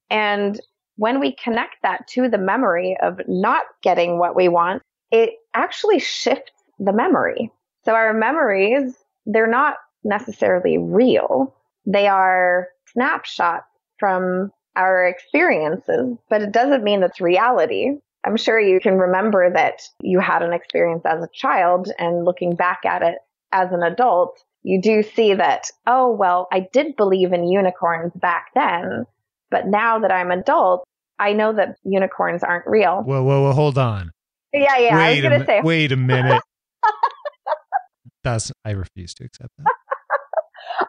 And 0.10 0.60
when 0.96 1.20
we 1.20 1.36
connect 1.36 1.76
that 1.84 2.08
to 2.10 2.30
the 2.30 2.38
memory 2.38 2.98
of 3.02 3.20
not 3.28 3.64
getting 3.84 4.18
what 4.18 4.36
we 4.36 4.48
want, 4.48 4.82
it 5.12 5.32
actually 5.54 6.00
shifts 6.00 6.52
the 6.80 6.94
memory. 6.94 7.52
So 7.86 7.94
our 7.94 8.14
memories, 8.14 8.96
they're 9.26 9.48
not 9.48 9.78
necessarily 10.04 10.78
real. 10.78 11.56
They 11.86 12.08
are 12.08 12.68
snapshots 12.94 13.68
from 14.00 14.52
our 14.76 15.06
experiences, 15.06 16.18
but 16.30 16.42
it 16.42 16.52
doesn't 16.52 16.84
mean 16.84 17.04
it's 17.04 17.22
reality. 17.22 17.92
I'm 18.26 18.38
sure 18.38 18.60
you 18.60 18.80
can 18.80 18.98
remember 18.98 19.52
that 19.52 19.82
you 20.02 20.20
had 20.20 20.44
an 20.44 20.54
experience 20.54 21.04
as 21.06 21.24
a 21.24 21.30
child 21.34 21.92
and 21.98 22.24
looking 22.24 22.56
back 22.56 22.86
at 22.86 23.02
it 23.02 23.16
as 23.52 23.72
an 23.72 23.84
adult, 23.84 24.44
you 24.64 24.82
do 24.82 25.04
see 25.04 25.34
that, 25.34 25.70
oh, 25.88 26.12
well, 26.12 26.48
I 26.52 26.68
did 26.72 26.96
believe 26.96 27.34
in 27.34 27.48
unicorns 27.48 28.14
back 28.16 28.48
then, 28.54 29.06
but 29.50 29.68
now 29.68 30.00
that 30.00 30.12
I'm 30.12 30.32
adult, 30.32 30.84
I 31.20 31.34
know 31.34 31.54
that 31.54 31.78
unicorns 31.84 32.44
aren't 32.44 32.68
real. 32.68 33.02
Whoa, 33.02 33.24
whoa, 33.24 33.44
whoa, 33.44 33.54
hold 33.54 33.78
on. 33.78 34.12
Yeah, 34.54 34.78
yeah, 34.78 34.98
I 34.98 35.12
was 35.12 35.22
going 35.22 35.40
to 35.40 35.46
say, 35.46 35.62
wait 35.62 35.92
a 35.92 35.96
minute. 35.96 36.42
That's 38.24 38.52
I 38.64 38.72
refuse 38.72 39.14
to 39.16 39.24
accept 39.24 39.50
that. 39.58 39.66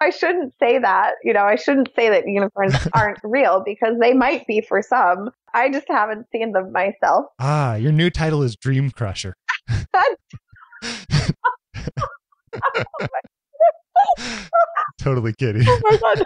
I 0.02 0.10
shouldn't 0.10 0.52
say 0.58 0.80
that. 0.80 1.14
You 1.22 1.32
know, 1.32 1.44
I 1.44 1.54
shouldn't 1.54 1.90
say 1.94 2.08
that 2.08 2.26
unicorns 2.26 2.74
aren't 2.92 3.20
real 3.22 3.62
because 3.64 3.94
they 4.00 4.14
might 4.14 4.44
be 4.48 4.60
for 4.60 4.82
some. 4.82 5.30
I 5.54 5.70
just 5.70 5.86
haven't 5.88 6.26
seen 6.32 6.50
them 6.52 6.72
myself. 6.72 7.26
Ah, 7.38 7.76
your 7.76 7.92
new 7.92 8.10
title 8.10 8.42
is 8.42 8.56
Dream 8.56 8.90
Crusher. 8.90 9.36
totally 14.98 15.32
kidding. 15.34 15.62
Oh 15.68 15.80
my 15.84 15.96
god, 16.00 16.24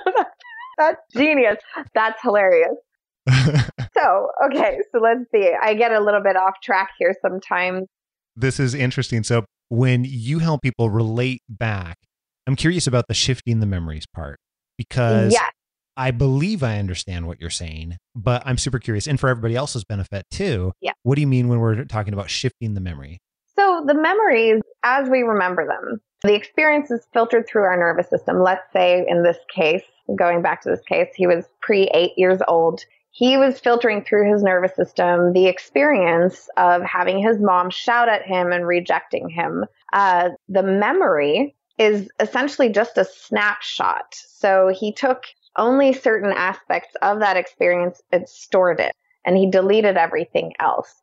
that's 0.79 1.03
genius. 1.15 1.57
That's 1.95 2.21
hilarious. 2.23 2.77
so, 3.29 4.31
okay, 4.47 4.79
so 4.93 5.01
let's 5.01 5.31
see. 5.35 5.53
I 5.61 5.75
get 5.75 5.93
a 5.93 6.01
little 6.01 6.23
bit 6.23 6.37
off 6.37 6.55
track 6.63 6.91
here 6.99 7.15
sometimes. 7.21 7.89
This 8.35 8.59
is 8.59 8.75
interesting. 8.75 9.23
So, 9.23 9.45
when 9.69 10.05
you 10.07 10.39
help 10.39 10.63
people 10.63 10.89
relate 10.91 11.43
back, 11.49 11.99
I'm 12.47 12.57
curious 12.57 12.87
about 12.87 13.09
the 13.09 13.15
shifting 13.15 13.61
the 13.61 13.67
memories 13.67 14.07
part 14.07 14.39
because 14.79 15.33
yes. 15.33 15.51
I 15.97 16.11
believe 16.11 16.63
I 16.63 16.79
understand 16.79 17.27
what 17.27 17.41
you're 17.41 17.51
saying, 17.51 17.97
but 18.15 18.43
I'm 18.45 18.59
super 18.59 18.79
curious. 18.79 19.07
And 19.07 19.19
for 19.19 19.29
everybody 19.29 19.57
else's 19.57 19.85
benefit 19.85 20.27
too, 20.31 20.73
yeah. 20.81 20.93
what 21.03 21.15
do 21.15 21.23
you 21.23 21.27
mean 21.27 21.49
when 21.49 21.59
we're 21.59 21.85
talking 21.85 22.13
about 22.13 22.31
shifting 22.31 22.75
the 22.75 22.81
memory? 22.81 23.19
So, 23.57 23.85
the 23.87 23.95
memories, 23.95 24.61
as 24.85 25.09
we 25.09 25.23
remember 25.23 25.67
them, 25.67 26.01
the 26.23 26.35
experience 26.35 26.91
is 26.91 27.07
filtered 27.13 27.49
through 27.49 27.63
our 27.63 27.77
nervous 27.77 28.11
system. 28.11 28.43
Let's 28.43 28.71
say 28.73 29.05
in 29.09 29.23
this 29.23 29.39
case, 29.49 29.83
going 30.15 30.43
back 30.43 30.63
to 30.63 30.69
this 30.69 30.83
case, 30.83 31.09
he 31.15 31.27
was 31.27 31.47
pre 31.63 31.85
eight 31.95 32.13
years 32.17 32.41
old. 32.47 32.83
He 33.13 33.39
was 33.39 33.59
filtering 33.59 34.05
through 34.05 34.31
his 34.31 34.43
nervous 34.43 34.77
system 34.77 35.33
the 35.33 35.47
experience 35.47 36.51
of 36.59 36.83
having 36.83 37.19
his 37.19 37.39
mom 37.41 37.71
shout 37.71 38.11
at 38.11 38.23
him 38.23 38.53
and 38.53 38.67
rejecting 38.67 39.31
him. 39.31 39.65
Uh, 39.95 40.31
the 40.51 40.63
memory 40.63 41.55
is 41.79 42.09
essentially 42.21 42.69
just 42.71 42.97
a 42.99 43.05
snapshot. 43.05 44.15
So 44.15 44.69
he 44.69 44.93
took 44.93 45.25
only 45.57 45.93
certain 45.93 46.33
aspects 46.33 46.95
of 47.03 47.21
that 47.21 47.37
experience 47.37 48.03
and 48.13 48.29
stored 48.29 48.81
it, 48.81 48.95
and 49.25 49.37
he 49.37 49.51
deleted 49.51 49.97
everything 49.97 50.53
else, 50.61 50.95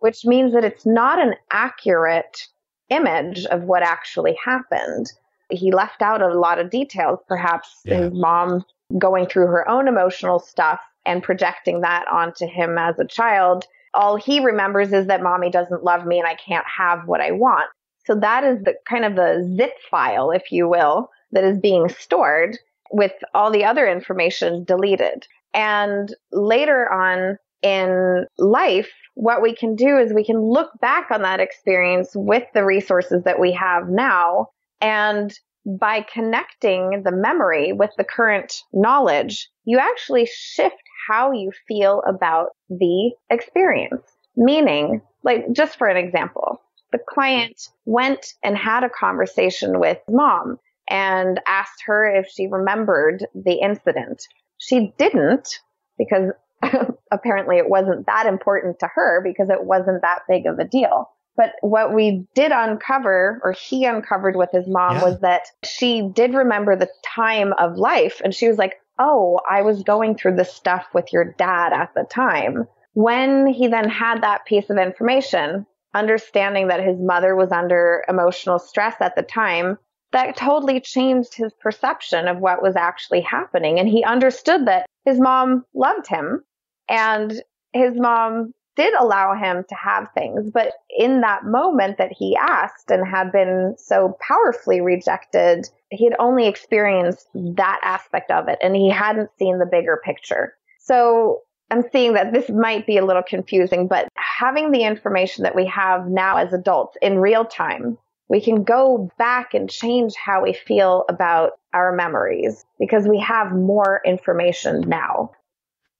which 0.00 0.24
means 0.24 0.52
that 0.54 0.64
it's 0.64 0.86
not 0.86 1.18
an 1.20 1.34
accurate 1.52 2.48
image 2.88 3.44
of 3.46 3.62
what 3.62 3.82
actually 3.82 4.36
happened. 4.44 5.12
He 5.50 5.72
left 5.72 6.02
out 6.02 6.22
a 6.22 6.34
lot 6.38 6.58
of 6.58 6.70
details, 6.70 7.20
perhaps 7.28 7.80
Yeah. 7.84 7.98
his 7.98 8.12
mom 8.12 8.64
going 8.98 9.26
through 9.26 9.46
her 9.46 9.68
own 9.68 9.88
emotional 9.88 10.38
stuff 10.38 10.80
and 11.06 11.22
projecting 11.22 11.80
that 11.80 12.06
onto 12.08 12.46
him 12.46 12.76
as 12.78 12.98
a 12.98 13.06
child. 13.06 13.66
All 13.94 14.16
he 14.16 14.40
remembers 14.40 14.92
is 14.92 15.06
that 15.06 15.22
mommy 15.22 15.50
doesn't 15.50 15.84
love 15.84 16.06
me 16.06 16.18
and 16.18 16.26
I 16.26 16.34
can't 16.34 16.66
have 16.66 17.06
what 17.06 17.20
I 17.20 17.30
want. 17.30 17.68
So 18.10 18.18
that 18.18 18.42
is 18.42 18.58
the 18.64 18.74
kind 18.88 19.04
of 19.04 19.14
the 19.14 19.48
zip 19.56 19.74
file, 19.88 20.32
if 20.32 20.50
you 20.50 20.68
will, 20.68 21.10
that 21.30 21.44
is 21.44 21.60
being 21.60 21.88
stored 21.88 22.58
with 22.90 23.12
all 23.34 23.52
the 23.52 23.64
other 23.64 23.86
information 23.86 24.64
deleted. 24.64 25.28
And 25.54 26.12
later 26.32 26.92
on 26.92 27.36
in 27.62 28.26
life, 28.36 28.90
what 29.14 29.42
we 29.42 29.54
can 29.54 29.76
do 29.76 29.96
is 29.96 30.12
we 30.12 30.24
can 30.24 30.40
look 30.40 30.70
back 30.80 31.12
on 31.12 31.22
that 31.22 31.38
experience 31.38 32.10
with 32.16 32.42
the 32.52 32.64
resources 32.64 33.22
that 33.26 33.38
we 33.38 33.52
have 33.52 33.88
now. 33.88 34.48
And 34.80 35.32
by 35.64 36.04
connecting 36.12 37.02
the 37.04 37.12
memory 37.12 37.72
with 37.72 37.90
the 37.96 38.02
current 38.02 38.54
knowledge, 38.72 39.48
you 39.64 39.78
actually 39.78 40.28
shift 40.32 40.82
how 41.08 41.30
you 41.30 41.52
feel 41.68 42.02
about 42.08 42.48
the 42.70 43.12
experience. 43.30 44.02
Meaning, 44.36 45.02
like, 45.22 45.52
just 45.52 45.76
for 45.78 45.86
an 45.86 45.96
example, 45.96 46.60
the 46.92 46.98
client 47.08 47.68
went 47.84 48.34
and 48.42 48.56
had 48.56 48.84
a 48.84 48.90
conversation 48.90 49.78
with 49.78 49.98
mom 50.08 50.58
and 50.88 51.40
asked 51.46 51.82
her 51.86 52.04
if 52.16 52.26
she 52.28 52.48
remembered 52.48 53.24
the 53.34 53.60
incident. 53.60 54.22
She 54.58 54.92
didn't 54.98 55.60
because 55.98 56.32
apparently 57.12 57.58
it 57.58 57.68
wasn't 57.68 58.06
that 58.06 58.26
important 58.26 58.80
to 58.80 58.88
her 58.94 59.20
because 59.22 59.50
it 59.50 59.64
wasn't 59.64 60.02
that 60.02 60.20
big 60.28 60.46
of 60.46 60.58
a 60.58 60.64
deal. 60.64 61.08
But 61.36 61.52
what 61.62 61.94
we 61.94 62.26
did 62.34 62.52
uncover, 62.52 63.40
or 63.44 63.52
he 63.52 63.84
uncovered 63.86 64.36
with 64.36 64.50
his 64.52 64.66
mom, 64.66 64.96
Yeah. 64.96 65.04
was 65.04 65.20
that 65.20 65.42
she 65.64 66.02
did 66.12 66.34
remember 66.34 66.76
the 66.76 66.90
time 67.04 67.54
of 67.58 67.76
life. 67.76 68.20
And 68.22 68.34
she 68.34 68.48
was 68.48 68.58
like, 68.58 68.74
Oh, 68.98 69.40
I 69.48 69.62
was 69.62 69.82
going 69.82 70.16
through 70.16 70.36
this 70.36 70.52
stuff 70.52 70.88
with 70.92 71.12
your 71.12 71.24
dad 71.38 71.72
at 71.72 71.94
the 71.94 72.04
time. 72.04 72.66
When 72.92 73.46
he 73.46 73.68
then 73.68 73.88
had 73.88 74.22
that 74.22 74.44
piece 74.44 74.68
of 74.68 74.76
information, 74.76 75.64
understanding 75.94 76.68
that 76.68 76.84
his 76.84 76.98
mother 76.98 77.34
was 77.34 77.52
under 77.52 78.04
emotional 78.08 78.58
stress 78.58 78.96
at 79.00 79.16
the 79.16 79.22
time, 79.22 79.78
that 80.12 80.36
totally 80.36 80.80
changed 80.80 81.34
his 81.34 81.52
perception 81.54 82.26
of 82.26 82.38
what 82.38 82.62
was 82.62 82.76
actually 82.76 83.20
happening. 83.20 83.78
And 83.78 83.88
he 83.88 84.02
understood 84.04 84.66
that 84.66 84.86
his 85.04 85.20
mom 85.20 85.64
loved 85.74 86.06
him 86.06 86.42
and 86.88 87.42
his 87.72 87.94
mom 87.94 88.52
did 88.76 88.94
allow 88.94 89.34
him 89.34 89.64
to 89.68 89.74
have 89.74 90.08
things. 90.14 90.50
But 90.50 90.72
in 90.96 91.20
that 91.20 91.44
moment 91.44 91.98
that 91.98 92.12
he 92.16 92.36
asked 92.36 92.90
and 92.90 93.06
had 93.06 93.30
been 93.30 93.74
so 93.76 94.16
powerfully 94.26 94.80
rejected, 94.80 95.68
he 95.90 96.04
had 96.04 96.16
only 96.18 96.46
experienced 96.46 97.28
that 97.34 97.80
aspect 97.82 98.30
of 98.30 98.48
it 98.48 98.58
and 98.62 98.74
he 98.74 98.90
hadn't 98.90 99.30
seen 99.38 99.58
the 99.58 99.66
bigger 99.66 100.00
picture. 100.04 100.54
So 100.78 101.42
I'm 101.70 101.84
seeing 101.92 102.14
that 102.14 102.32
this 102.32 102.48
might 102.48 102.86
be 102.86 102.96
a 102.96 103.04
little 103.04 103.22
confusing, 103.22 103.86
but 103.86 104.08
having 104.16 104.72
the 104.72 104.82
information 104.82 105.44
that 105.44 105.54
we 105.54 105.66
have 105.66 106.08
now 106.08 106.36
as 106.36 106.52
adults 106.52 106.96
in 107.00 107.18
real 107.18 107.44
time, 107.44 107.96
we 108.28 108.40
can 108.40 108.64
go 108.64 109.10
back 109.18 109.54
and 109.54 109.70
change 109.70 110.14
how 110.14 110.42
we 110.42 110.52
feel 110.52 111.04
about 111.08 111.52
our 111.72 111.92
memories 111.92 112.64
because 112.78 113.06
we 113.06 113.20
have 113.20 113.52
more 113.52 114.00
information 114.04 114.82
now. 114.88 115.30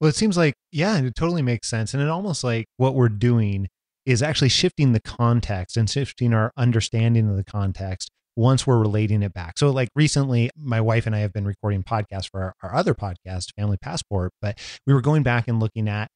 Well, 0.00 0.08
it 0.08 0.16
seems 0.16 0.36
like, 0.36 0.54
yeah, 0.72 0.98
it 0.98 1.14
totally 1.14 1.42
makes 1.42 1.68
sense. 1.68 1.92
And 1.92 2.02
it 2.02 2.08
almost 2.08 2.42
like 2.42 2.66
what 2.76 2.94
we're 2.94 3.08
doing 3.08 3.68
is 4.06 4.22
actually 4.22 4.48
shifting 4.48 4.92
the 4.92 5.00
context 5.00 5.76
and 5.76 5.88
shifting 5.88 6.32
our 6.32 6.52
understanding 6.56 7.28
of 7.28 7.36
the 7.36 7.44
context 7.44 8.10
once 8.41 8.66
we're 8.66 8.78
relating 8.78 9.22
it 9.22 9.34
back. 9.34 9.59
So, 9.59 9.70
like 9.70 9.91
recently, 9.95 10.51
my 10.57 10.80
wife 10.80 11.07
and 11.07 11.14
I 11.14 11.18
have 11.20 11.32
been 11.32 11.45
recording 11.45 11.82
podcasts 11.82 12.28
for 12.30 12.43
our, 12.43 12.55
our 12.62 12.74
other 12.74 12.95
podcast, 12.95 13.55
Family 13.57 13.76
Passport, 13.80 14.32
but 14.41 14.59
we 14.86 14.95
were 14.95 15.03
going 15.03 15.22
back 15.22 15.47
and 15.47 15.61
looking 15.61 15.88
at 15.88 16.09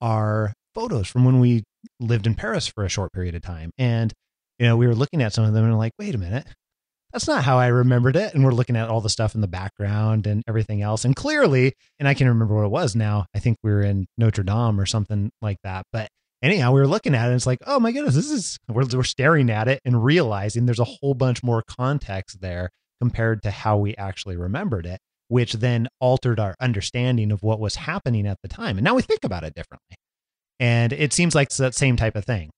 our 0.00 0.52
photos 0.74 1.08
from 1.08 1.24
when 1.24 1.40
we 1.40 1.64
lived 1.98 2.26
in 2.26 2.34
Paris 2.34 2.68
for 2.68 2.84
a 2.84 2.88
short 2.88 3.12
period 3.12 3.34
of 3.34 3.42
time. 3.42 3.70
And, 3.78 4.12
you 4.58 4.66
know, 4.66 4.76
we 4.76 4.86
were 4.86 4.94
looking 4.94 5.22
at 5.22 5.32
some 5.32 5.44
of 5.44 5.54
them 5.54 5.64
and 5.64 5.76
like, 5.78 5.92
wait 5.98 6.14
a 6.14 6.18
minute, 6.18 6.46
that's 7.12 7.26
not 7.26 7.44
how 7.44 7.58
I 7.58 7.68
remembered 7.68 8.14
it. 8.14 8.34
And 8.34 8.44
we're 8.44 8.52
looking 8.52 8.76
at 8.76 8.88
all 8.88 9.00
the 9.00 9.08
stuff 9.08 9.34
in 9.34 9.40
the 9.40 9.48
background 9.48 10.26
and 10.26 10.42
everything 10.46 10.82
else. 10.82 11.04
And 11.04 11.16
clearly, 11.16 11.72
and 11.98 12.06
I 12.06 12.14
can 12.14 12.28
remember 12.28 12.54
what 12.54 12.66
it 12.66 12.70
was 12.70 12.94
now. 12.94 13.26
I 13.34 13.38
think 13.38 13.56
we 13.62 13.70
were 13.70 13.82
in 13.82 14.06
Notre 14.18 14.44
Dame 14.44 14.78
or 14.78 14.86
something 14.86 15.30
like 15.40 15.56
that. 15.64 15.84
But 15.92 16.08
anyhow, 16.42 16.72
we 16.72 16.80
were 16.80 16.86
looking 16.86 17.14
at 17.14 17.24
it 17.24 17.28
and 17.28 17.34
it's 17.36 17.46
like, 17.46 17.60
oh 17.66 17.80
my 17.80 17.92
goodness, 17.92 18.14
this 18.14 18.30
is, 18.30 18.58
we're, 18.68 18.84
we're 18.92 19.02
staring 19.02 19.50
at 19.50 19.68
it 19.68 19.80
and 19.84 20.04
realizing 20.04 20.66
there's 20.66 20.78
a 20.78 20.84
whole 20.84 21.14
bunch 21.14 21.42
more 21.42 21.62
context 21.62 22.40
there 22.40 22.70
compared 23.00 23.42
to 23.42 23.50
how 23.50 23.76
we 23.76 23.94
actually 23.96 24.36
remembered 24.36 24.86
it, 24.86 25.00
which 25.28 25.54
then 25.54 25.88
altered 26.00 26.38
our 26.38 26.54
understanding 26.60 27.32
of 27.32 27.42
what 27.42 27.60
was 27.60 27.76
happening 27.76 28.26
at 28.26 28.38
the 28.42 28.48
time. 28.48 28.76
And 28.76 28.84
now 28.84 28.94
we 28.94 29.02
think 29.02 29.24
about 29.24 29.44
it 29.44 29.54
differently. 29.54 29.96
And 30.58 30.92
it 30.92 31.12
seems 31.12 31.34
like 31.34 31.48
it's 31.48 31.56
that 31.56 31.74
same 31.74 31.96
type 31.96 32.16
of 32.16 32.24
thing. 32.24 32.50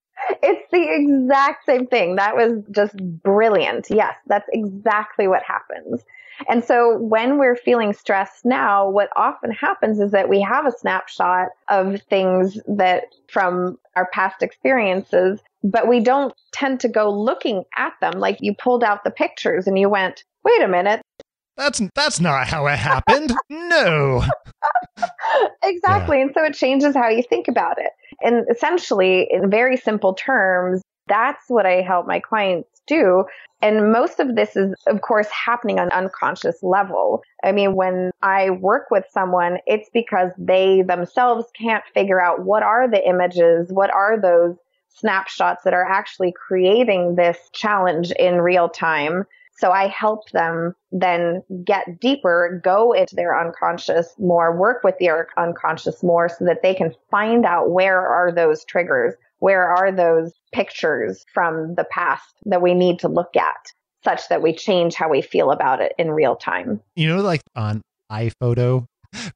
It's 0.43 0.69
the 0.73 0.89
exact 0.91 1.67
same 1.67 1.87
thing. 1.87 2.17
That 2.17 2.35
was 2.35 2.65
just 2.73 2.97
brilliant. 2.97 3.87
Yes, 3.91 4.15
that's 4.27 4.49
exactly 4.53 5.29
what 5.29 5.43
happens. 5.45 6.03
And 6.49 6.65
so 6.65 6.99
when 6.99 7.39
we're 7.39 7.57
feeling 7.57 7.93
stressed 7.93 8.45
now, 8.45 8.89
what 8.89 9.11
often 9.17 9.51
happens 9.51 10.01
is 10.01 10.11
that 10.13 10.29
we 10.29 10.41
have 10.41 10.67
a 10.67 10.73
snapshot 10.73 11.49
of 11.69 12.01
things 12.03 12.59
that 12.67 13.05
from 13.29 13.79
our 13.97 14.09
past 14.13 14.43
experiences, 14.43 15.41
but 15.63 15.89
we 15.89 16.01
don't 16.01 16.35
tend 16.53 16.81
to 16.81 16.89
go 16.89 17.11
looking 17.11 17.65
at 17.77 17.95
them. 18.01 18.19
Like 18.19 18.39
you 18.41 18.55
pulled 18.55 18.85
out 18.85 19.05
the 19.05 19.11
pictures 19.11 19.67
and 19.67 19.79
you 19.79 19.89
went, 19.89 20.25
wait 20.45 20.63
a 20.63 20.69
minute. 20.69 21.03
That's 21.57 21.83
that's 21.95 22.21
not 22.21 22.49
how 22.49 22.67
it 22.67 22.79
happened. 22.79 23.33
no. 23.51 24.25
exactly. 25.63 26.21
And 26.21 26.33
so 26.35 26.45
it 26.45 26.55
changes 26.55 26.95
how 26.95 27.09
you 27.09 27.23
think 27.23 27.47
about 27.49 27.79
it. 27.79 27.91
And 28.23 28.47
essentially, 28.51 29.29
in 29.31 29.51
very 29.51 29.77
simple 29.77 30.15
terms, 30.15 30.82
that's 31.13 31.45
what 31.49 31.67
I 31.67 31.83
help 31.83 32.07
my 32.07 32.21
clients 32.21 32.81
do. 32.87 33.25
And 33.61 33.93
most 33.93 34.19
of 34.19 34.35
this 34.35 34.57
is, 34.57 34.75
of 34.87 35.03
course, 35.03 35.29
happening 35.29 35.79
on 35.79 35.91
unconscious 35.91 36.57
level. 36.63 37.23
I 37.45 37.53
mean, 37.53 37.75
when 37.77 38.13
I 38.23 38.49
work 38.49 38.91
with 38.91 39.05
someone, 39.13 39.59
it's 39.67 39.91
because 39.93 40.31
they 40.39 40.81
themselves 40.81 41.45
can't 41.55 41.85
figure 41.93 42.21
out 42.21 42.45
what 42.45 42.63
are 42.63 42.91
the 42.91 43.07
images, 43.07 43.71
what 43.71 43.93
are 43.93 44.19
those 44.19 44.57
snapshots 44.89 45.65
that 45.65 45.75
are 45.75 45.87
actually 45.87 46.33
creating 46.33 47.17
this 47.17 47.37
challenge 47.53 48.11
in 48.13 48.41
real 48.41 48.71
time. 48.71 49.25
So 49.59 49.71
I 49.71 49.89
help 49.89 50.31
them 50.31 50.75
then 50.91 51.43
get 51.65 52.01
deeper, 52.01 52.61
go 52.65 52.93
into 52.93 53.15
their 53.15 53.39
unconscious 53.39 54.15
more, 54.19 54.57
work 54.57 54.83
with 54.83 54.95
their 54.99 55.29
unconscious 55.37 56.03
more 56.03 56.31
so 56.31 56.47
that 56.47 56.63
they 56.63 56.75
can 56.75 56.95
find 57.11 57.45
out 57.45 57.71
where 57.71 58.01
are 58.01 58.33
those 58.33 58.65
triggers? 58.65 59.15
Where 59.43 59.67
are 59.67 59.91
those 59.91 60.31
pictures 60.53 61.25
from 61.35 61.75
the 61.75 61.83
past 61.91 62.33
that 62.45 62.63
we 62.63 62.75
need 62.75 63.01
to 63.01 63.09
look 63.09 63.37
at 63.37 63.73
such 64.05 64.29
that 64.29 64.41
we 64.41 64.55
change 64.55 64.95
how 64.95 65.09
we 65.09 65.21
feel 65.21 65.51
about 65.51 65.81
it 65.81 65.95
in 65.99 66.13
real 66.13 66.37
time? 66.37 66.81
You 66.95 67.09
know, 67.09 67.23
like 67.23 67.41
on 67.57 67.83
iPhoto, 68.09 68.87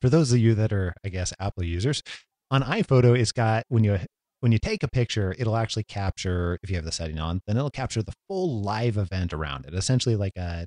for 0.01 0.09
those 0.09 0.31
of 0.31 0.39
you 0.39 0.55
that 0.55 0.73
are, 0.73 0.95
I 1.05 1.09
guess, 1.09 1.33
Apple 1.41 1.65
users, 1.65 2.05
on 2.53 2.63
iPhoto, 2.63 3.19
it's 3.19 3.33
got 3.33 3.65
when 3.67 3.83
you 3.83 3.99
when 4.39 4.53
you 4.53 4.61
take 4.61 4.85
a 4.85 4.89
picture, 4.89 5.35
it'll 5.41 5.57
actually 5.57 5.83
capture 5.83 6.61
if 6.63 6.71
you 6.71 6.77
have 6.77 6.85
the 6.85 6.93
setting 6.93 7.19
on, 7.19 7.41
then 7.49 7.57
it'll 7.57 7.69
capture 7.69 8.01
the 8.01 8.15
full 8.29 8.63
live 8.63 8.97
event 8.97 9.33
around 9.33 9.67
it, 9.67 9.75
essentially 9.75 10.15
like 10.15 10.37
a 10.37 10.67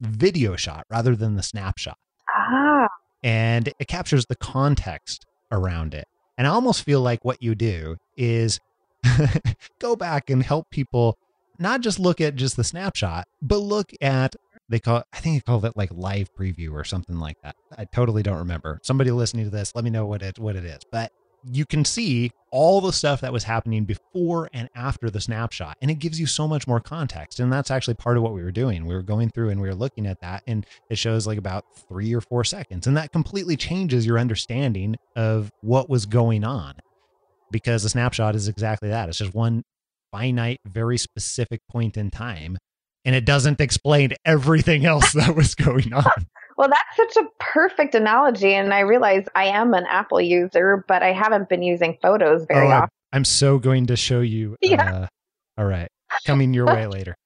video 0.00 0.54
shot 0.54 0.84
rather 0.88 1.16
than 1.16 1.34
the 1.34 1.42
snapshot. 1.42 1.96
Ah, 2.32 2.86
And 3.24 3.72
it 3.80 3.88
captures 3.88 4.26
the 4.26 4.36
context 4.36 5.26
around 5.50 5.94
it. 5.94 6.04
And 6.36 6.46
I 6.46 6.50
almost 6.50 6.84
feel 6.84 7.00
like 7.00 7.24
what 7.24 7.42
you 7.42 7.56
do 7.56 7.96
is 8.16 8.60
go 9.78 9.96
back 9.96 10.30
and 10.30 10.42
help 10.42 10.70
people 10.70 11.18
not 11.58 11.80
just 11.80 11.98
look 11.98 12.20
at 12.20 12.36
just 12.36 12.56
the 12.56 12.64
snapshot, 12.64 13.26
but 13.42 13.58
look 13.58 13.92
at 14.00 14.36
they 14.68 14.78
call 14.78 15.02
I 15.12 15.18
think 15.18 15.36
they 15.36 15.50
call 15.50 15.64
it 15.64 15.76
like 15.76 15.90
live 15.92 16.34
preview 16.34 16.72
or 16.72 16.84
something 16.84 17.18
like 17.18 17.40
that. 17.42 17.56
I 17.76 17.84
totally 17.86 18.22
don't 18.22 18.38
remember. 18.38 18.80
Somebody 18.82 19.10
listening 19.10 19.44
to 19.44 19.50
this, 19.50 19.74
let 19.74 19.84
me 19.84 19.90
know 19.90 20.06
what 20.06 20.22
it 20.22 20.38
what 20.38 20.56
it 20.56 20.64
is. 20.64 20.80
But 20.90 21.12
you 21.44 21.64
can 21.64 21.84
see 21.84 22.30
all 22.50 22.80
the 22.80 22.92
stuff 22.92 23.20
that 23.20 23.32
was 23.32 23.44
happening 23.44 23.84
before 23.84 24.50
and 24.52 24.68
after 24.74 25.10
the 25.10 25.20
snapshot 25.20 25.76
and 25.80 25.90
it 25.90 25.98
gives 25.98 26.18
you 26.18 26.26
so 26.26 26.48
much 26.48 26.66
more 26.66 26.80
context 26.80 27.38
and 27.40 27.52
that's 27.52 27.70
actually 27.70 27.94
part 27.94 28.16
of 28.16 28.22
what 28.22 28.32
we 28.32 28.42
were 28.42 28.50
doing 28.50 28.86
we 28.86 28.94
were 28.94 29.02
going 29.02 29.28
through 29.30 29.50
and 29.50 29.60
we 29.60 29.68
were 29.68 29.74
looking 29.74 30.06
at 30.06 30.20
that 30.20 30.42
and 30.46 30.66
it 30.90 30.98
shows 30.98 31.26
like 31.26 31.38
about 31.38 31.64
three 31.88 32.14
or 32.14 32.20
four 32.20 32.42
seconds 32.42 32.86
and 32.86 32.96
that 32.96 33.12
completely 33.12 33.56
changes 33.56 34.06
your 34.06 34.18
understanding 34.18 34.96
of 35.14 35.52
what 35.60 35.88
was 35.88 36.06
going 36.06 36.42
on 36.42 36.74
because 37.50 37.84
a 37.84 37.88
snapshot 37.88 38.34
is 38.34 38.48
exactly 38.48 38.88
that 38.88 39.08
it's 39.08 39.18
just 39.18 39.34
one 39.34 39.62
finite 40.12 40.58
very 40.66 40.96
specific 40.98 41.60
point 41.70 41.96
in 41.96 42.10
time 42.10 42.56
and 43.04 43.14
it 43.14 43.24
doesn't 43.24 43.60
explain 43.60 44.10
everything 44.24 44.84
else 44.86 45.12
that 45.12 45.34
was 45.36 45.54
going 45.54 45.92
on 45.92 46.04
well, 46.56 46.68
that's 46.68 47.14
such 47.14 47.24
a 47.24 47.28
perfect 47.38 47.94
analogy. 47.94 48.52
And 48.52 48.74
I 48.74 48.80
realize 48.80 49.26
I 49.36 49.44
am 49.44 49.74
an 49.74 49.86
Apple 49.88 50.20
user, 50.20 50.84
but 50.88 51.04
I 51.04 51.12
haven't 51.12 51.48
been 51.48 51.62
using 51.62 51.96
photos 52.02 52.46
very 52.46 52.66
Oh, 52.66 52.70
often. 52.70 52.90
i'm 53.12 53.24
so 53.24 53.58
going 53.58 53.86
to 53.86 53.96
show 53.96 54.20
you 54.20 54.56
Yeah. 54.62 54.92
uh, 54.92 55.06
all 55.56 55.64
right 55.66 55.88
coming 56.26 56.52
your 56.54 56.66
way 56.66 56.86
later 56.86 57.14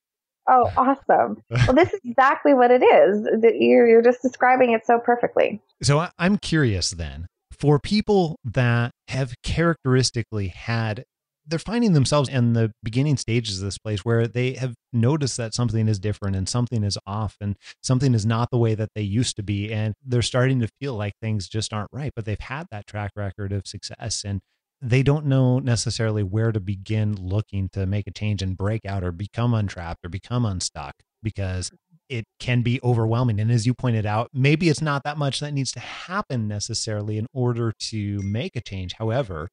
Oh, 0.49 0.73
awesome. 0.77 1.41
Well, 1.51 1.77
this 1.77 1.93
is 1.95 2.01
exactly 2.05 2.53
what 2.53 2.73
it 2.73 2.83
is. 2.83 3.29
You're, 3.61 3.87
you're 3.87 4.03
just 4.03 4.23
describing 4.23 4.73
it 4.73 4.85
so 4.85 4.99
perfectly. 4.99 5.63
So 5.85 6.05
I'm 6.19 6.37
curious 6.37 6.91
then 6.91 7.29
for 7.63 7.79
people 7.79 8.41
that 8.43 8.91
have 9.07 9.35
characteristically 9.45 10.49
had, 10.49 11.05
they're 11.47 11.61
finding 11.61 11.93
themselves 11.93 12.29
in 12.29 12.55
the 12.55 12.73
beginning 12.83 13.17
stages 13.17 13.59
of 13.59 13.65
this 13.65 13.79
place 13.79 14.05
where 14.05 14.27
they 14.27 14.55
have 14.55 14.75
noticed 14.93 15.37
that 15.37 15.55
something 15.55 15.87
is 15.87 16.01
different 16.01 16.35
and 16.35 16.49
something 16.49 16.83
is 16.83 16.99
off 17.07 17.37
and 17.41 17.57
something 17.81 18.15
is 18.15 18.27
not 18.27 18.51
the 18.51 18.59
way 18.59 18.75
that 18.75 18.89
they 18.97 19.03
used 19.03 19.37
to 19.37 19.45
be. 19.45 19.73
And 19.73 19.95
they're 20.05 20.23
starting 20.23 20.59
to 20.59 20.69
feel 20.81 20.97
like 20.97 21.13
things 21.23 21.49
just 21.49 21.73
aren't 21.73 21.91
right, 21.93 22.11
but 22.17 22.25
they've 22.25 22.41
had 22.41 22.67
that 22.73 22.89
track 22.89 23.13
record 23.15 23.53
of 23.53 23.65
success 23.65 24.25
and 24.25 24.41
they 24.81 25.05
don't 25.05 25.27
know 25.27 25.61
necessarily 25.61 26.25
where 26.25 26.51
to 26.51 26.59
begin 26.59 27.15
looking 27.15 27.69
to 27.75 27.87
make 27.87 28.09
a 28.09 28.13
change 28.13 28.43
and 28.43 28.57
break 28.57 28.85
out 28.85 29.05
or 29.05 29.13
become 29.13 29.55
untrapped 29.55 30.05
or 30.05 30.09
become 30.09 30.45
unstuck 30.45 30.95
because 31.23 31.71
it 32.09 32.25
can 32.39 32.63
be 32.63 32.81
overwhelming. 32.83 33.41
And 33.41 33.51
as 33.51 33.67
you 33.67 33.75
pointed 33.75 34.07
out, 34.07 34.29
maybe 34.33 34.69
it's 34.69 34.83
not 34.83 35.03
that 35.05 35.17
much 35.17 35.41
that 35.41 35.53
needs 35.53 35.73
to 35.73 35.81
happen 35.81 36.49
necessarily 36.49 37.19
in 37.19 37.27
order 37.33 37.73
to 37.91 38.21
make 38.23 38.57
a 38.57 38.61
change. 38.61 38.95
However, 38.99 39.49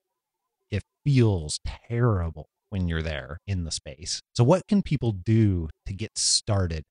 it 0.69 0.83
feels 1.03 1.59
terrible 1.87 2.47
when 2.69 2.87
you're 2.87 3.01
there 3.01 3.39
in 3.47 3.63
the 3.63 3.71
space. 3.71 4.21
So, 4.35 4.43
what 4.43 4.67
can 4.67 4.81
people 4.81 5.11
do 5.11 5.69
to 5.85 5.93
get 5.93 6.17
started? 6.17 6.83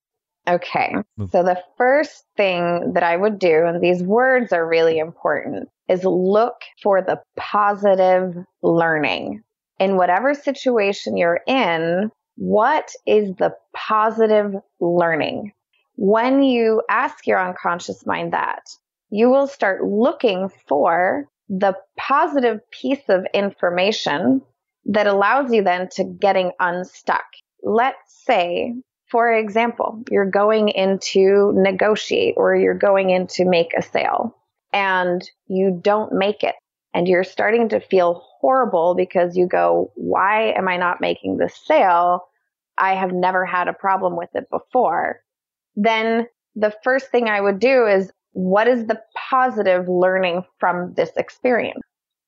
Okay. 0.48 0.94
So 1.30 1.42
the 1.42 1.62
first 1.76 2.24
thing 2.36 2.94
that 2.94 3.02
I 3.02 3.16
would 3.16 3.38
do, 3.38 3.66
and 3.66 3.82
these 3.82 4.02
words 4.02 4.52
are 4.52 4.66
really 4.66 4.98
important, 4.98 5.68
is 5.88 6.04
look 6.04 6.62
for 6.82 7.02
the 7.02 7.20
positive 7.36 8.34
learning. 8.62 9.42
In 9.78 9.96
whatever 9.96 10.34
situation 10.34 11.16
you're 11.16 11.40
in, 11.46 12.10
what 12.38 12.92
is 13.06 13.34
the 13.36 13.54
positive 13.74 14.54
learning? 14.80 15.52
When 15.96 16.42
you 16.42 16.82
ask 16.88 17.26
your 17.26 17.40
unconscious 17.40 18.06
mind 18.06 18.32
that, 18.32 18.62
you 19.10 19.28
will 19.28 19.48
start 19.48 19.84
looking 19.84 20.48
for 20.68 21.28
the 21.48 21.74
positive 21.98 22.60
piece 22.70 23.08
of 23.08 23.26
information 23.34 24.42
that 24.86 25.06
allows 25.06 25.52
you 25.52 25.64
then 25.64 25.88
to 25.92 26.04
getting 26.04 26.52
unstuck. 26.60 27.24
Let's 27.62 28.22
say 28.24 28.74
for 29.08 29.32
example, 29.32 30.02
you're 30.10 30.30
going 30.30 30.68
in 30.68 30.98
to 30.98 31.52
negotiate 31.54 32.34
or 32.36 32.54
you're 32.54 32.74
going 32.74 33.10
in 33.10 33.26
to 33.28 33.44
make 33.46 33.72
a 33.76 33.82
sale 33.82 34.36
and 34.72 35.22
you 35.46 35.78
don't 35.82 36.12
make 36.12 36.42
it 36.44 36.54
and 36.92 37.08
you're 37.08 37.24
starting 37.24 37.70
to 37.70 37.80
feel 37.80 38.22
horrible 38.40 38.94
because 38.94 39.36
you 39.36 39.46
go, 39.46 39.90
why 39.94 40.52
am 40.52 40.68
I 40.68 40.76
not 40.76 41.00
making 41.00 41.38
this 41.38 41.56
sale? 41.56 42.27
I 42.78 42.94
have 42.94 43.12
never 43.12 43.44
had 43.44 43.68
a 43.68 43.72
problem 43.72 44.16
with 44.16 44.30
it 44.34 44.48
before. 44.50 45.20
Then 45.76 46.26
the 46.54 46.72
first 46.82 47.10
thing 47.10 47.28
I 47.28 47.40
would 47.40 47.58
do 47.58 47.86
is 47.86 48.10
what 48.32 48.68
is 48.68 48.86
the 48.86 49.00
positive 49.30 49.88
learning 49.88 50.44
from 50.58 50.94
this 50.94 51.10
experience? 51.16 51.82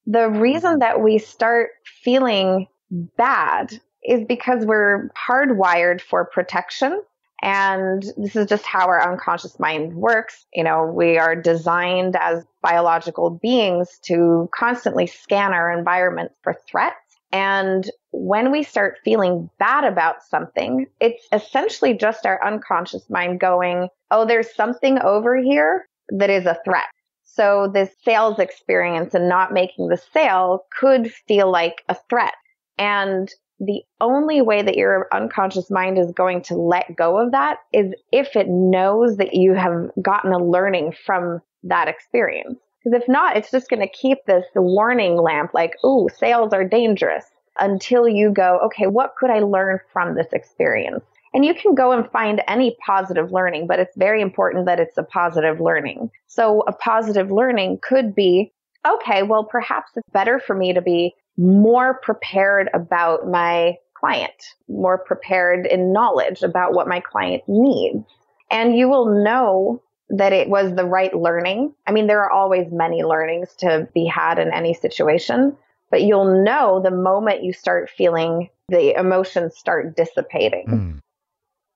The 0.07 0.29
reason 0.29 0.73
mm-hmm. 0.73 0.81
that 0.81 1.01
we 1.01 1.19
start 1.19 1.71
feeling 1.85 2.67
bad 2.91 3.79
is 4.03 4.25
because 4.27 4.65
we're 4.65 5.11
hardwired 5.11 6.01
for 6.01 6.25
protection. 6.25 7.03
And 7.43 8.03
this 8.17 8.37
is 8.37 8.47
just 8.47 8.67
how 8.67 8.87
our 8.87 9.13
unconscious 9.13 9.59
mind 9.59 9.95
works. 9.95 10.47
You 10.53 10.65
know, 10.65 10.85
we 10.85 11.17
are 11.17 11.35
designed 11.35 12.17
as 12.17 12.45
biological 12.63 13.31
beings 13.31 13.99
to 14.05 14.49
constantly 14.55 15.07
scan 15.07 15.53
our 15.53 15.71
environment 15.77 16.33
for 16.43 16.55
threats. 16.69 17.10
And 17.33 17.89
when 18.11 18.51
we 18.51 18.63
start 18.63 18.99
feeling 19.05 19.51
bad 19.59 19.85
about 19.85 20.23
something, 20.23 20.87
it's 21.01 21.27
essentially 21.33 21.95
just 21.95 22.27
our 22.27 22.45
unconscious 22.45 23.09
mind 23.09 23.41
going, 23.41 23.89
Oh, 24.11 24.27
there's 24.27 24.55
something 24.55 24.99
over 25.01 25.37
here 25.37 25.87
that 26.09 26.31
is 26.31 26.47
a 26.47 26.59
threat. 26.65 26.87
So 27.25 27.71
this 27.73 27.91
sales 28.05 28.41
experience 28.41 29.15
and 29.15 29.29
not 29.29 29.53
making 29.53 29.89
the 29.89 30.01
sale 30.13 30.65
could 30.77 31.13
feel 31.29 31.51
like 31.51 31.85
a 31.89 31.97
threat. 32.09 32.35
And 32.77 33.31
the 33.61 33.83
only 34.01 34.41
way 34.41 34.63
that 34.63 34.77
your 34.77 35.07
unconscious 35.13 35.71
mind 35.71 35.99
is 35.99 36.11
going 36.13 36.43
to 36.43 36.55
let 36.55 36.97
go 36.97 37.19
of 37.19 37.33
that 37.33 37.59
is 37.73 37.95
if 38.11 38.35
it 38.35 38.49
knows 38.49 39.19
that 39.19 39.35
you 39.35 39.55
have 39.55 39.91
gotten 40.03 40.33
a 40.33 40.39
learning 40.39 40.95
from 41.05 41.41
that 41.63 41.87
experience. 41.87 42.59
Because 42.83 43.03
if 43.03 43.09
not, 43.09 43.37
it's 43.37 43.51
just 43.51 43.69
going 43.69 43.81
to 43.81 43.89
keep 43.89 44.19
this 44.27 44.45
warning 44.55 45.17
lamp 45.17 45.53
like, 45.53 45.73
ooh, 45.85 46.09
sales 46.19 46.53
are 46.53 46.65
dangerous 46.65 47.25
until 47.59 48.09
you 48.09 48.31
go, 48.31 48.59
okay, 48.65 48.87
what 48.87 49.15
could 49.19 49.31
I 49.31 49.41
learn 49.41 49.81
from 49.93 50.15
this 50.15 50.33
experience? 50.33 51.05
And 51.33 51.45
you 51.45 51.55
can 51.55 51.75
go 51.75 51.93
and 51.93 52.11
find 52.11 52.43
any 52.49 52.77
positive 52.85 53.31
learning, 53.31 53.67
but 53.67 53.79
it's 53.79 53.97
very 53.97 54.21
important 54.21 54.67
that 54.67 54.81
it's 54.81 54.99
a 54.99 55.03
positive 55.03 55.61
learning. 55.61 56.11
So 56.27 56.63
a 56.67 56.73
positive 56.73 57.31
learning 57.31 57.81
could 57.83 58.15
be, 58.15 58.53
okay, 58.89 59.23
well, 59.23 59.45
perhaps 59.45 59.93
it's 59.95 60.09
better 60.11 60.41
for 60.41 60.57
me 60.57 60.73
to 60.73 60.81
be 60.81 61.15
more 61.37 62.01
prepared 62.03 62.69
about 62.75 63.29
my 63.29 63.77
client, 63.95 64.33
more 64.69 64.99
prepared 64.99 65.67
in 65.67 65.93
knowledge 65.93 66.43
about 66.43 66.75
what 66.75 66.89
my 66.89 67.01
client 67.01 67.43
needs. 67.47 68.05
And 68.51 68.77
you 68.77 68.89
will 68.89 69.23
know 69.23 69.83
that 70.11 70.33
it 70.33 70.49
was 70.49 70.75
the 70.75 70.85
right 70.85 71.15
learning. 71.15 71.75
I 71.87 71.93
mean, 71.93 72.07
there 72.07 72.23
are 72.23 72.31
always 72.31 72.67
many 72.71 73.03
learnings 73.03 73.55
to 73.59 73.89
be 73.95 74.07
had 74.07 74.39
in 74.39 74.53
any 74.53 74.75
situation, 74.75 75.57
but 75.91 76.03
you'll 76.03 76.45
know 76.45 76.81
the 76.83 76.91
moment 76.91 77.43
you 77.45 77.53
start 77.53 77.91
feeling 77.91 78.51
the 78.69 78.99
emotions 78.99 79.57
start 79.57 79.97
dissipating. 79.97 80.67
Hmm. 80.69 80.99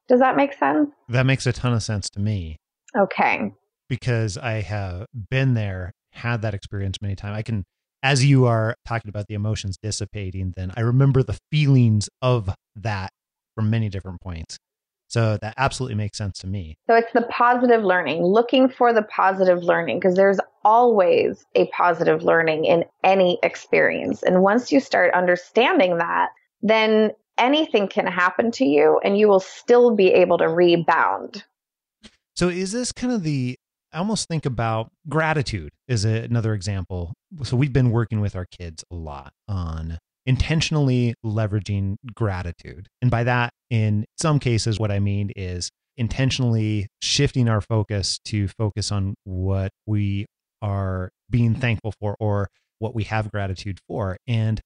Does 0.08 0.20
that 0.20 0.36
make 0.36 0.52
sense? 0.52 0.90
That 1.08 1.26
makes 1.26 1.46
a 1.46 1.52
ton 1.52 1.72
of 1.72 1.82
sense 1.82 2.10
to 2.10 2.20
me 2.20 2.56
Okay. 2.96 3.52
because 3.88 4.36
I 4.36 4.60
have 4.60 5.06
been 5.30 5.54
there, 5.54 5.92
had 6.12 6.42
that 6.42 6.54
experience 6.54 6.98
many 7.00 7.16
times. 7.16 7.36
I 7.36 7.42
can, 7.42 7.64
as 8.02 8.24
you 8.24 8.46
are 8.46 8.74
talking 8.86 9.08
about 9.08 9.26
the 9.28 9.34
emotions 9.34 9.76
dissipating, 9.82 10.52
then 10.56 10.72
I 10.76 10.80
remember 10.80 11.22
the 11.22 11.38
feelings 11.50 12.08
of 12.20 12.50
that 12.76 13.10
from 13.56 13.70
many 13.70 13.88
different 13.88 14.20
points. 14.20 14.58
So 15.14 15.38
that 15.42 15.54
absolutely 15.58 15.94
makes 15.94 16.18
sense 16.18 16.40
to 16.40 16.48
me. 16.48 16.76
So 16.88 16.96
it's 16.96 17.12
the 17.12 17.22
positive 17.30 17.84
learning, 17.84 18.24
looking 18.24 18.68
for 18.68 18.92
the 18.92 19.02
positive 19.02 19.62
learning, 19.62 20.00
because 20.00 20.16
there's 20.16 20.40
always 20.64 21.46
a 21.54 21.68
positive 21.68 22.24
learning 22.24 22.64
in 22.64 22.84
any 23.04 23.38
experience. 23.44 24.24
And 24.24 24.42
once 24.42 24.72
you 24.72 24.80
start 24.80 25.14
understanding 25.14 25.98
that, 25.98 26.30
then 26.62 27.12
anything 27.38 27.86
can 27.86 28.08
happen 28.08 28.50
to 28.50 28.64
you 28.64 28.98
and 29.04 29.16
you 29.16 29.28
will 29.28 29.38
still 29.38 29.94
be 29.94 30.08
able 30.08 30.36
to 30.38 30.48
rebound. 30.48 31.44
So 32.34 32.48
is 32.48 32.72
this 32.72 32.90
kind 32.90 33.12
of 33.12 33.22
the 33.22 33.56
I 33.92 33.98
almost 33.98 34.26
think 34.26 34.44
about 34.44 34.90
gratitude 35.08 35.70
is 35.86 36.04
another 36.04 36.54
example. 36.54 37.14
So 37.44 37.56
we've 37.56 37.72
been 37.72 37.92
working 37.92 38.20
with 38.20 38.34
our 38.34 38.46
kids 38.46 38.82
a 38.90 38.96
lot 38.96 39.32
on 39.46 40.00
intentionally 40.26 41.14
leveraging 41.24 41.96
gratitude. 42.14 42.88
And 43.02 43.10
by 43.10 43.24
that 43.24 43.52
in 43.70 44.04
some 44.20 44.38
cases 44.38 44.78
what 44.78 44.90
I 44.90 44.98
mean 44.98 45.30
is 45.36 45.70
intentionally 45.96 46.88
shifting 47.02 47.48
our 47.48 47.60
focus 47.60 48.18
to 48.26 48.48
focus 48.48 48.90
on 48.90 49.14
what 49.24 49.70
we 49.86 50.26
are 50.62 51.10
being 51.30 51.54
thankful 51.54 51.92
for 52.00 52.16
or 52.18 52.48
what 52.78 52.94
we 52.94 53.04
have 53.04 53.30
gratitude 53.30 53.78
for. 53.86 54.16
And 54.26 54.60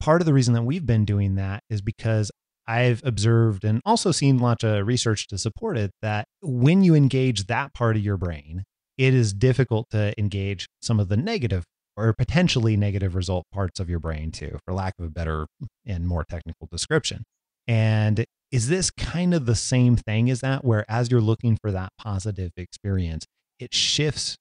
part 0.00 0.20
of 0.20 0.26
the 0.26 0.32
reason 0.32 0.54
that 0.54 0.62
we've 0.62 0.86
been 0.86 1.04
doing 1.04 1.36
that 1.36 1.62
is 1.70 1.80
because 1.80 2.30
I've 2.66 3.00
observed 3.04 3.64
and 3.64 3.80
also 3.86 4.12
seen 4.12 4.38
lots 4.38 4.62
of 4.62 4.86
research 4.86 5.26
to 5.28 5.38
support 5.38 5.78
it 5.78 5.90
that 6.02 6.26
when 6.42 6.82
you 6.82 6.94
engage 6.94 7.46
that 7.46 7.72
part 7.72 7.96
of 7.96 8.02
your 8.02 8.18
brain, 8.18 8.64
it 8.98 9.14
is 9.14 9.32
difficult 9.32 9.88
to 9.90 10.12
engage 10.18 10.68
some 10.82 11.00
of 11.00 11.08
the 11.08 11.16
negative 11.16 11.64
or 11.98 12.12
potentially 12.12 12.76
negative 12.76 13.16
result 13.16 13.44
parts 13.52 13.80
of 13.80 13.90
your 13.90 13.98
brain 13.98 14.30
too, 14.30 14.58
for 14.64 14.72
lack 14.72 14.94
of 14.98 15.06
a 15.06 15.10
better 15.10 15.46
and 15.84 16.06
more 16.06 16.24
technical 16.24 16.68
description. 16.70 17.24
And 17.66 18.24
is 18.52 18.68
this 18.68 18.90
kind 18.90 19.34
of 19.34 19.46
the 19.46 19.56
same 19.56 19.96
thing 19.96 20.30
as 20.30 20.40
that, 20.40 20.64
where 20.64 20.84
as 20.88 21.10
you're 21.10 21.20
looking 21.20 21.58
for 21.60 21.72
that 21.72 21.90
positive 21.98 22.52
experience, 22.56 23.26
it 23.58 23.74
shifts 23.74 24.36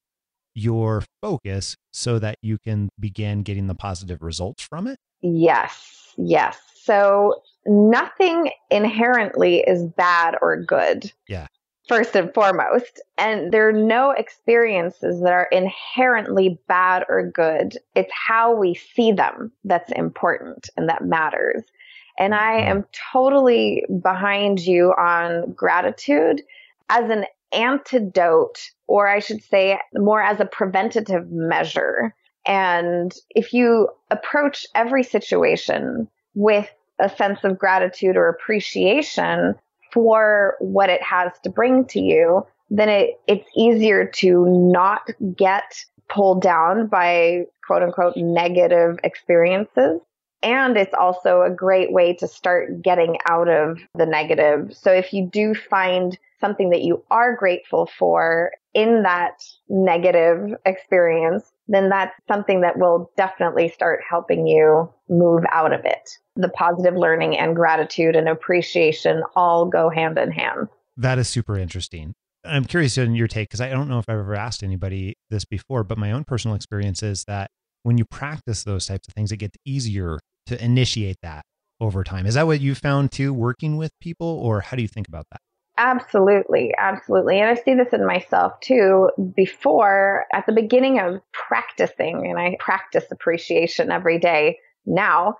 your 0.53 1.03
focus 1.21 1.75
so 1.91 2.19
that 2.19 2.37
you 2.41 2.57
can 2.57 2.89
begin 2.99 3.41
getting 3.41 3.67
the 3.67 3.75
positive 3.75 4.21
results 4.21 4.63
from 4.63 4.87
it? 4.87 4.97
Yes, 5.21 6.13
yes. 6.17 6.59
So 6.75 7.41
nothing 7.65 8.51
inherently 8.69 9.59
is 9.61 9.83
bad 9.83 10.35
or 10.41 10.61
good. 10.61 11.11
Yeah. 11.27 11.47
First 11.87 12.15
and 12.15 12.33
foremost. 12.33 13.01
And 13.17 13.51
there 13.51 13.67
are 13.69 13.73
no 13.73 14.11
experiences 14.11 15.21
that 15.21 15.31
are 15.31 15.47
inherently 15.51 16.59
bad 16.67 17.05
or 17.07 17.29
good. 17.29 17.77
It's 17.95 18.11
how 18.11 18.53
we 18.53 18.75
see 18.75 19.11
them 19.11 19.51
that's 19.63 19.91
important 19.93 20.69
and 20.75 20.89
that 20.89 21.05
matters. 21.05 21.63
And 22.19 22.33
I 22.35 22.59
mm-hmm. 22.59 22.69
am 22.69 22.85
totally 23.13 23.85
behind 24.01 24.59
you 24.59 24.93
on 24.97 25.53
gratitude 25.53 26.41
as 26.89 27.09
an 27.09 27.25
antidote, 27.53 28.71
or 28.87 29.07
I 29.07 29.19
should 29.19 29.43
say 29.43 29.79
more 29.93 30.21
as 30.21 30.39
a 30.39 30.45
preventative 30.45 31.31
measure. 31.31 32.13
And 32.45 33.13
if 33.29 33.53
you 33.53 33.89
approach 34.09 34.65
every 34.75 35.03
situation 35.03 36.07
with 36.33 36.69
a 36.99 37.09
sense 37.09 37.43
of 37.43 37.59
gratitude 37.59 38.17
or 38.17 38.27
appreciation 38.29 39.55
for 39.91 40.55
what 40.59 40.89
it 40.89 41.01
has 41.01 41.31
to 41.43 41.49
bring 41.49 41.85
to 41.85 41.99
you, 41.99 42.45
then 42.69 42.89
it, 42.89 43.19
it's 43.27 43.47
easier 43.55 44.05
to 44.05 44.45
not 44.45 45.09
get 45.35 45.83
pulled 46.09 46.41
down 46.41 46.87
by 46.87 47.43
quote 47.65 47.83
unquote 47.83 48.15
negative 48.17 48.97
experiences. 49.03 50.01
And 50.43 50.77
it's 50.77 50.93
also 50.93 51.41
a 51.41 51.49
great 51.49 51.91
way 51.91 52.13
to 52.15 52.27
start 52.27 52.81
getting 52.81 53.17
out 53.27 53.49
of 53.49 53.79
the 53.95 54.05
negative. 54.05 54.75
So 54.75 54.91
if 54.91 55.11
you 55.11 55.27
do 55.31 55.55
find 55.55 56.17
something 56.39 56.69
that 56.69 56.83
you 56.83 57.03
are 57.09 57.35
grateful 57.35 57.89
for 57.97 58.51
in 58.73 59.03
that 59.03 59.43
negative 59.67 60.55
experience, 60.65 61.51
then 61.67 61.89
that's 61.89 62.13
something 62.27 62.61
that 62.61 62.77
will 62.77 63.11
definitely 63.17 63.69
start 63.69 64.01
helping 64.09 64.47
you 64.47 64.89
move 65.09 65.43
out 65.51 65.73
of 65.73 65.81
it. 65.85 66.09
The 66.35 66.49
positive 66.49 66.95
learning 66.95 67.37
and 67.37 67.55
gratitude 67.55 68.15
and 68.15 68.29
appreciation 68.29 69.23
all 69.35 69.65
go 69.65 69.89
hand 69.89 70.17
in 70.17 70.31
hand. 70.31 70.67
That 70.95 71.19
is 71.19 71.27
super 71.27 71.57
interesting. 71.57 72.13
I'm 72.45 72.65
curious 72.65 72.97
in 72.97 73.15
your 73.15 73.27
take 73.27 73.49
because 73.49 73.61
I 73.61 73.69
don't 73.69 73.89
know 73.89 73.99
if 73.99 74.05
I've 74.07 74.19
ever 74.19 74.35
asked 74.35 74.63
anybody 74.63 75.15
this 75.29 75.45
before, 75.45 75.83
but 75.83 75.97
my 75.97 76.11
own 76.11 76.23
personal 76.23 76.55
experience 76.55 77.03
is 77.03 77.25
that 77.25 77.51
when 77.83 77.97
you 77.97 78.05
practice 78.05 78.63
those 78.63 78.85
types 78.85 79.07
of 79.07 79.13
things, 79.13 79.31
it 79.31 79.37
gets 79.37 79.57
easier 79.65 80.19
to 80.45 80.63
initiate 80.63 81.17
that 81.21 81.43
over 81.79 82.03
time. 82.03 82.25
Is 82.25 82.35
that 82.35 82.47
what 82.47 82.61
you 82.61 82.75
found 82.75 83.11
too, 83.11 83.33
working 83.33 83.77
with 83.77 83.91
people, 83.99 84.27
or 84.27 84.61
how 84.61 84.75
do 84.75 84.81
you 84.81 84.87
think 84.87 85.07
about 85.07 85.25
that? 85.31 85.41
Absolutely, 85.77 86.73
absolutely. 86.77 87.39
And 87.39 87.49
I 87.49 87.61
see 87.61 87.75
this 87.75 87.93
in 87.93 88.05
myself 88.05 88.59
too. 88.61 89.09
Before, 89.35 90.25
at 90.33 90.45
the 90.45 90.51
beginning 90.51 90.99
of 90.99 91.21
practicing, 91.33 92.27
and 92.27 92.39
I 92.39 92.57
practice 92.59 93.05
appreciation 93.11 93.91
every 93.91 94.17
day 94.17 94.57
now, 94.87 95.37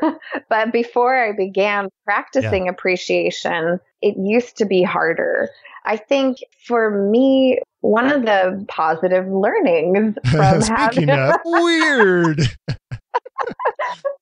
but 0.48 0.72
before 0.72 1.16
I 1.16 1.32
began 1.32 1.88
practicing 2.04 2.66
yeah. 2.66 2.72
appreciation, 2.72 3.80
it 4.02 4.16
used 4.18 4.58
to 4.58 4.66
be 4.66 4.82
harder. 4.82 5.48
I 5.84 5.96
think 5.96 6.38
for 6.66 6.90
me, 7.10 7.60
one 7.80 8.12
of 8.12 8.22
the 8.22 8.64
positive 8.68 9.26
learnings 9.26 10.16
from 10.30 10.60
Speaking 10.60 11.08
having 11.08 11.10
of 11.10 11.36
weird 11.44 12.40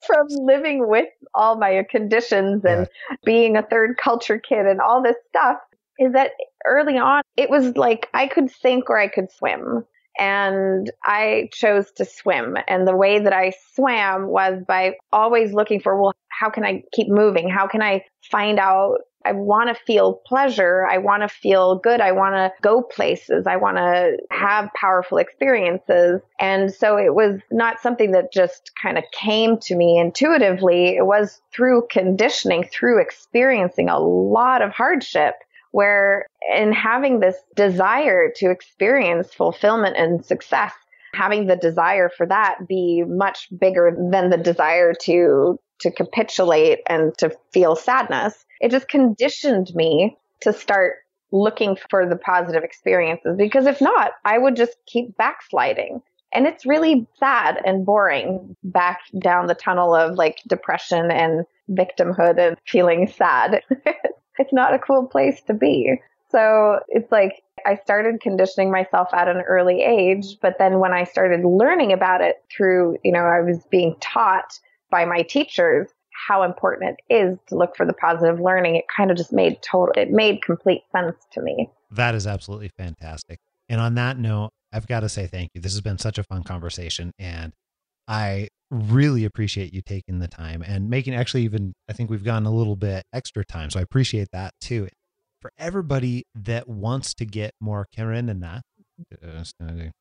from 0.07 0.27
living 0.29 0.89
with 0.89 1.09
all 1.35 1.57
my 1.57 1.85
conditions 1.91 2.65
and 2.65 2.89
yeah. 3.11 3.17
being 3.25 3.57
a 3.57 3.63
third 3.63 3.97
culture 4.03 4.39
kid 4.39 4.67
and 4.67 4.81
all 4.81 5.03
this 5.03 5.17
stuff 5.29 5.59
is 5.99 6.13
that 6.13 6.33
early 6.67 6.99
on 6.99 7.23
it 7.37 7.51
was 7.51 7.77
like 7.77 8.09
I 8.13 8.27
could 8.27 8.51
sink 8.51 8.91
or 8.91 8.99
I 8.99 9.09
could 9.09 9.31
swim. 9.31 9.85
And 10.19 10.91
I 11.05 11.51
chose 11.53 11.93
to 11.97 12.07
swim. 12.07 12.57
And 12.69 12.89
the 12.89 12.97
way 12.97 13.19
that 13.19 13.35
I 13.35 13.53
swam 13.75 14.29
was 14.29 14.63
by 14.67 14.95
always 15.13 15.53
looking 15.53 15.79
for, 15.79 16.01
well, 16.01 16.15
how 16.31 16.49
can 16.49 16.65
I 16.65 16.85
keep 16.95 17.09
moving? 17.09 17.51
How 17.51 17.67
can 17.67 17.83
I 17.83 18.03
find 18.31 18.59
out 18.59 18.97
I 19.27 19.33
want 19.33 19.69
to 19.69 19.85
feel 19.85 20.21
pleasure. 20.25 20.87
I 20.87 20.99
want 20.99 21.23
to 21.23 21.29
feel 21.29 21.77
good. 21.77 22.01
I 22.01 22.13
want 22.13 22.35
to 22.37 22.53
go 22.63 22.81
places. 22.81 23.45
I 23.45 23.57
want 23.57 23.77
to 23.77 24.19
have 24.31 24.71
powerful 24.75 25.19
experiences. 25.19 26.21
And 26.39 26.73
so 26.73 26.97
it 26.97 27.13
was 27.13 27.41
not 27.51 27.81
something 27.81 28.13
that 28.13 28.33
just 28.33 28.71
kind 28.81 28.97
of 28.97 29.05
came 29.13 29.59
to 29.63 29.75
me 29.75 29.99
intuitively. 29.99 30.97
It 30.97 31.07
was 31.07 31.41
through 31.53 31.89
conditioning, 31.91 32.69
through 32.73 33.01
experiencing 33.01 33.89
a 33.89 33.99
lot 33.99 34.63
of 34.63 34.71
hardship 34.71 35.35
where 35.73 36.27
in 36.55 36.73
having 36.73 37.19
this 37.19 37.37
desire 37.57 38.31
to 38.37 38.51
experience 38.51 39.35
fulfillment 39.35 39.97
and 39.97 40.25
success, 40.25 40.73
having 41.15 41.49
the 41.49 41.57
desire 41.57 42.09
for 42.09 42.27
that 42.27 42.69
be 42.69 43.03
much 43.05 43.49
bigger 43.59 43.95
than 44.11 44.31
the 44.31 44.37
desire 44.37 44.95
to 45.03 45.59
to 45.81 45.91
capitulate 45.91 46.79
and 46.89 47.13
to 47.19 47.31
feel 47.53 47.77
sadness 47.77 48.46
it 48.61 48.71
just 48.71 48.89
conditioned 48.89 49.75
me 49.75 50.17
to 50.43 50.53
start 50.53 50.97
looking 51.33 51.77
for 51.91 52.09
the 52.09 52.17
positive 52.17 52.63
experiences 52.63 53.37
because 53.37 53.67
if 53.67 53.81
not, 53.81 54.13
I 54.25 54.39
would 54.39 54.57
just 54.57 54.77
keep 54.87 55.17
backsliding. 55.17 56.03
And 56.33 56.47
it's 56.47 56.67
really 56.67 57.07
sad 57.19 57.61
and 57.65 57.87
boring 57.87 58.57
back 58.63 59.01
down 59.19 59.47
the 59.47 59.55
tunnel 59.55 59.95
of 59.95 60.17
like 60.17 60.39
depression 60.47 61.11
and 61.11 61.45
victimhood 61.71 62.39
and 62.39 62.57
feeling 62.67 63.09
sad. 63.09 63.63
it's 64.39 64.53
not 64.53 64.75
a 64.75 64.79
cool 64.79 65.07
place 65.07 65.41
to 65.47 65.55
be. 65.55 66.01
So 66.31 66.81
it's 66.89 67.11
like 67.11 67.43
I 67.65 67.77
started 67.77 68.21
conditioning 68.21 68.71
myself 68.71 69.09
at 69.13 69.29
an 69.29 69.43
early 69.43 69.83
age, 69.83 70.39
but 70.43 70.57
then 70.59 70.79
when 70.79 70.93
I 70.93 71.05
started 71.05 71.45
learning 71.45 71.93
about 71.93 72.21
it 72.21 72.37
through, 72.55 72.99
you 73.05 73.13
know, 73.13 73.25
I 73.25 73.41
was 73.41 73.65
being 73.71 73.97
taught 74.01 74.59
by 74.91 75.05
my 75.05 75.23
teachers, 75.23 75.89
how 76.27 76.43
important 76.43 76.99
it 77.09 77.15
is 77.15 77.39
to 77.49 77.57
look 77.57 77.77
for 77.77 77.87
the 77.87 77.93
positive 77.93 78.41
learning, 78.41 78.77
it 78.77 78.85
kind 78.95 79.11
of 79.11 79.17
just 79.17 79.33
made 79.33 79.61
total, 79.63 79.93
it 79.97 80.11
made 80.11 80.43
complete 80.43 80.83
sense 80.93 81.15
to 81.33 81.43
me. 81.43 81.71
That 81.91 82.15
is 82.15 82.27
absolutely 82.27 82.71
fantastic. 82.77 83.39
And 83.69 83.81
on 83.81 83.95
that 83.95 84.19
note, 84.19 84.51
I've 84.73 84.87
got 84.87 85.01
to 85.01 85.09
say 85.09 85.27
thank 85.27 85.51
you. 85.55 85.61
This 85.61 85.73
has 85.73 85.81
been 85.81 85.99
such 85.99 86.19
a 86.19 86.25
fun 86.25 86.43
conversation. 86.43 87.13
And 87.19 87.53
I 88.09 88.49
really 88.71 89.25
appreciate 89.25 89.73
you 89.73 89.83
taking 89.83 90.19
the 90.19 90.29
time 90.29 90.63
and 90.63 90.91
making 90.91 91.15
actually 91.15 91.43
even, 91.43 91.73
I 91.89 91.93
think 91.93 92.11
we've 92.11 92.25
gotten 92.25 92.47
a 92.47 92.53
little 92.53 92.77
bit 92.77 93.05
extra 93.13 93.45
time. 93.45 93.71
So 93.71 93.79
I 93.79 93.83
appreciate 93.83 94.29
that 94.33 94.53
too. 94.61 94.89
For 95.41 95.51
everybody 95.59 96.25
that 96.35 96.69
wants 96.69 97.15
to 97.15 97.25
get 97.25 97.53
more 97.61 97.87
Karenina, 97.97 98.63
uh, 99.23 99.45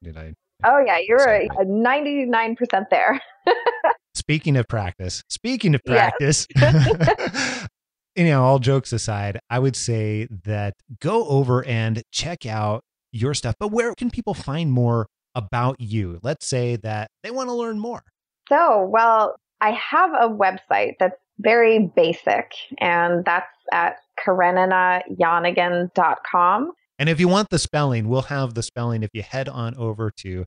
did 0.02 0.18
I? 0.18 0.34
Oh, 0.64 0.82
yeah, 0.86 0.98
you're 1.06 1.20
a 1.20 1.48
99% 1.66 2.90
there. 2.90 3.22
speaking 4.16 4.58
of 4.58 4.68
practice, 4.68 5.24
speaking 5.30 5.76
of 5.76 5.82
practice, 5.86 6.48
yes. 6.56 7.68
you 8.16 8.26
know, 8.26 8.44
all 8.44 8.60
jokes 8.60 8.94
aside, 8.94 9.40
I 9.50 9.58
would 9.60 9.76
say 9.76 10.28
that 10.46 10.76
go 11.00 11.28
over 11.28 11.66
and 11.66 12.04
check 12.12 12.46
out 12.46 12.84
your 13.12 13.34
stuff. 13.34 13.56
But 13.60 13.72
where 13.72 13.96
can 13.96 14.10
people 14.10 14.34
find 14.34 14.72
more 14.72 15.08
about 15.36 15.76
you? 15.80 16.20
Let's 16.24 16.48
say 16.48 16.78
that 16.78 17.12
they 17.24 17.32
want 17.32 17.50
to 17.50 17.54
learn 17.54 17.80
more. 17.80 18.04
So, 18.50 18.86
well, 18.86 19.36
I 19.62 19.72
have 19.72 20.12
a 20.14 20.30
website 20.30 20.94
that's 21.00 21.16
very 21.40 21.92
basic, 21.96 22.52
and 22.80 23.26
that's 23.26 23.48
at 23.74 23.98
kareninayanagin.com. 24.26 26.72
And 26.98 27.10
if 27.10 27.20
you 27.20 27.28
want 27.28 27.50
the 27.50 27.60
spelling, 27.60 28.08
we'll 28.08 28.22
have 28.24 28.54
the 28.54 28.64
spelling 28.64 29.04
if 29.04 29.10
you 29.14 29.22
head 29.22 29.50
on 29.50 29.76
over 29.76 30.12
to 30.20 30.46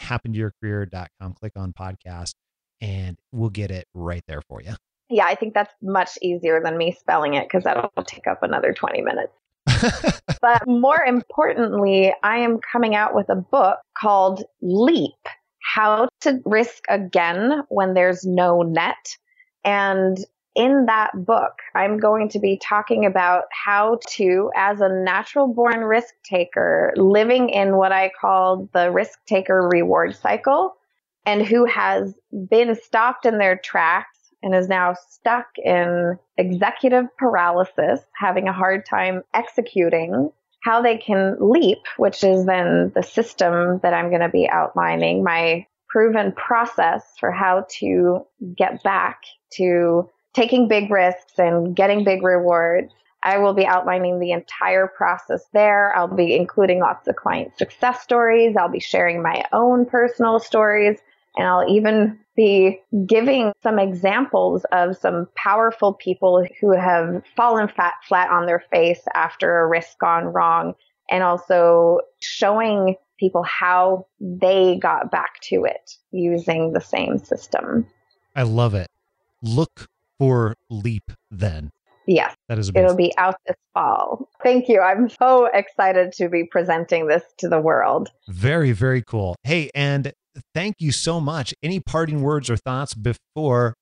happentoyourcareer.com, 0.00 1.34
click 1.34 1.54
on 1.56 1.72
podcast, 1.72 2.34
and 2.80 3.18
we'll 3.32 3.50
get 3.50 3.70
it 3.70 3.86
right 3.94 4.22
there 4.26 4.42
for 4.42 4.62
you. 4.62 4.74
Yeah, 5.10 5.24
I 5.26 5.34
think 5.34 5.54
that's 5.54 5.72
much 5.82 6.18
easier 6.20 6.60
than 6.62 6.76
me 6.76 6.92
spelling 6.92 7.34
it 7.34 7.44
because 7.44 7.64
that'll 7.64 7.90
take 8.04 8.26
up 8.26 8.42
another 8.42 8.72
20 8.72 9.02
minutes. 9.02 9.32
but 10.40 10.66
more 10.66 11.02
importantly, 11.02 12.12
I 12.22 12.38
am 12.38 12.58
coming 12.72 12.94
out 12.94 13.14
with 13.14 13.28
a 13.28 13.36
book 13.36 13.78
called 13.96 14.44
Leap 14.60 15.14
How 15.62 16.08
to 16.22 16.40
Risk 16.44 16.84
Again 16.88 17.62
When 17.68 17.94
There's 17.94 18.24
No 18.24 18.62
Net. 18.62 19.16
And 19.64 20.18
in 20.54 20.86
that 20.86 21.12
book, 21.14 21.52
I'm 21.74 21.98
going 21.98 22.28
to 22.30 22.38
be 22.38 22.60
talking 22.62 23.06
about 23.06 23.44
how 23.52 24.00
to, 24.10 24.50
as 24.56 24.80
a 24.80 24.88
natural 24.88 25.46
born 25.46 25.80
risk 25.84 26.14
taker, 26.24 26.92
living 26.96 27.48
in 27.48 27.76
what 27.76 27.92
I 27.92 28.10
call 28.20 28.68
the 28.72 28.90
risk 28.90 29.20
taker 29.26 29.68
reward 29.70 30.16
cycle, 30.16 30.74
and 31.28 31.46
who 31.46 31.66
has 31.66 32.14
been 32.48 32.74
stopped 32.74 33.26
in 33.26 33.36
their 33.36 33.58
tracks 33.58 34.16
and 34.42 34.54
is 34.54 34.66
now 34.66 34.94
stuck 35.10 35.46
in 35.62 36.18
executive 36.38 37.04
paralysis, 37.18 38.00
having 38.14 38.48
a 38.48 38.52
hard 38.52 38.86
time 38.86 39.22
executing 39.34 40.30
how 40.62 40.80
they 40.80 40.96
can 40.96 41.36
leap, 41.38 41.80
which 41.98 42.24
is 42.24 42.46
then 42.46 42.92
the 42.94 43.02
system 43.02 43.78
that 43.82 43.92
I'm 43.92 44.08
going 44.08 44.22
to 44.22 44.30
be 44.30 44.48
outlining, 44.48 45.22
my 45.22 45.66
proven 45.90 46.32
process 46.32 47.04
for 47.20 47.30
how 47.30 47.66
to 47.80 48.24
get 48.56 48.82
back 48.82 49.20
to 49.56 50.08
taking 50.32 50.66
big 50.66 50.90
risks 50.90 51.38
and 51.38 51.76
getting 51.76 52.04
big 52.04 52.22
rewards. 52.22 52.90
I 53.22 53.36
will 53.36 53.52
be 53.52 53.66
outlining 53.66 54.18
the 54.18 54.32
entire 54.32 54.86
process 54.86 55.44
there. 55.52 55.94
I'll 55.94 56.08
be 56.08 56.34
including 56.34 56.80
lots 56.80 57.06
of 57.06 57.16
client 57.16 57.58
success 57.58 58.00
stories. 58.00 58.56
I'll 58.56 58.70
be 58.70 58.80
sharing 58.80 59.22
my 59.22 59.44
own 59.52 59.84
personal 59.84 60.38
stories 60.38 60.98
and 61.36 61.46
I'll 61.46 61.68
even 61.68 62.18
be 62.36 62.80
giving 63.06 63.52
some 63.62 63.78
examples 63.78 64.64
of 64.72 64.96
some 64.96 65.28
powerful 65.34 65.94
people 65.94 66.46
who 66.60 66.72
have 66.72 67.22
fallen 67.36 67.68
fat, 67.68 67.94
flat 68.06 68.30
on 68.30 68.46
their 68.46 68.64
face 68.72 69.00
after 69.14 69.60
a 69.60 69.66
risk 69.66 69.98
gone 69.98 70.26
wrong 70.26 70.74
and 71.10 71.22
also 71.22 72.00
showing 72.20 72.96
people 73.18 73.42
how 73.42 74.06
they 74.20 74.78
got 74.80 75.10
back 75.10 75.40
to 75.40 75.64
it 75.64 75.96
using 76.12 76.72
the 76.72 76.80
same 76.80 77.18
system. 77.18 77.86
I 78.36 78.42
love 78.42 78.74
it. 78.74 78.88
Look 79.42 79.88
for 80.18 80.54
Leap 80.70 81.10
then. 81.30 81.70
Yes. 82.06 82.34
That 82.48 82.58
is 82.58 82.70
amazing. 82.70 82.84
It'll 82.84 82.96
be 82.96 83.12
out 83.18 83.36
this 83.46 83.56
fall. 83.74 84.28
Thank 84.42 84.68
you. 84.68 84.80
I'm 84.80 85.10
so 85.10 85.46
excited 85.52 86.12
to 86.12 86.28
be 86.28 86.44
presenting 86.44 87.06
this 87.06 87.22
to 87.38 87.48
the 87.48 87.60
world. 87.60 88.10
Very, 88.28 88.72
very 88.72 89.02
cool. 89.02 89.36
Hey, 89.42 89.70
and 89.74 90.12
thank 90.54 90.76
you 90.78 90.92
so 90.92 91.20
much. 91.20 91.54
Any 91.62 91.80
parting 91.80 92.22
words 92.22 92.50
or 92.50 92.56
thoughts 92.56 92.94
before 92.94 93.74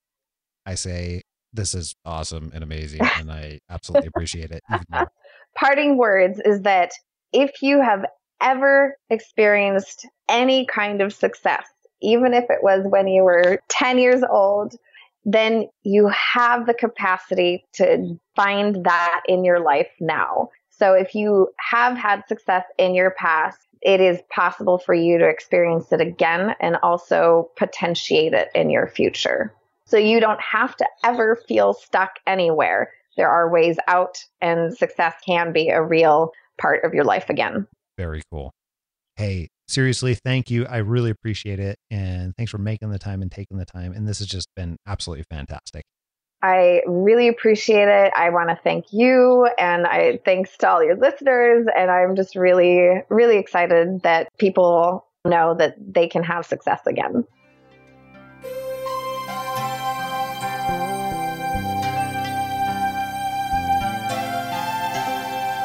I 0.65 0.75
say 0.75 1.23
this 1.53 1.75
is 1.75 1.95
awesome 2.05 2.51
and 2.55 2.63
amazing 2.63 3.01
and 3.19 3.31
I 3.31 3.61
absolutely 3.71 4.09
appreciate 4.09 4.51
it. 4.51 4.63
Parting 5.57 5.97
words 5.97 6.41
is 6.45 6.63
that 6.63 6.91
if 7.33 7.63
you 7.63 7.81
have 7.81 8.05
ever 8.41 8.95
experienced 9.11 10.07
any 10.29 10.67
kind 10.67 11.01
of 11.01 11.13
success, 11.13 11.65
even 12.03 12.35
if 12.35 12.45
it 12.51 12.63
was 12.63 12.85
when 12.85 13.09
you 13.09 13.23
were 13.23 13.59
10 13.71 13.99
years 13.99 14.23
old, 14.31 14.75
then 15.25 15.67
you 15.83 16.09
have 16.09 16.67
the 16.67 16.75
capacity 16.75 17.65
to 17.73 18.19
find 18.37 18.85
that 18.85 19.23
in 19.27 19.45
your 19.45 19.61
life 19.61 19.89
now. 19.99 20.51
So 20.79 20.93
if 20.93 21.15
you 21.15 21.49
have 21.59 21.97
had 21.97 22.27
success 22.29 22.65
in 22.79 22.95
your 22.95 23.13
past, 23.13 23.59
it 23.83 24.01
is 24.01 24.21
possible 24.31 24.79
for 24.79 24.95
you 24.95 25.19
to 25.19 25.29
experience 25.29 25.93
it 25.93 26.01
again 26.01 26.55
and 26.61 26.77
also 26.83 27.51
potentiate 27.57 28.33
it 28.33 28.49
in 28.55 28.69
your 28.71 28.89
future. 28.89 29.55
So 29.87 29.97
you 29.97 30.21
don't 30.21 30.41
have 30.41 30.77
to 30.77 30.87
ever 31.05 31.37
feel 31.49 31.73
stuck 31.73 32.19
anywhere. 32.27 32.93
There 33.17 33.31
are 33.31 33.51
ways 33.51 33.79
out, 33.87 34.19
and 34.41 34.77
success 34.77 35.15
can 35.25 35.53
be 35.53 35.69
a 35.69 35.83
real 35.83 36.33
part 36.59 36.85
of 36.85 36.93
your 36.93 37.05
life 37.05 37.31
again. 37.31 37.67
Very 37.97 38.23
cool. 38.31 38.53
Hey, 39.15 39.49
seriously, 39.69 40.15
thank 40.15 40.51
you. 40.51 40.67
I 40.67 40.79
really 40.79 41.11
appreciate 41.11 41.61
it. 41.61 41.79
And 41.91 42.35
thanks 42.37 42.51
for 42.51 42.59
making 42.59 42.91
the 42.91 42.99
time 42.99 43.23
and 43.23 43.33
taking 43.33 43.57
the 43.57 43.65
time. 43.65 43.93
And 43.93 44.07
this 44.07 44.19
has 44.19 44.29
just 44.29 44.49
been 44.55 44.77
absolutely 44.87 45.25
fantastic. 45.31 45.85
I 46.47 46.83
really 46.87 47.27
appreciate 47.27 47.89
it. 47.89 48.13
I 48.15 48.31
want 48.31 48.51
to 48.51 48.59
thank 48.63 48.93
you 48.93 49.49
and 49.59 49.85
I 49.85 50.21
thanks 50.25 50.57
to 50.59 50.69
all 50.69 50.85
your 50.85 50.95
listeners. 50.95 51.67
And 51.77 51.91
I'm 51.91 52.15
just 52.15 52.37
really, 52.37 53.03
really 53.09 53.39
excited 53.39 54.03
that 54.03 54.29
people 54.39 55.05
know 55.25 55.55
that 55.55 55.75
they 55.93 56.07
can 56.07 56.23
have 56.23 56.47
success 56.47 56.87
again. 56.87 57.25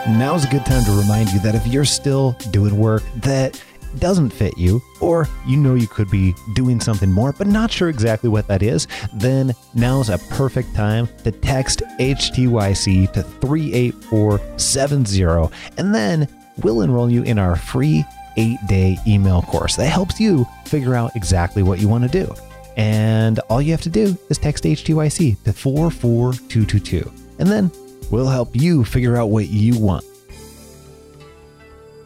Now's 0.09 0.45
a 0.45 0.49
good 0.49 0.65
time 0.65 0.83
to 0.85 0.99
remind 0.99 1.31
you 1.31 1.39
that 1.41 1.53
if 1.53 1.67
you're 1.67 1.85
still 1.85 2.31
doing 2.49 2.75
work 2.75 3.03
that 3.17 3.63
doesn't 3.99 4.31
fit 4.31 4.57
you, 4.57 4.81
or 4.99 5.27
you 5.47 5.57
know 5.57 5.75
you 5.75 5.87
could 5.87 6.09
be 6.09 6.33
doing 6.53 6.79
something 6.79 7.11
more 7.11 7.33
but 7.33 7.47
not 7.47 7.71
sure 7.71 7.89
exactly 7.89 8.29
what 8.29 8.47
that 8.47 8.63
is, 8.63 8.87
then 9.13 9.53
now's 9.73 10.09
a 10.09 10.17
perfect 10.29 10.73
time 10.75 11.07
to 11.23 11.31
text 11.31 11.81
HTYC 11.99 13.11
to 13.13 13.23
38470 13.23 15.55
and 15.77 15.93
then 15.93 16.27
we'll 16.63 16.81
enroll 16.81 17.09
you 17.09 17.23
in 17.23 17.39
our 17.39 17.55
free 17.55 18.03
eight 18.37 18.59
day 18.67 18.97
email 19.07 19.41
course 19.41 19.75
that 19.75 19.87
helps 19.87 20.19
you 20.19 20.45
figure 20.65 20.95
out 20.95 21.15
exactly 21.15 21.63
what 21.63 21.79
you 21.79 21.87
want 21.87 22.03
to 22.03 22.25
do. 22.25 22.33
And 22.77 23.39
all 23.49 23.61
you 23.61 23.71
have 23.71 23.81
to 23.81 23.89
do 23.89 24.17
is 24.29 24.37
text 24.37 24.63
HTYC 24.63 25.43
to 25.43 25.53
44222 25.53 27.11
and 27.39 27.49
then 27.49 27.71
we'll 28.09 28.27
help 28.27 28.55
you 28.55 28.85
figure 28.85 29.17
out 29.17 29.27
what 29.27 29.49
you 29.49 29.79
want. 29.79 30.05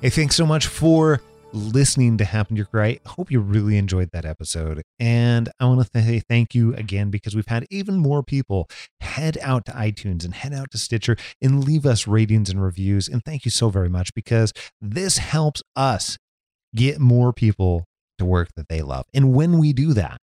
Hey, 0.01 0.09
thanks 0.09 0.35
so 0.35 0.45
much 0.45 0.67
for 0.67 1.21
listening 1.55 2.17
to 2.17 2.25
Happen 2.25 2.55
Your 2.55 2.65
Career. 2.65 2.83
I 2.83 2.99
hope 3.07 3.31
you 3.31 3.39
really 3.39 3.77
enjoyed 3.77 4.11
that 4.11 4.25
episode. 4.25 4.83
And 4.99 5.49
I 5.59 5.65
want 5.65 5.89
to 5.91 6.01
say 6.01 6.19
thank 6.19 6.53
you 6.53 6.75
again 6.75 7.09
because 7.09 7.35
we've 7.35 7.47
had 7.47 7.65
even 7.71 7.97
more 7.97 8.21
people 8.21 8.69
head 8.99 9.37
out 9.41 9.65
to 9.65 9.71
iTunes 9.71 10.25
and 10.25 10.33
head 10.33 10.53
out 10.53 10.71
to 10.71 10.77
Stitcher 10.77 11.15
and 11.41 11.63
leave 11.63 11.85
us 11.85 12.07
ratings 12.07 12.49
and 12.49 12.61
reviews. 12.61 13.07
And 13.07 13.23
thank 13.23 13.45
you 13.45 13.51
so 13.51 13.69
very 13.69 13.89
much 13.89 14.13
because 14.13 14.51
this 14.81 15.17
helps 15.17 15.63
us 15.75 16.17
get 16.75 16.99
more 16.99 17.31
people 17.31 17.85
to 18.17 18.25
work 18.25 18.49
that 18.55 18.67
they 18.67 18.81
love. 18.81 19.05
And 19.13 19.33
when 19.33 19.57
we 19.57 19.73
do 19.73 19.93
that, 19.93 20.17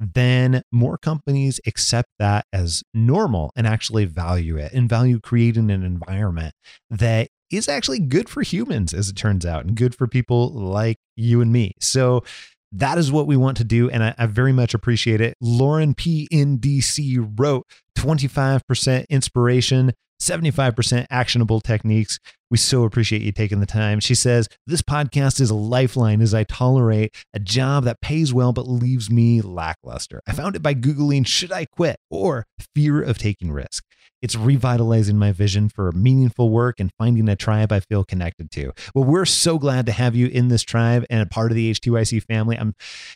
then 0.00 0.62
more 0.72 0.98
companies 0.98 1.60
accept 1.64 2.08
that 2.18 2.44
as 2.52 2.82
normal 2.92 3.52
and 3.54 3.66
actually 3.66 4.04
value 4.04 4.56
it 4.56 4.72
and 4.72 4.88
value 4.88 5.20
creating 5.20 5.70
an 5.70 5.84
environment 5.84 6.54
that 6.90 7.28
is 7.52 7.68
actually 7.68 7.98
good 8.00 8.28
for 8.28 8.42
humans, 8.42 8.92
as 8.94 9.08
it 9.08 9.16
turns 9.16 9.44
out, 9.46 9.64
and 9.64 9.76
good 9.76 9.94
for 9.94 10.06
people 10.06 10.50
like 10.50 10.96
you 11.16 11.40
and 11.40 11.52
me. 11.52 11.74
So 11.80 12.24
that 12.72 12.98
is 12.98 13.12
what 13.12 13.26
we 13.26 13.36
want 13.36 13.56
to 13.58 13.64
do. 13.64 13.90
And 13.90 14.02
I, 14.02 14.14
I 14.18 14.26
very 14.26 14.52
much 14.52 14.74
appreciate 14.74 15.20
it. 15.20 15.36
Lauren 15.40 15.94
P. 15.94 16.26
in 16.30 16.58
DC 16.58 17.32
wrote 17.38 17.66
25% 17.98 19.08
inspiration, 19.08 19.92
75% 20.20 21.06
actionable 21.10 21.60
techniques. 21.60 22.18
We 22.50 22.58
so 22.58 22.84
appreciate 22.84 23.22
you 23.22 23.32
taking 23.32 23.60
the 23.60 23.66
time. 23.66 24.00
She 24.00 24.14
says, 24.14 24.48
This 24.66 24.82
podcast 24.82 25.40
is 25.40 25.50
a 25.50 25.54
lifeline 25.54 26.20
as 26.20 26.34
I 26.34 26.44
tolerate 26.44 27.14
a 27.34 27.40
job 27.40 27.84
that 27.84 28.00
pays 28.00 28.32
well 28.32 28.52
but 28.52 28.68
leaves 28.68 29.10
me 29.10 29.40
lackluster. 29.40 30.20
I 30.26 30.32
found 30.32 30.56
it 30.56 30.62
by 30.62 30.74
Googling, 30.74 31.26
Should 31.26 31.52
I 31.52 31.64
quit? 31.66 31.96
or 32.10 32.46
fear 32.74 33.02
of 33.02 33.18
taking 33.18 33.52
risk. 33.52 33.84
It's 34.22 34.36
revitalizing 34.36 35.18
my 35.18 35.32
vision 35.32 35.68
for 35.68 35.90
meaningful 35.92 36.50
work 36.50 36.78
and 36.78 36.90
finding 36.96 37.28
a 37.28 37.36
tribe 37.36 37.72
I 37.72 37.80
feel 37.80 38.04
connected 38.04 38.50
to. 38.52 38.72
Well, 38.94 39.04
we're 39.04 39.24
so 39.24 39.58
glad 39.58 39.84
to 39.86 39.92
have 39.92 40.14
you 40.14 40.28
in 40.28 40.48
this 40.48 40.62
tribe 40.62 41.04
and 41.10 41.20
a 41.20 41.26
part 41.26 41.50
of 41.50 41.56
the 41.56 41.72
HTYC 41.72 42.22
family. 42.22 42.56
I'm, 42.56 42.74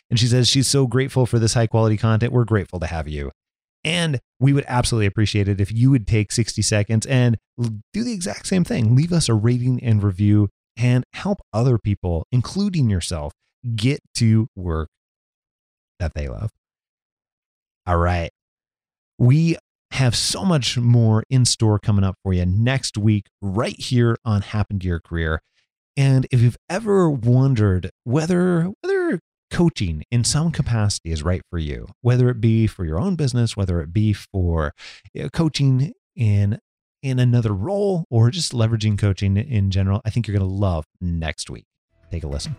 and 0.09 0.19
she 0.19 0.27
says 0.27 0.47
she's 0.47 0.67
so 0.67 0.85
grateful 0.85 1.25
for 1.25 1.39
this 1.39 1.53
high 1.53 1.67
quality 1.67 1.97
content. 1.97 2.33
We're 2.33 2.43
grateful 2.43 2.79
to 2.81 2.87
have 2.87 3.07
you. 3.07 3.31
And 3.83 4.19
we 4.39 4.51
would 4.51 4.65
absolutely 4.67 5.05
appreciate 5.05 5.47
it 5.47 5.61
if 5.61 5.71
you 5.71 5.89
would 5.91 6.07
take 6.07 6.31
60 6.31 6.61
seconds 6.61 7.05
and 7.05 7.37
do 7.93 8.03
the 8.03 8.11
exact 8.11 8.45
same 8.45 8.65
thing. 8.65 8.95
Leave 8.95 9.13
us 9.13 9.29
a 9.29 9.33
rating 9.33 9.81
and 9.81 10.03
review 10.03 10.49
and 10.75 11.05
help 11.13 11.39
other 11.53 11.77
people, 11.77 12.27
including 12.31 12.89
yourself, 12.89 13.31
get 13.75 14.01
to 14.15 14.47
work 14.55 14.89
that 15.99 16.13
they 16.15 16.27
love. 16.27 16.51
All 17.85 17.97
right. 17.97 18.29
We 19.17 19.55
have 19.97 20.15
so 20.15 20.45
much 20.45 20.77
more 20.77 21.23
in 21.27 21.43
store 21.43 21.79
coming 21.79 22.03
up 22.03 22.15
for 22.21 22.31
you 22.31 22.45
next 22.45 22.99
week, 22.99 23.25
right 23.41 23.79
here 23.79 24.15
on 24.23 24.43
Happen 24.43 24.77
to 24.77 24.87
Your 24.87 24.99
Career. 24.99 25.41
And 25.95 26.27
if 26.31 26.39
you've 26.39 26.57
ever 26.69 27.09
wondered 27.09 27.89
whether 28.03 28.69
whether 28.81 29.19
coaching 29.49 30.03
in 30.11 30.23
some 30.23 30.51
capacity 30.51 31.09
is 31.09 31.23
right 31.23 31.41
for 31.49 31.57
you, 31.57 31.87
whether 32.01 32.29
it 32.29 32.39
be 32.39 32.67
for 32.67 32.85
your 32.85 32.99
own 32.99 33.15
business, 33.15 33.57
whether 33.57 33.81
it 33.81 33.91
be 33.91 34.13
for 34.13 34.71
you 35.15 35.23
know, 35.23 35.29
coaching 35.29 35.93
in 36.15 36.59
in 37.01 37.17
another 37.17 37.53
role 37.53 38.05
or 38.11 38.29
just 38.29 38.51
leveraging 38.51 38.99
coaching 38.99 39.35
in 39.35 39.71
general, 39.71 40.01
I 40.05 40.11
think 40.11 40.27
you're 40.27 40.37
going 40.37 40.47
to 40.47 40.55
love 40.55 40.85
next 41.01 41.49
week. 41.49 41.65
Take 42.11 42.23
a 42.23 42.27
listen 42.27 42.55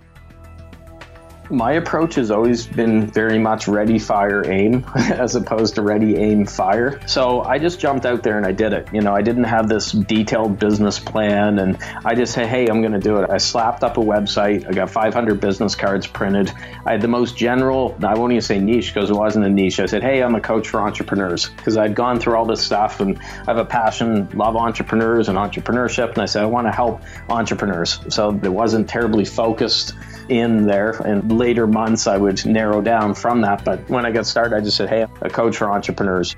my 1.50 1.72
approach 1.72 2.16
has 2.16 2.30
always 2.30 2.66
been 2.66 3.06
very 3.06 3.38
much 3.38 3.68
ready, 3.68 3.98
fire, 3.98 4.44
aim, 4.50 4.84
as 4.96 5.34
opposed 5.34 5.74
to 5.76 5.82
ready, 5.82 6.16
aim, 6.16 6.46
fire. 6.46 7.00
So 7.06 7.42
I 7.42 7.58
just 7.58 7.80
jumped 7.80 8.04
out 8.06 8.22
there 8.22 8.36
and 8.36 8.46
I 8.46 8.52
did 8.52 8.72
it. 8.72 8.88
You 8.92 9.00
know, 9.00 9.14
I 9.14 9.22
didn't 9.22 9.44
have 9.44 9.68
this 9.68 9.92
detailed 9.92 10.58
business 10.58 10.98
plan, 10.98 11.58
and 11.58 11.78
I 12.04 12.14
just 12.14 12.34
said, 12.34 12.46
hey, 12.48 12.66
I'm 12.66 12.80
going 12.80 12.92
to 12.92 12.98
do 12.98 13.18
it. 13.18 13.30
I 13.30 13.38
slapped 13.38 13.82
up 13.82 13.96
a 13.96 14.00
website. 14.00 14.68
I 14.68 14.72
got 14.72 14.90
500 14.90 15.40
business 15.40 15.74
cards 15.74 16.06
printed. 16.06 16.52
I 16.84 16.92
had 16.92 17.00
the 17.00 17.08
most 17.08 17.36
general, 17.36 17.96
I 18.02 18.14
won't 18.14 18.32
even 18.32 18.42
say 18.42 18.58
niche 18.58 18.92
because 18.92 19.10
it 19.10 19.16
wasn't 19.16 19.46
a 19.46 19.50
niche. 19.50 19.80
I 19.80 19.86
said, 19.86 20.02
hey, 20.02 20.22
I'm 20.22 20.34
a 20.34 20.40
coach 20.40 20.68
for 20.68 20.80
entrepreneurs 20.80 21.48
because 21.48 21.76
I'd 21.76 21.94
gone 21.94 22.20
through 22.20 22.36
all 22.36 22.46
this 22.46 22.64
stuff 22.64 23.00
and 23.00 23.18
I 23.18 23.44
have 23.46 23.58
a 23.58 23.64
passion, 23.64 24.28
love 24.34 24.56
entrepreneurs 24.56 25.28
and 25.28 25.38
entrepreneurship. 25.38 26.10
And 26.10 26.18
I 26.18 26.26
said, 26.26 26.42
I 26.42 26.46
want 26.46 26.66
to 26.66 26.72
help 26.72 27.02
entrepreneurs. 27.28 28.00
So 28.08 28.30
it 28.30 28.48
wasn't 28.48 28.88
terribly 28.88 29.24
focused 29.24 29.94
in 30.28 30.66
there 30.66 30.90
and 31.02 31.38
later 31.38 31.66
months, 31.66 32.06
I 32.06 32.16
would 32.16 32.44
narrow 32.46 32.80
down 32.80 33.14
from 33.14 33.40
that. 33.42 33.64
But 33.64 33.88
when 33.88 34.06
I 34.06 34.10
got 34.10 34.26
started, 34.26 34.56
I 34.56 34.60
just 34.60 34.76
said, 34.76 34.88
hey, 34.88 35.06
a 35.20 35.30
coach 35.30 35.56
for 35.56 35.70
entrepreneurs. 35.70 36.36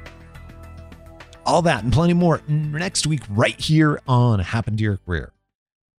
All 1.47 1.63
that 1.63 1.83
and 1.83 1.93
plenty 1.93 2.13
more 2.13 2.41
next 2.49 3.07
week, 3.07 3.23
right 3.29 3.59
here 3.61 4.01
on 4.07 4.39
Happen 4.39 4.77
to 4.77 4.83
Your 4.83 4.99
Career. 4.99 5.33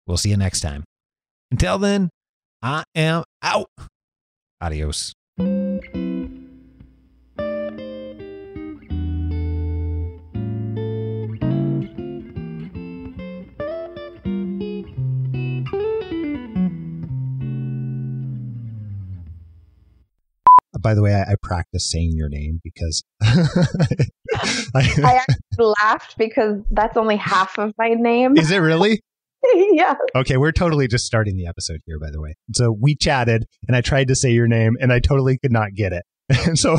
We'll 0.08 0.18
see 0.18 0.30
you 0.30 0.38
next 0.38 0.62
time. 0.62 0.84
Until 1.52 1.78
then, 1.78 2.10
I 2.62 2.84
am 2.96 3.24
out. 3.42 3.70
Adios. 4.62 5.14
By 20.82 20.94
the 20.94 21.02
way, 21.02 21.14
I, 21.14 21.32
I 21.32 21.36
practice 21.42 21.90
saying 21.90 22.14
your 22.16 22.30
name 22.30 22.60
because 22.64 23.04
I, 23.22 23.98
I 24.76 25.22
actually 25.22 25.74
laughed 25.82 26.18
because 26.18 26.62
that's 26.72 26.98
only 26.98 27.18
half 27.18 27.58
of 27.58 27.74
my 27.78 27.90
name. 27.90 28.38
Is 28.38 28.52
it 28.52 28.60
really? 28.60 29.02
yeah. 29.72 29.96
Okay, 30.16 30.38
we're 30.38 30.52
totally 30.52 30.88
just 30.88 31.06
starting 31.06 31.36
the 31.36 31.48
episode 31.48 31.80
here, 31.86 32.00
by 32.00 32.12
the 32.12 32.22
way. 32.22 32.36
So 32.54 32.76
we 32.80 32.96
chatted 32.96 33.46
and 33.68 33.76
I 33.76 33.82
tried 33.82 34.08
to 34.10 34.16
say 34.16 34.32
your 34.32 34.48
name 34.48 34.78
and 34.80 34.92
I 34.94 35.00
totally 35.00 35.38
could 35.38 35.52
not 35.52 35.74
get 35.76 35.94
it. 35.94 36.04
And 36.48 36.58
so 36.58 36.78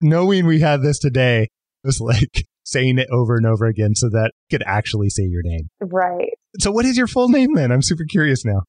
knowing 0.00 0.46
we 0.46 0.60
had 0.60 0.82
this 0.82 0.98
today 0.98 1.48
was 1.84 2.00
like 2.00 2.46
saying 2.64 2.98
it 2.98 3.08
over 3.10 3.36
and 3.36 3.46
over 3.46 3.66
again 3.66 3.94
so 3.94 4.08
that 4.10 4.32
I 4.34 4.46
could 4.50 4.62
actually 4.66 5.10
say 5.10 5.24
your 5.24 5.42
name. 5.42 5.68
Right. 5.80 6.30
So 6.60 6.70
what 6.70 6.84
is 6.84 6.96
your 6.96 7.06
full 7.06 7.28
name 7.28 7.54
then? 7.54 7.72
I'm 7.72 7.82
super 7.82 8.04
curious 8.04 8.44
now. 8.44 8.62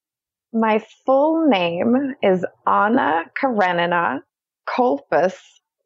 My 0.51 0.83
full 1.05 1.47
name 1.47 2.15
is 2.21 2.45
Anna 2.67 3.23
Karenina 3.39 4.19
Kolfus 4.67 5.35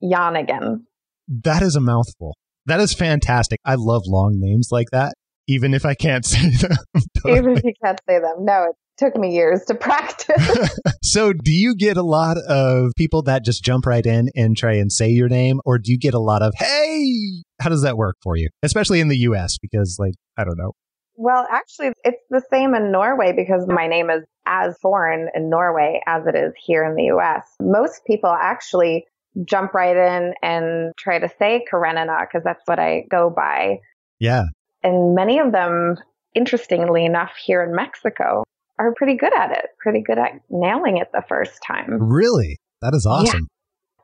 Yonigan. 0.04 0.82
That 1.28 1.62
is 1.62 1.76
a 1.76 1.82
mouthful. 1.82 2.36
That 2.66 2.80
is 2.80 2.94
fantastic. 2.94 3.60
I 3.66 3.76
love 3.78 4.04
long 4.06 4.34
names 4.36 4.70
like 4.72 4.88
that, 4.92 5.14
even 5.48 5.74
if 5.74 5.86
I 5.86 5.94
can't 5.94 6.26
say 6.26 6.50
them. 6.50 6.78
even 7.26 7.58
if 7.58 7.64
you 7.64 7.74
can't 7.84 8.00
say 8.08 8.20
them. 8.20 8.46
No, 8.46 8.66
it 8.70 8.76
took 8.98 9.16
me 9.16 9.34
years 9.34 9.64
to 9.66 9.76
practice. 9.80 10.70
so, 11.04 11.34
do 11.34 11.52
you 11.52 11.76
get 11.76 11.98
a 11.98 12.04
lot 12.04 12.38
of 12.38 12.92
people 12.98 13.22
that 13.24 13.46
just 13.46 13.64
jump 13.64 13.86
right 13.86 14.06
in 14.06 14.30
and 14.36 14.58
try 14.58 14.74
and 14.74 14.92
say 14.92 15.10
your 15.10 15.30
name, 15.30 15.62
or 15.66 15.78
do 15.78 15.92
you 15.92 15.98
get 15.98 16.14
a 16.14 16.20
lot 16.20 16.42
of, 16.42 16.54
hey, 16.56 17.44
how 17.62 17.70
does 17.70 17.84
that 17.84 17.98
work 17.98 18.18
for 18.22 18.36
you? 18.36 18.50
Especially 18.64 19.00
in 19.00 19.08
the 19.08 19.18
US, 19.20 19.58
because, 19.62 19.98
like, 20.00 20.14
I 20.38 20.44
don't 20.44 20.58
know. 20.58 20.74
Well, 21.18 21.48
actually, 21.50 21.94
it's 22.04 22.24
the 22.30 22.44
same 22.52 22.76
in 22.76 22.92
Norway 22.92 23.34
because 23.36 23.66
my 23.68 23.88
name 23.88 24.10
is 24.12 24.24
as 24.46 24.78
foreign 24.82 25.30
in 25.36 25.50
Norway 25.50 26.02
as 26.06 26.28
it 26.28 26.36
is 26.36 26.54
here 26.64 26.86
in 26.86 26.96
the 26.96 27.16
US. 27.18 27.44
Most 27.60 28.06
people 28.06 28.30
actually 28.30 29.06
jump 29.44 29.74
right 29.74 29.98
in 29.98 30.34
and 30.42 30.94
try 30.98 31.20
to 31.20 31.28
say 31.40 31.66
Karenina 31.70 32.20
because 32.22 32.44
that's 32.44 32.62
what 32.66 32.80
I 32.80 33.06
go 33.10 33.32
by. 33.36 33.80
Yeah. 34.20 34.44
And 34.84 35.16
many 35.16 35.40
of 35.40 35.52
them, 35.52 35.98
interestingly 36.36 37.04
enough, 37.04 37.32
here 37.44 37.64
in 37.64 37.76
Mexico 37.76 38.44
are 38.78 38.94
pretty 38.94 39.16
good 39.16 39.36
at 39.36 39.52
it, 39.52 39.66
pretty 39.80 40.02
good 40.02 40.20
at 40.20 40.34
nailing 40.52 40.98
it 40.98 41.10
the 41.14 41.24
first 41.28 41.62
time. 41.66 41.98
Really? 42.00 42.58
That 42.82 42.94
is 42.94 43.08
awesome. 43.08 43.48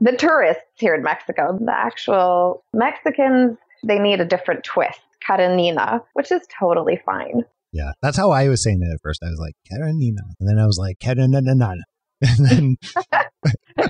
Yeah. 0.01 0.11
The 0.11 0.17
tourists 0.17 0.63
here 0.75 0.95
in 0.95 1.03
Mexico, 1.03 1.57
the 1.63 1.75
actual 1.77 2.63
Mexicans, 2.73 3.57
they 3.85 3.99
need 3.99 4.19
a 4.19 4.25
different 4.25 4.63
twist. 4.63 4.99
Karenina, 5.25 6.01
which 6.13 6.31
is 6.31 6.41
totally 6.59 6.99
fine. 7.05 7.43
Yeah, 7.71 7.91
that's 8.01 8.17
how 8.17 8.31
I 8.31 8.49
was 8.49 8.63
saying 8.63 8.79
it 8.81 8.93
at 8.93 9.01
first. 9.01 9.21
I 9.23 9.29
was 9.29 9.39
like 9.39 9.55
Karenina, 9.69 10.21
and 10.39 10.47
then 10.47 10.59
I 10.59 10.65
was 10.65 10.77
like 10.77 10.99
Karenina, 10.99 11.41
and 12.21 12.45
then 12.47 12.75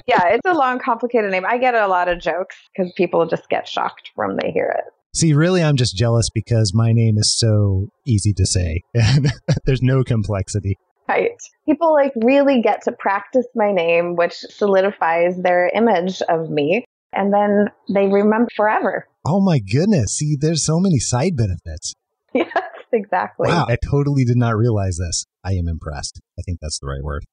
yeah, 0.08 0.28
it's 0.30 0.46
a 0.46 0.54
long, 0.54 0.80
complicated 0.80 1.32
name. 1.32 1.46
I 1.46 1.58
get 1.58 1.76
a 1.76 1.88
lot 1.88 2.08
of 2.08 2.20
jokes 2.20 2.56
because 2.76 2.92
people 2.96 3.26
just 3.28 3.50
get 3.50 3.68
shocked 3.68 4.12
when 4.16 4.38
they 4.42 4.52
hear 4.52 4.74
it. 4.78 4.86
See, 5.16 5.34
really, 5.34 5.62
I'm 5.62 5.76
just 5.76 5.96
jealous 5.96 6.30
because 6.34 6.74
my 6.74 6.92
name 6.92 7.18
is 7.18 7.38
so 7.38 7.88
easy 8.06 8.34
to 8.34 8.46
say, 8.46 8.82
and 8.94 9.32
there's 9.66 9.84
no 9.84 10.04
complexity. 10.04 10.78
Right. 11.08 11.32
People 11.66 11.94
like 11.94 12.14
really 12.16 12.62
get 12.62 12.82
to 12.84 12.92
practice 12.92 13.46
my 13.56 13.72
name, 13.72 14.16
which 14.16 14.34
solidifies 14.34 15.38
their 15.38 15.70
image 15.76 16.22
of 16.30 16.50
me, 16.50 16.86
and 17.12 17.34
then 17.34 17.68
they 17.94 18.08
remember 18.08 18.50
forever. 18.56 19.08
Oh 19.26 19.40
my 19.42 19.60
goodness. 19.60 20.18
See, 20.18 20.36
there's 20.40 20.66
so 20.66 20.80
many 20.80 21.00
side 21.00 21.36
benefits. 21.36 21.94
Yes, 22.36 22.48
exactly. 22.92 23.48
Wow, 23.48 23.68
I 23.70 23.78
totally 23.92 24.26
did 24.26 24.38
not 24.38 24.56
realize 24.58 24.98
this. 24.98 25.26
I 25.44 25.52
am 25.52 25.68
impressed. 25.68 26.20
I 26.40 26.42
think 26.42 26.58
that's 26.60 26.80
the 26.80 26.88
right 26.88 27.04
word. 27.04 27.26